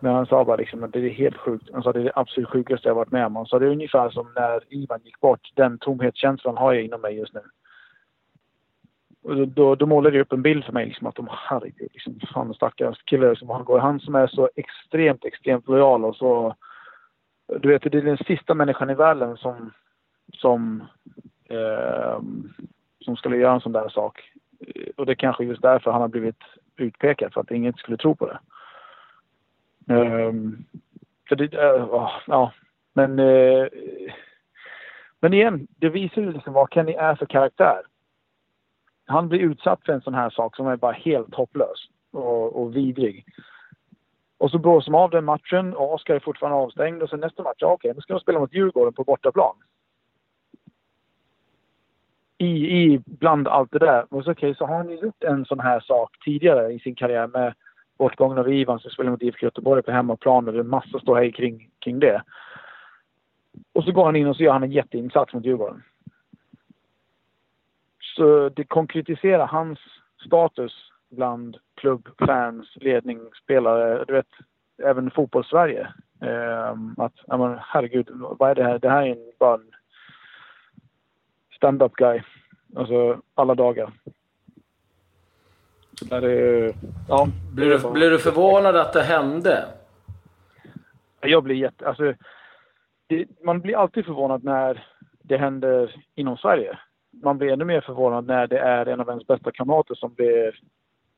men 0.00 0.14
han 0.14 0.26
sa 0.26 0.44
bara 0.44 0.56
liksom 0.56 0.84
att 0.84 0.92
det 0.92 0.98
är 0.98 1.08
helt 1.08 1.36
sjukt. 1.36 1.68
Han 1.72 1.82
sa 1.82 1.92
det 1.92 2.00
är 2.00 2.04
det 2.04 2.12
absolut 2.14 2.48
sjukaste 2.48 2.88
jag 2.88 2.94
varit 2.94 3.10
med 3.10 3.26
om. 3.26 3.36
Han 3.36 3.46
sa 3.46 3.58
det 3.58 3.66
är 3.66 3.70
ungefär 3.70 4.10
som 4.10 4.32
när 4.34 4.60
Ivan 4.74 5.00
gick 5.04 5.20
bort. 5.20 5.50
Den 5.54 5.78
tomhetskänslan 5.78 6.56
har 6.56 6.72
jag 6.72 6.84
inom 6.84 7.00
mig 7.00 7.16
just 7.16 7.34
nu. 7.34 7.40
Och 9.22 9.48
då, 9.48 9.74
då 9.74 9.86
målade 9.86 10.16
det 10.16 10.22
upp 10.22 10.32
en 10.32 10.42
bild 10.42 10.64
för 10.64 10.72
mig 10.72 10.86
liksom 10.86 11.06
att 11.06 11.14
de, 11.14 11.28
herregud, 11.30 11.88
liksom, 11.92 12.20
fan 12.32 12.54
stackars 12.54 13.02
kille 13.04 13.36
som 13.36 13.50
han 13.50 13.64
går. 13.64 13.78
Han 13.78 14.00
som 14.00 14.14
är 14.14 14.26
så 14.26 14.50
extremt, 14.56 15.24
extremt 15.24 15.68
lojal 15.68 16.04
och 16.04 16.16
så... 16.16 16.54
Du 17.60 17.68
vet, 17.68 17.82
det 17.82 17.98
är 17.98 18.02
den 18.02 18.16
sista 18.16 18.54
människan 18.54 18.90
i 18.90 18.94
världen 18.94 19.36
som, 19.36 19.72
som, 20.32 20.84
eh, 21.44 22.20
som 23.04 23.16
skulle 23.16 23.36
göra 23.36 23.54
en 23.54 23.60
sån 23.60 23.72
där 23.72 23.88
sak. 23.88 24.32
Och 24.96 25.06
det 25.06 25.12
är 25.12 25.16
kanske 25.16 25.44
just 25.44 25.62
därför 25.62 25.90
han 25.90 26.00
har 26.00 26.08
blivit 26.08 26.42
utpekad, 26.76 27.32
för 27.32 27.40
att 27.40 27.50
ingen 27.50 27.72
skulle 27.72 27.96
tro 27.96 28.16
på 28.16 28.26
det. 28.26 28.38
Ehm, 29.88 30.12
um, 30.12 30.64
för 31.28 31.36
det, 31.36 31.44
uh, 31.44 32.08
ja, 32.26 32.52
men, 32.92 33.18
uh, 33.18 33.68
men 35.20 35.34
igen, 35.34 35.66
det 35.76 35.88
visar 35.88 36.22
ju 36.22 36.32
liksom 36.32 36.52
vad 36.52 36.72
Kenny 36.72 36.92
är 36.92 37.14
för 37.14 37.26
karaktär 37.26 37.82
han 39.10 39.28
blir 39.28 39.40
utsatt 39.40 39.80
för 39.84 39.92
en 39.92 40.00
sån 40.00 40.14
här 40.14 40.30
sak 40.30 40.56
som 40.56 40.66
är 40.66 40.76
bara 40.76 40.92
helt 40.92 41.34
hopplös 41.34 41.88
och, 42.10 42.62
och 42.62 42.76
vidrig. 42.76 43.24
Och 44.38 44.50
så 44.50 44.58
blåser 44.58 44.92
man 44.92 45.00
av 45.00 45.10
den 45.10 45.24
matchen 45.24 45.74
och 45.74 45.94
Oskar 45.94 46.14
är 46.14 46.20
fortfarande 46.20 46.58
avstängd 46.58 47.02
och 47.02 47.10
sen 47.10 47.20
nästa 47.20 47.42
match, 47.42 47.56
ja, 47.58 47.72
okej, 47.72 47.92
nu 47.94 48.00
ska 48.00 48.12
de 48.12 48.20
spela 48.20 48.38
mot 48.38 48.54
Djurgården 48.54 48.92
på 48.92 49.04
bortaplan. 49.04 49.56
I, 52.38 52.82
i 52.82 53.02
bland 53.04 53.48
allt 53.48 53.72
det 53.72 53.78
där. 53.78 54.14
Och 54.14 54.24
så, 54.24 54.32
okej, 54.32 54.54
så 54.54 54.66
har 54.66 54.84
ni 54.84 54.94
gjort 54.94 55.24
en 55.24 55.44
sån 55.44 55.60
här 55.60 55.80
sak 55.80 56.16
tidigare 56.24 56.72
i 56.72 56.78
sin 56.78 56.94
karriär 56.94 57.26
med 57.26 57.54
bortgången 58.00 58.38
av 58.38 58.52
Ivan 58.52 58.80
som 58.80 58.90
spelar 58.90 59.10
mot 59.10 59.22
IFK 59.22 59.46
Göteborg 59.46 59.82
på 59.82 59.90
hemmaplan 59.90 60.46
och 60.46 60.52
det 60.52 60.58
är 60.58 60.64
en 60.64 60.68
massa 60.68 61.00
ståhej 61.00 61.32
kring, 61.32 61.70
kring 61.78 62.00
det. 62.00 62.22
Och 63.72 63.84
så 63.84 63.92
går 63.92 64.04
han 64.04 64.16
in 64.16 64.26
och 64.26 64.36
så 64.36 64.42
gör 64.42 64.52
han 64.52 64.62
en 64.62 64.72
jätteinsats 64.72 65.34
mot 65.34 65.44
Djurgården. 65.44 65.82
så 68.16 68.48
det 68.48 68.64
konkretiserar 68.64 69.46
hans 69.46 69.78
status 70.26 70.72
bland 71.10 71.56
klubb, 71.74 72.08
fans, 72.18 72.66
ledning, 72.74 73.20
spelare, 73.42 74.04
du 74.04 74.12
vet, 74.12 74.32
även 74.82 75.10
fotbollssverige. 75.10 75.88
Um, 76.20 76.94
att, 76.98 77.14
ja 77.26 77.36
men 77.36 77.58
herregud, 77.60 78.08
vad 78.12 78.50
är 78.50 78.54
det 78.54 78.64
här? 78.64 78.78
Det 78.78 78.90
här 78.90 79.02
är 79.02 79.10
en, 79.10 79.32
bara 79.38 79.54
en 79.54 79.70
stand-up 81.56 81.92
guy. 81.92 82.22
Alltså 82.76 83.20
alla 83.34 83.54
dagar. 83.54 83.92
Så 86.00 86.06
där 86.06 86.22
är, 86.22 86.74
ja, 87.08 87.28
blir, 87.52 87.70
du, 87.70 87.90
blir 87.90 88.10
du 88.10 88.18
förvånad 88.18 88.76
att 88.76 88.92
det 88.92 89.02
hände? 89.02 89.64
Jag 91.20 91.44
blir 91.44 91.56
jätte... 91.56 91.88
Alltså, 91.88 92.14
det, 93.06 93.26
man 93.44 93.60
blir 93.60 93.76
alltid 93.76 94.04
förvånad 94.04 94.44
när 94.44 94.84
det 95.22 95.36
händer 95.36 95.94
inom 96.14 96.36
Sverige. 96.36 96.78
Man 97.22 97.38
blir 97.38 97.52
ännu 97.52 97.64
mer 97.64 97.80
förvånad 97.80 98.26
när 98.26 98.46
det 98.46 98.58
är 98.58 98.86
en 98.86 99.00
av 99.00 99.08
ens 99.08 99.26
bästa 99.26 99.50
kamrater 99.50 99.94
som 99.94 100.14
blir 100.14 100.60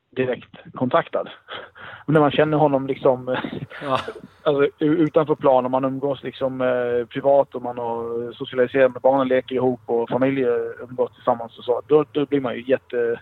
direkt 0.09 0.55
kontaktad. 0.73 1.29
när 2.07 2.19
man 2.19 2.31
känner 2.31 2.57
honom 2.57 2.87
liksom 2.87 3.37
ja. 3.83 3.99
alltså, 4.43 4.83
utanför 4.85 5.35
plan 5.35 5.65
och 5.65 5.71
man 5.71 5.85
umgås 5.85 6.23
liksom 6.23 6.61
eh, 6.61 7.05
privat 7.05 7.55
och 7.55 7.61
man 7.61 7.77
har 7.77 8.31
socialiserat 8.33 8.93
med 8.93 9.01
barnen, 9.01 9.27
leker 9.27 9.55
ihop 9.55 9.81
och 9.85 10.09
familjer 10.09 10.83
umgås 10.83 11.15
tillsammans 11.15 11.57
och 11.57 11.63
så. 11.63 11.81
Då, 11.87 12.05
då 12.11 12.25
blir 12.25 12.41
man 12.41 12.55
ju 12.55 12.63
jätte... 12.67 13.19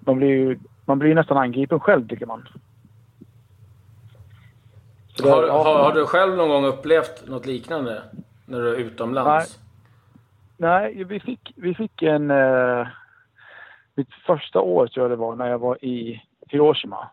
Man 0.00 0.16
blir 0.16 0.28
ju 0.28 0.58
man 0.84 0.98
blir 0.98 1.14
nästan 1.14 1.36
angripen 1.36 1.80
själv 1.80 2.08
tycker 2.08 2.26
man. 2.26 2.48
Det, 5.22 5.30
har, 5.30 5.46
ja, 5.46 5.62
har, 5.62 5.82
har, 5.82 5.92
du 5.92 6.06
själv 6.06 6.36
någon 6.36 6.48
gång 6.48 6.64
upplevt 6.64 7.28
något 7.28 7.46
liknande 7.46 8.02
när 8.46 8.60
du 8.60 8.74
är 8.74 8.78
utomlands? 8.78 9.60
Nej, 10.56 10.94
nej 10.94 11.04
vi, 11.04 11.20
fick, 11.20 11.52
vi 11.56 11.74
fick 11.74 12.02
en... 12.02 12.30
Eh, 12.30 12.86
mitt 13.94 14.14
första 14.26 14.60
år 14.60 14.86
tror 14.86 15.04
jag 15.04 15.10
det 15.10 15.16
var, 15.16 15.36
när 15.36 15.50
jag 15.50 15.58
var 15.58 15.84
i 15.84 16.22
Hiroshima. 16.48 17.10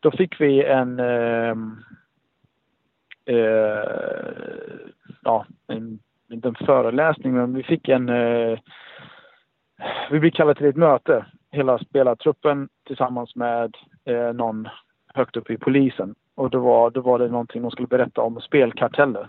Då 0.00 0.10
fick 0.10 0.40
vi 0.40 0.64
en... 0.64 1.00
Eh, 1.00 1.56
eh, 3.24 3.84
ja, 5.22 5.46
en, 5.66 5.98
inte 6.30 6.48
en 6.48 6.54
föreläsning, 6.54 7.32
men 7.34 7.54
vi 7.54 7.62
fick 7.62 7.88
en... 7.88 8.08
Eh, 8.08 8.58
vi 10.10 10.20
blev 10.20 10.30
kallade 10.30 10.58
till 10.58 10.68
ett 10.68 10.76
möte, 10.76 11.26
hela 11.50 11.78
spelartruppen 11.78 12.68
tillsammans 12.86 13.36
med 13.36 13.76
eh, 14.04 14.32
någon 14.32 14.68
högt 15.14 15.36
upp 15.36 15.50
i 15.50 15.58
polisen. 15.58 16.14
Och 16.34 16.50
då 16.50 16.60
var, 16.60 16.90
då 16.90 17.00
var 17.00 17.18
det 17.18 17.28
någonting 17.28 17.62
de 17.62 17.70
skulle 17.70 17.88
berätta 17.88 18.20
om 18.20 18.40
spelkarteller. 18.40 19.28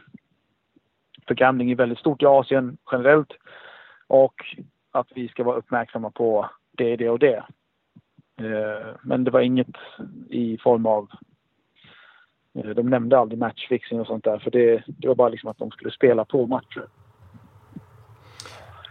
För 1.28 1.36
gambling 1.36 1.72
är 1.72 1.76
väldigt 1.76 2.00
stort 2.00 2.22
i 2.22 2.26
Asien 2.26 2.78
generellt. 2.92 3.34
Och 4.08 4.34
att 4.92 5.08
vi 5.16 5.28
ska 5.28 5.44
vara 5.44 5.58
uppmärksamma 5.58 6.12
på 6.12 6.50
det, 6.72 6.96
det 6.96 7.10
och 7.10 7.20
det. 7.20 7.44
Eh, 8.42 8.96
men 9.02 9.24
det 9.24 9.32
var 9.32 9.42
inget 9.42 9.76
i 10.30 10.58
form 10.58 10.86
av... 10.86 11.10
Eh, 12.54 12.70
de 12.70 12.90
nämnde 12.90 13.18
aldrig 13.18 13.40
matchfixing 13.40 14.00
och 14.00 14.08
sånt 14.08 14.24
där. 14.24 14.40
För 14.40 14.52
det, 14.52 14.84
det 14.88 15.08
var 15.08 15.16
bara 15.16 15.30
liksom 15.30 15.50
att 15.50 15.58
de 15.58 15.72
skulle 15.72 15.92
spela 15.92 16.26
på 16.26 16.48
matcher. 16.48 16.88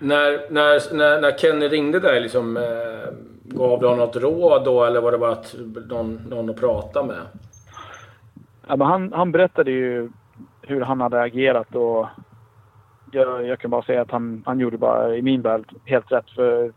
När, 0.01 0.53
när, 0.53 0.95
när, 0.95 1.21
när 1.21 1.39
Kenny 1.39 1.69
ringde 1.69 2.01
dig, 2.01 2.21
liksom, 2.21 2.57
eh, 2.57 3.13
gav 3.43 3.81
du 3.81 3.87
honom 3.87 3.99
något 3.99 4.17
råd 4.17 4.65
då 4.65 4.85
eller 4.85 5.01
var 5.01 5.13
det 5.13 5.19
bara 5.19 5.33
att 5.33 5.55
någon, 5.89 6.15
någon 6.15 6.51
att 6.51 6.61
prata 6.61 7.03
med? 7.03 7.21
Ja, 8.67 8.77
men 8.77 8.87
han, 8.87 9.13
han 9.13 9.33
berättade 9.33 9.71
ju 9.71 10.11
hur 10.63 10.81
han 10.81 11.01
hade 11.01 11.21
agerat 11.23 11.75
och 11.75 12.07
jag, 13.13 13.47
jag, 13.47 13.59
kan 13.59 13.71
bara 13.71 13.83
säga 13.83 14.03
att 14.03 14.11
han, 14.11 14.43
han 14.47 14.61
gjorde 14.61 14.79
bara 14.79 15.17
i 15.17 15.23
min 15.23 15.43
värld 15.43 15.75
helt 15.85 16.13
rätt. 16.13 16.31
För 16.31 16.73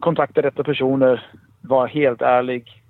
kontakta 0.00 0.42
rätta 0.42 0.64
personer, 0.64 1.30
var 1.60 1.86
helt 1.86 2.22
ärlig. 2.22 2.82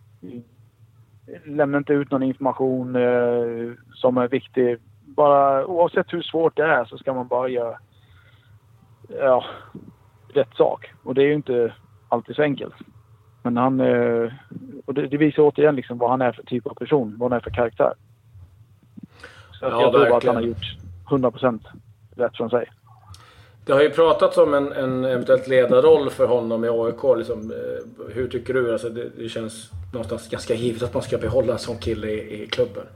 Lämna 1.45 1.79
inte 1.79 1.93
ut 1.93 2.11
någon 2.11 2.23
information 2.23 2.97
eh, 2.97 3.73
som 3.95 4.17
är 4.17 4.29
viktig. 4.29 4.79
Bara 5.17 5.67
oavsett 5.67 6.13
hur 6.13 6.23
svårt 6.23 6.57
det 6.57 6.63
är 6.63 6.85
så 6.85 6.99
ska 6.99 7.15
man 7.15 7.29
bara 7.29 7.49
göra 7.49 7.79
ja, 9.09 9.45
rätt 10.29 10.55
sak. 10.57 10.91
Och 11.03 11.15
det 11.15 11.23
är 11.23 11.27
ju 11.27 11.35
inte 11.35 11.75
alltid 12.09 12.37
så 12.37 12.43
enkelt. 12.43 12.75
Men 13.43 13.57
han... 13.57 13.81
Eh, 13.81 14.33
och 14.87 14.95
det, 14.95 15.07
det, 15.07 15.17
visar 15.17 15.43
återigen 15.43 15.77
liksom 15.77 15.99
vad 15.99 16.11
han 16.11 16.23
är 16.23 16.33
för 16.33 16.43
typ 16.43 16.67
av 16.67 16.75
person, 16.75 17.17
vad 17.19 17.33
han 17.33 17.37
är 17.37 17.43
för 17.43 17.51
karaktär. 17.51 17.93
Så 19.53 19.65
ja, 19.65 19.83
jag 19.83 19.93
tror 19.93 20.17
att 20.17 20.25
han 20.25 20.35
har 20.35 20.43
gjort 20.43 20.77
100% 21.09 21.61
rätt 22.17 22.37
från 22.37 22.51
sig. 22.51 22.71
Det 23.65 23.73
har 23.73 23.83
ju 23.83 23.91
pratats 23.91 24.39
om 24.39 24.55
en, 24.55 24.73
en 24.73 25.05
eventuellt 25.05 25.49
ledarroll 25.49 26.11
för 26.11 26.27
honom 26.27 26.65
i 26.65 26.69
AIK. 26.69 27.17
Liksom, 27.17 27.51
eh, 27.51 28.15
hur 28.15 28.29
tycker 28.29 28.55
du? 28.55 28.73
Alltså 28.73 28.89
det, 28.89 29.09
det, 29.19 29.29
känns 29.29 29.71
någonstans 29.93 30.29
ganska 30.29 30.55
givet 30.55 30.83
att 30.83 30.95
man 30.95 31.03
ska 31.03 31.19
behålla 31.19 31.53
en 31.53 31.59
sån 31.59 31.79
kille 31.79 32.07
i, 32.07 32.43
i 32.43 32.47
klubben. 32.47 32.87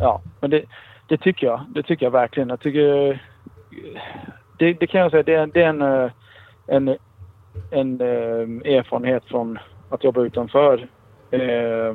Ja, 0.00 0.22
men 0.40 0.50
det, 0.50 0.64
det, 1.12 1.18
tycker 1.18 1.46
jag. 1.46 1.60
Det 1.68 1.82
tycker 1.82 2.06
jag 2.06 2.10
verkligen. 2.10 2.48
Jag 2.48 2.60
tycker... 2.60 3.22
Det, 4.58 4.72
det 4.72 4.86
kan 4.86 5.00
jag 5.00 5.10
säga, 5.10 5.22
det 5.22 5.34
är, 5.34 5.46
det 5.46 5.62
är 5.62 5.68
en, 5.68 5.82
eh, 5.82 6.10
en, 6.66 6.96
en, 7.70 8.00
eh, 8.00 8.74
erfarenhet 8.76 9.24
från 9.24 9.58
att 9.90 10.04
jobba 10.04 10.20
utanför 10.20 10.88
eh, 11.30 11.94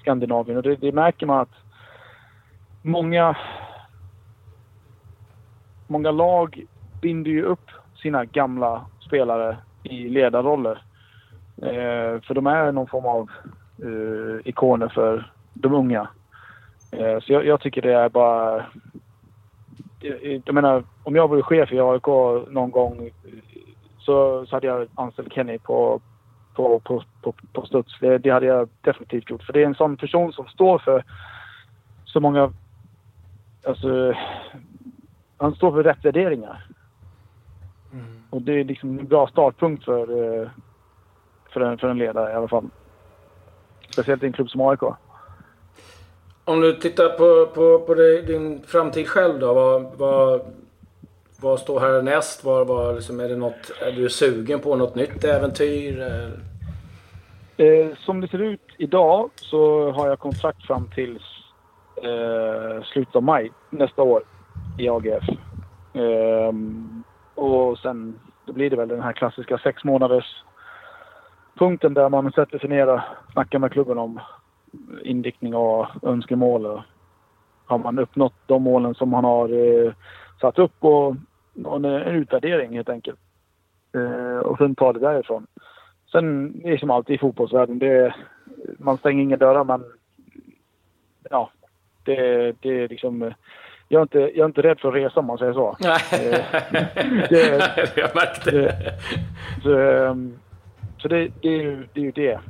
Skandinavien. 0.00 0.56
Och 0.56 0.62
det, 0.62 0.76
det 0.76 0.92
märker 0.92 1.26
man 1.26 1.40
att 1.40 1.54
många 2.82 3.36
många 5.86 6.10
lag 6.10 6.64
binder 7.00 7.30
ju 7.30 7.42
upp 7.42 7.70
sina 8.02 8.24
gamla 8.24 8.86
spelare 9.06 9.56
i 9.82 10.08
ledarroller. 10.08 10.82
Eh, 11.62 12.20
för 12.20 12.34
de 12.34 12.46
är 12.46 12.72
någon 12.72 12.86
form 12.86 13.06
av 13.06 13.30
eh, 13.82 14.48
ikoner 14.48 14.88
för 14.88 15.32
de 15.54 15.74
unga. 15.74 16.08
Eh, 16.90 17.20
så 17.20 17.32
jag, 17.32 17.46
jag, 17.46 17.60
tycker 17.60 17.82
det 17.82 17.94
är 17.94 18.08
bara... 18.08 18.66
Jag, 20.00 20.42
jag 20.44 20.54
menar, 20.54 20.84
om 21.04 21.16
jag 21.16 21.28
vore 21.28 21.42
chef 21.42 21.72
i 21.72 21.80
AIK 21.80 22.06
någon 22.48 22.70
gång 22.70 23.10
så, 23.98 24.46
så 24.46 24.56
hade 24.56 24.66
jag 24.66 24.88
anställt 24.94 25.32
Kenny 25.32 25.58
på, 25.58 26.00
på, 26.54 26.80
på, 26.80 27.02
på, 27.22 27.34
på 27.52 27.66
studs. 27.66 27.98
Det, 28.00 28.18
det 28.18 28.30
hade 28.30 28.46
jag 28.46 28.68
definitivt 28.80 29.30
gjort. 29.30 29.42
För 29.42 29.52
det 29.52 29.62
är 29.62 29.66
en 29.66 29.74
sån 29.74 29.96
person 29.96 30.32
som 30.32 30.46
står 30.46 30.78
för 30.78 31.04
så 32.04 32.20
många 32.20 32.52
alltså, 33.66 34.14
han 35.36 35.54
står 35.54 35.72
för 35.72 35.82
rätt 35.82 36.04
värderingar. 36.04 36.66
Mm. 37.92 38.22
Och 38.30 38.42
det 38.42 38.60
är 38.60 38.64
liksom 38.64 38.98
en 38.98 39.06
bra 39.06 39.26
startpunkt 39.26 39.84
för, 39.84 40.00
eh, 40.42 40.48
för, 41.52 41.60
en, 41.60 41.78
för 41.78 41.88
en 41.88 41.98
ledare 41.98 42.32
i 42.32 42.34
alla 42.34 42.48
fall. 42.48 42.68
Speciellt 43.90 44.22
i 44.22 44.26
en 44.26 44.32
klubb 44.32 44.50
som 44.50 44.60
AIK. 44.60 44.80
Om 46.48 46.60
du 46.60 46.72
tittar 46.72 47.08
på, 47.08 47.46
på, 47.54 47.78
på 47.86 47.94
din 47.94 48.62
framtid 48.66 49.08
själv 49.08 49.38
då. 49.38 49.54
Vad, 49.54 49.86
vad, 49.96 50.40
vad 51.40 51.60
står 51.60 51.80
härnäst? 51.80 52.44
Vad, 52.44 52.66
vad, 52.66 52.94
liksom, 52.94 53.20
är, 53.20 53.28
det 53.28 53.36
något, 53.36 53.72
är 53.80 53.92
du 53.92 54.08
sugen 54.08 54.60
på 54.60 54.76
något 54.76 54.94
nytt 54.94 55.24
äventyr? 55.24 56.00
Eh, 57.56 57.96
som 57.98 58.20
det 58.20 58.28
ser 58.28 58.42
ut 58.42 58.60
idag 58.78 59.30
så 59.36 59.90
har 59.90 60.08
jag 60.08 60.18
kontrakt 60.18 60.66
fram 60.66 60.90
till 60.94 61.18
eh, 62.02 62.82
slutet 62.84 63.16
av 63.16 63.22
maj 63.22 63.52
nästa 63.70 64.02
år 64.02 64.22
i 64.78 64.88
AGF. 64.88 65.24
Eh, 65.94 66.52
och 67.34 67.78
sen 67.78 68.20
då 68.44 68.52
blir 68.52 68.70
det 68.70 68.76
väl 68.76 68.88
den 68.88 69.02
här 69.02 69.12
klassiska 69.12 69.58
sex 69.58 69.84
månaders 69.84 70.42
punkten 71.58 71.94
där 71.94 72.08
man 72.08 72.32
sätter 72.32 72.58
sig 72.58 72.68
ner 72.68 72.88
och 72.88 73.00
snackar 73.32 73.58
med 73.58 73.72
klubben 73.72 73.98
om 73.98 74.20
inriktning 75.04 75.54
och 75.54 75.86
önskemål. 76.02 76.66
Och 76.66 76.80
har 77.66 77.78
man 77.78 77.98
uppnått 77.98 78.34
de 78.46 78.62
målen 78.62 78.94
som 78.94 79.08
man 79.08 79.24
har 79.24 79.48
eh, 79.48 79.92
satt 80.40 80.58
upp 80.58 80.84
och, 80.84 81.16
och 81.64 81.76
en 81.76 81.84
utvärdering 81.84 82.76
helt 82.76 82.88
enkelt. 82.88 83.18
Eh, 83.94 84.38
och 84.38 84.58
sen 84.58 84.74
ta 84.74 84.92
det 84.92 85.00
därifrån. 85.00 85.46
Sen 86.12 86.52
det 86.60 86.72
är 86.72 86.76
som 86.76 86.90
alltid 86.90 87.14
i 87.14 87.18
fotbollsvärlden. 87.18 87.78
Det, 87.78 88.14
man 88.78 88.98
stänger 88.98 89.22
inga 89.22 89.36
dörrar 89.36 89.64
men 89.64 89.84
ja, 91.30 91.50
det, 92.04 92.52
det 92.60 92.82
är 92.82 92.88
liksom 92.88 93.32
jag 93.88 93.98
är, 93.98 94.02
inte, 94.02 94.18
jag 94.18 94.38
är 94.38 94.44
inte 94.44 94.62
rädd 94.62 94.80
för 94.80 94.88
att 94.88 94.94
resa 94.94 95.20
om 95.20 95.26
man 95.26 95.38
säger 95.38 95.52
så. 95.52 95.76
Nej, 95.80 96.00
eh, 96.12 96.44
det, 97.30 97.96
jag 97.96 98.14
märkte 98.14 98.50
det. 98.50 98.94
Så, 99.62 99.78
ehm, 99.78 100.38
så 100.98 101.08
det, 101.08 101.28
det, 101.42 101.48
är 101.48 101.62
ju, 101.62 101.86
det 101.92 102.00
är 102.00 102.04
ju 102.04 102.10
det. 102.10 102.40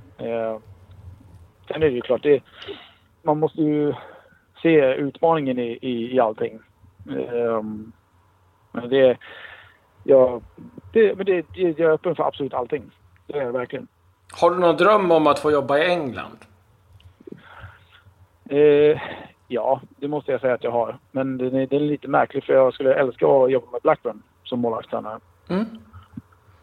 Sen 1.69 1.83
är 1.83 1.87
det 1.87 1.95
ju 1.95 2.01
klart, 2.01 2.23
det, 2.23 2.43
man 3.23 3.39
måste 3.39 3.63
ju 3.63 3.95
se 4.63 4.95
utmaningen 4.95 5.59
i, 5.59 5.79
i, 5.83 6.15
i 6.15 6.21
allting. 6.21 6.59
Ehm, 7.11 7.93
men 8.73 8.89
det, 8.89 9.19
jag, 10.05 10.43
det, 10.93 11.17
men 11.17 11.27
det, 11.27 11.47
jag 11.55 11.81
är 11.81 11.91
öppen 11.91 12.17
för 12.17 12.25
absolut 12.25 12.55
allting. 12.55 12.91
Det 13.27 13.39
är 13.39 13.43
jag 13.43 13.53
verkligen. 13.53 13.87
Har 14.41 14.51
du 14.51 14.59
någon 14.59 14.77
dröm 14.77 15.11
om 15.11 15.27
att 15.27 15.39
få 15.39 15.51
jobba 15.51 15.79
i 15.79 15.91
England? 15.91 16.39
Eh, 18.51 19.01
Ja, 19.49 19.81
det 19.97 20.09
måste 20.09 20.33
jag 20.33 20.41
säga 20.41 20.55
att 20.55 20.65
jag 20.65 20.71
har. 20.71 20.99
Men 21.11 21.39
den 21.39 21.55
är, 21.55 21.67
den 21.67 21.83
är 21.83 21.87
lite 21.87 22.09
märklig 22.09 22.45
för 22.45 22.53
jag 22.53 22.75
skulle 22.75 22.95
älska 22.95 23.27
att 23.27 23.51
jobba 23.51 23.71
med 23.73 23.83
Blackburn. 23.83 24.23
som 24.45 24.61
målvaktstränare. 24.61 25.21
Mm. 25.49 25.67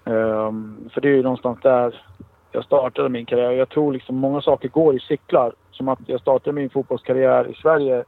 Um, 0.05 0.89
för 0.93 1.01
det 1.01 1.07
är 1.07 1.13
ju 1.13 1.23
någonstans 1.23 1.59
där 1.61 2.05
jag 2.53 2.63
startade 2.63 3.09
min 3.09 3.25
karriär. 3.25 3.51
Jag 3.51 3.69
tror 3.69 3.93
liksom 3.93 4.15
många 4.15 4.41
saker 4.41 4.69
går 4.69 4.95
i 4.95 4.99
cyklar. 4.99 5.53
Som 5.71 5.87
att 5.87 5.99
jag 6.05 6.21
startade 6.21 6.55
min 6.55 6.69
fotbollskarriär 6.69 7.47
i 7.47 7.53
Sverige 7.53 8.03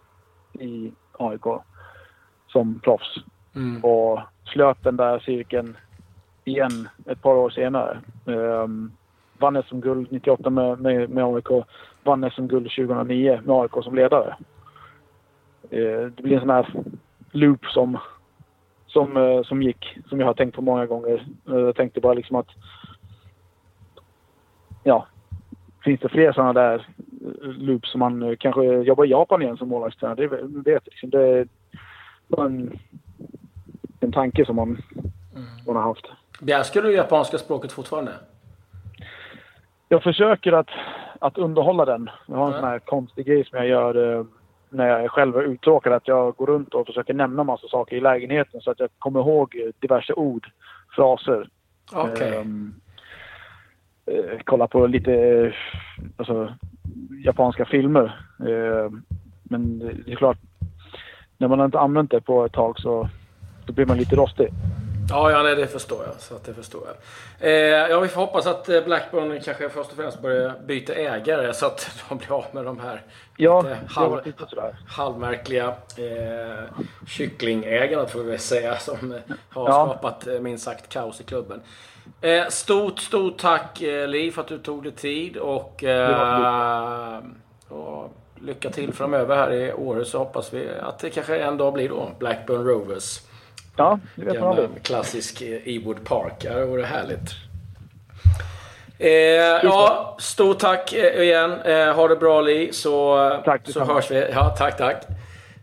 i 0.54 0.92
AIK 1.12 1.46
som 2.48 2.80
proffs. 2.80 3.16
Mm. 3.56 3.84
Och 3.84 4.20
slöt 4.46 4.84
den 4.84 4.98
där 4.98 5.20
cirkeln 5.20 5.78
igen 6.44 6.90
ett 7.06 7.22
par 7.22 7.36
år 7.36 7.50
senare. 7.50 8.02
Um, 8.26 8.92
vann 9.40 9.64
SM-guld 9.64 10.12
98 10.12 10.50
med, 10.50 10.80
med, 10.80 11.10
med 11.10 11.26
AIK. 11.26 11.66
Vann 12.04 12.32
SM-guld 12.32 12.72
2009 12.72 13.40
med 13.44 13.56
AIK 13.56 13.84
som 13.84 13.96
ledare. 13.96 14.36
Uh, 15.74 16.12
det 16.16 16.24
blir 16.24 16.34
en 16.34 16.40
sån 16.40 16.50
här 16.50 16.74
loop 17.32 17.66
som, 17.66 17.98
som, 18.88 19.18
uh, 19.18 19.44
som 19.44 19.64
gick, 19.64 19.98
som 20.10 20.20
jag 20.20 20.28
har 20.28 20.34
tänkt 20.34 20.56
på 20.56 20.62
många 20.62 20.86
gånger. 20.86 21.26
Uh, 21.50 21.60
jag 21.60 21.76
tänkte 21.76 22.02
bara 22.02 22.14
liksom 22.14 22.36
att 22.36 22.50
ja, 24.86 25.08
finns 25.84 26.00
det 26.02 26.10
fler 26.10 26.32
sådana 26.32 26.54
där 26.54 26.88
loops 27.42 27.92
som 27.92 28.00
man 28.00 28.38
kanske 28.40 28.64
jobbar 28.64 29.06
i 29.06 29.10
Japan 29.10 29.42
igen 29.42 29.58
som 29.58 29.70
målvaktstränare? 29.70 30.28
Det 30.28 30.72
vet 30.72 30.86
liksom. 30.86 31.10
Det 31.10 31.48
var 32.28 32.46
en, 32.46 32.80
en 34.00 34.12
tanke 34.12 34.46
som 34.46 34.56
man, 34.56 34.68
mm. 34.68 35.48
man 35.68 35.76
har 35.76 35.84
haft. 35.84 36.06
Behärskar 36.40 36.82
du 36.82 36.96
japanska 36.96 37.38
språket 37.38 37.72
fortfarande? 37.72 38.12
Jag 39.90 40.04
försöker 40.04 40.52
att, 40.52 40.70
att 41.20 41.38
underhålla 41.38 41.86
den. 41.86 42.10
Jag 42.28 42.36
har 42.36 42.46
en 42.46 42.50
mm. 42.50 42.62
sån 42.62 42.70
här 42.70 42.80
konstig 42.80 43.26
grej 43.26 43.46
som 43.46 43.58
jag 43.58 43.68
gör 43.68 44.20
eh, 44.20 44.26
när 44.70 44.88
jag 44.88 45.12
själv 45.12 45.38
är 45.38 45.44
uttråkad. 45.44 45.94
Att 45.94 46.08
jag 46.08 46.36
går 46.36 46.46
runt 46.46 46.74
och 46.74 46.88
försöker 46.88 47.14
nämna 47.14 47.44
massa 47.44 47.68
saker 47.68 47.96
i 47.96 48.02
lägenheten 48.02 48.62
så 48.62 48.72
att 48.72 48.80
jag 48.80 48.90
kommer 49.00 49.20
ihåg 49.20 49.72
diverse 49.80 50.14
ord, 50.14 50.52
fraser. 50.96 51.50
Okay. 51.94 52.36
Um, 52.36 52.82
eh, 54.06 54.40
kolla 54.44 54.68
på 54.68 54.88
lite 54.88 55.54
alltså, 56.18 56.54
japanska 57.26 57.66
filmer. 57.66 58.20
Eh, 58.40 58.92
men 59.44 59.80
det 59.80 60.12
är 60.12 60.16
klart, 60.16 60.38
när 61.38 61.48
man 61.48 61.66
inte 61.66 61.80
använt 61.80 62.12
det 62.12 62.22
på 62.22 62.46
ett 62.46 62.54
tag 62.54 62.80
så 62.80 63.10
då 63.66 63.74
blir 63.74 63.86
man 63.86 63.98
lite 63.98 64.16
rostig. 64.16 64.50
Ja, 65.10 65.32
ja 65.32 65.44
nej, 65.44 65.56
det 65.56 65.68
förstår 65.68 66.04
jag. 66.06 66.16
Så 66.20 66.36
att 66.36 66.44
det 66.44 66.54
förstår 66.54 66.84
jag. 66.86 67.50
Eh, 67.50 67.90
ja, 67.90 68.00
vi 68.00 68.08
får 68.08 68.22
hoppas 68.22 68.48
att 68.48 68.70
eh, 68.70 68.84
Blackburn 68.84 69.40
kanske 69.42 69.70
först 69.70 69.92
och 69.92 69.98
främst 69.98 70.22
börjar 70.22 70.54
byta 70.66 70.94
ägare 70.94 71.54
så 71.54 71.66
att 71.66 72.04
de 72.10 72.18
blir 72.18 72.32
av 72.32 72.46
med 72.52 72.66
de 72.66 72.80
här 72.80 73.02
ja, 73.38 73.62
lite 73.62 73.78
halv, 73.88 74.22
halvmärkliga 74.88 75.68
eh, 75.98 76.64
kycklingägarna, 77.08 78.06
får 78.06 78.20
vi 78.20 78.30
väl 78.30 78.40
säga, 78.40 78.76
som 78.76 79.14
har 79.50 79.70
ja. 79.70 79.86
skapat 79.86 80.28
eh, 80.28 80.40
minst 80.40 80.64
sagt 80.64 80.90
kaos 80.90 81.22
i 81.22 81.24
klubben. 81.24 81.62
Eh, 82.22 82.48
stort, 82.50 83.00
stort 83.00 83.38
tack 83.38 83.82
eh, 83.82 84.08
Li 84.08 84.32
för 84.32 84.42
att 84.42 84.48
du 84.48 84.60
tog 84.60 84.84
dig 84.84 84.92
tid 84.92 85.38
och, 85.38 85.84
eh, 85.84 87.20
och 87.68 88.12
lycka 88.42 88.70
till 88.70 88.94
framöver 88.94 89.36
här 89.36 89.54
i 89.54 89.74
Åre 89.74 90.06
så 90.06 90.18
hoppas 90.18 90.54
vi 90.54 90.70
att 90.82 91.00
det 91.00 91.10
kanske 91.10 91.38
en 91.38 91.58
dag 91.58 91.74
blir 91.74 91.90
då 91.90 92.12
Blackburn 92.20 92.66
Rovers. 92.66 93.20
Ja, 93.78 94.00
det 94.16 94.26
vet 94.26 94.40
man 94.40 94.50
aldrig. 94.50 94.70
Klassisk 94.84 95.42
Ewood 95.42 96.06
Park. 96.06 96.34
Det 96.42 96.66
vore 96.66 96.84
härligt. 96.84 97.32
Eh, 99.00 99.10
ja, 99.64 100.16
stort 100.20 100.60
tack 100.60 100.94
eh, 100.94 101.22
igen. 101.22 101.62
Eh, 101.62 101.94
ha 101.94 102.08
det 102.08 102.16
bra 102.16 102.42
Li, 102.42 102.74
så, 102.74 103.30
tack, 103.46 103.62
så 103.66 103.84
hörs 103.84 104.12
vi. 104.12 104.26
Ja, 104.34 104.50
tack, 104.58 104.78
tack. 104.78 105.04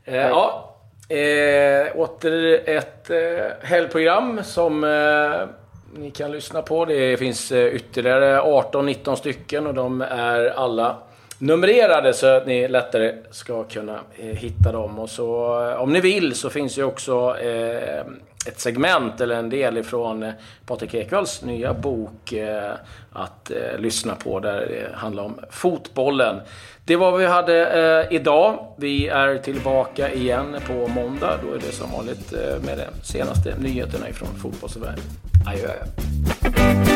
Eh, 0.05 0.17
ja, 0.17 0.75
eh, 1.09 1.97
åter 1.97 2.61
ett 2.69 3.11
eh, 3.11 3.19
helgprogram 3.63 4.45
som 4.45 4.85
eh, 4.85 5.49
ni 5.93 6.11
kan 6.11 6.33
lyssna 6.33 6.63
på. 6.63 6.85
Det 6.85 7.17
finns 7.17 7.53
eh, 7.53 7.75
ytterligare 7.75 8.41
18-19 8.41 9.15
stycken 9.17 9.67
och 9.67 9.75
de 9.75 10.01
är 10.01 10.47
alla 10.47 10.97
numrerade 11.43 12.13
så 12.15 12.27
att 12.27 12.47
ni 12.47 12.69
lättare 12.69 13.15
ska 13.31 13.65
kunna 13.65 14.01
eh, 14.19 14.27
hitta 14.27 14.73
dem. 14.73 14.99
Och 14.99 15.11
så 15.11 15.61
eh, 15.71 15.81
om 15.81 15.93
ni 15.93 16.01
vill 16.01 16.35
så 16.35 16.51
finns 16.51 16.79
ju 16.79 16.85
också 16.85 17.37
eh, 17.39 18.01
ett 18.47 18.61
segment 18.61 19.21
eller 19.21 19.37
en 19.37 19.51
del 19.51 19.79
ifrån 19.79 20.23
eh, 20.23 20.33
Patrik 20.67 20.95
Ekwalls 20.95 21.43
nya 21.43 21.75
bok 21.75 22.33
eh, 22.33 22.73
att 23.13 23.51
eh, 23.51 23.79
lyssna 23.79 24.15
på 24.15 24.41
där 24.41 24.61
det 24.61 24.97
handlar 24.97 25.23
om 25.23 25.41
fotbollen. 25.51 26.41
Det 26.85 26.97
var 26.97 27.11
vad 27.11 27.21
vi 27.21 27.27
hade 27.27 27.67
eh, 27.67 28.17
idag. 28.17 28.67
Vi 28.77 29.09
är 29.09 29.39
tillbaka 29.39 30.13
igen 30.13 30.57
på 30.67 30.89
måndag. 30.89 31.39
Då 31.47 31.55
är 31.55 31.59
det 31.59 31.73
som 31.73 31.91
vanligt 31.91 32.33
med 32.67 32.79
de 32.79 33.05
senaste 33.05 33.55
nyheterna 33.59 34.09
ifrån 34.09 34.29
fotbollsvärlden. 34.43 35.05
Adjö, 35.47 35.69
adjö. 35.69 36.92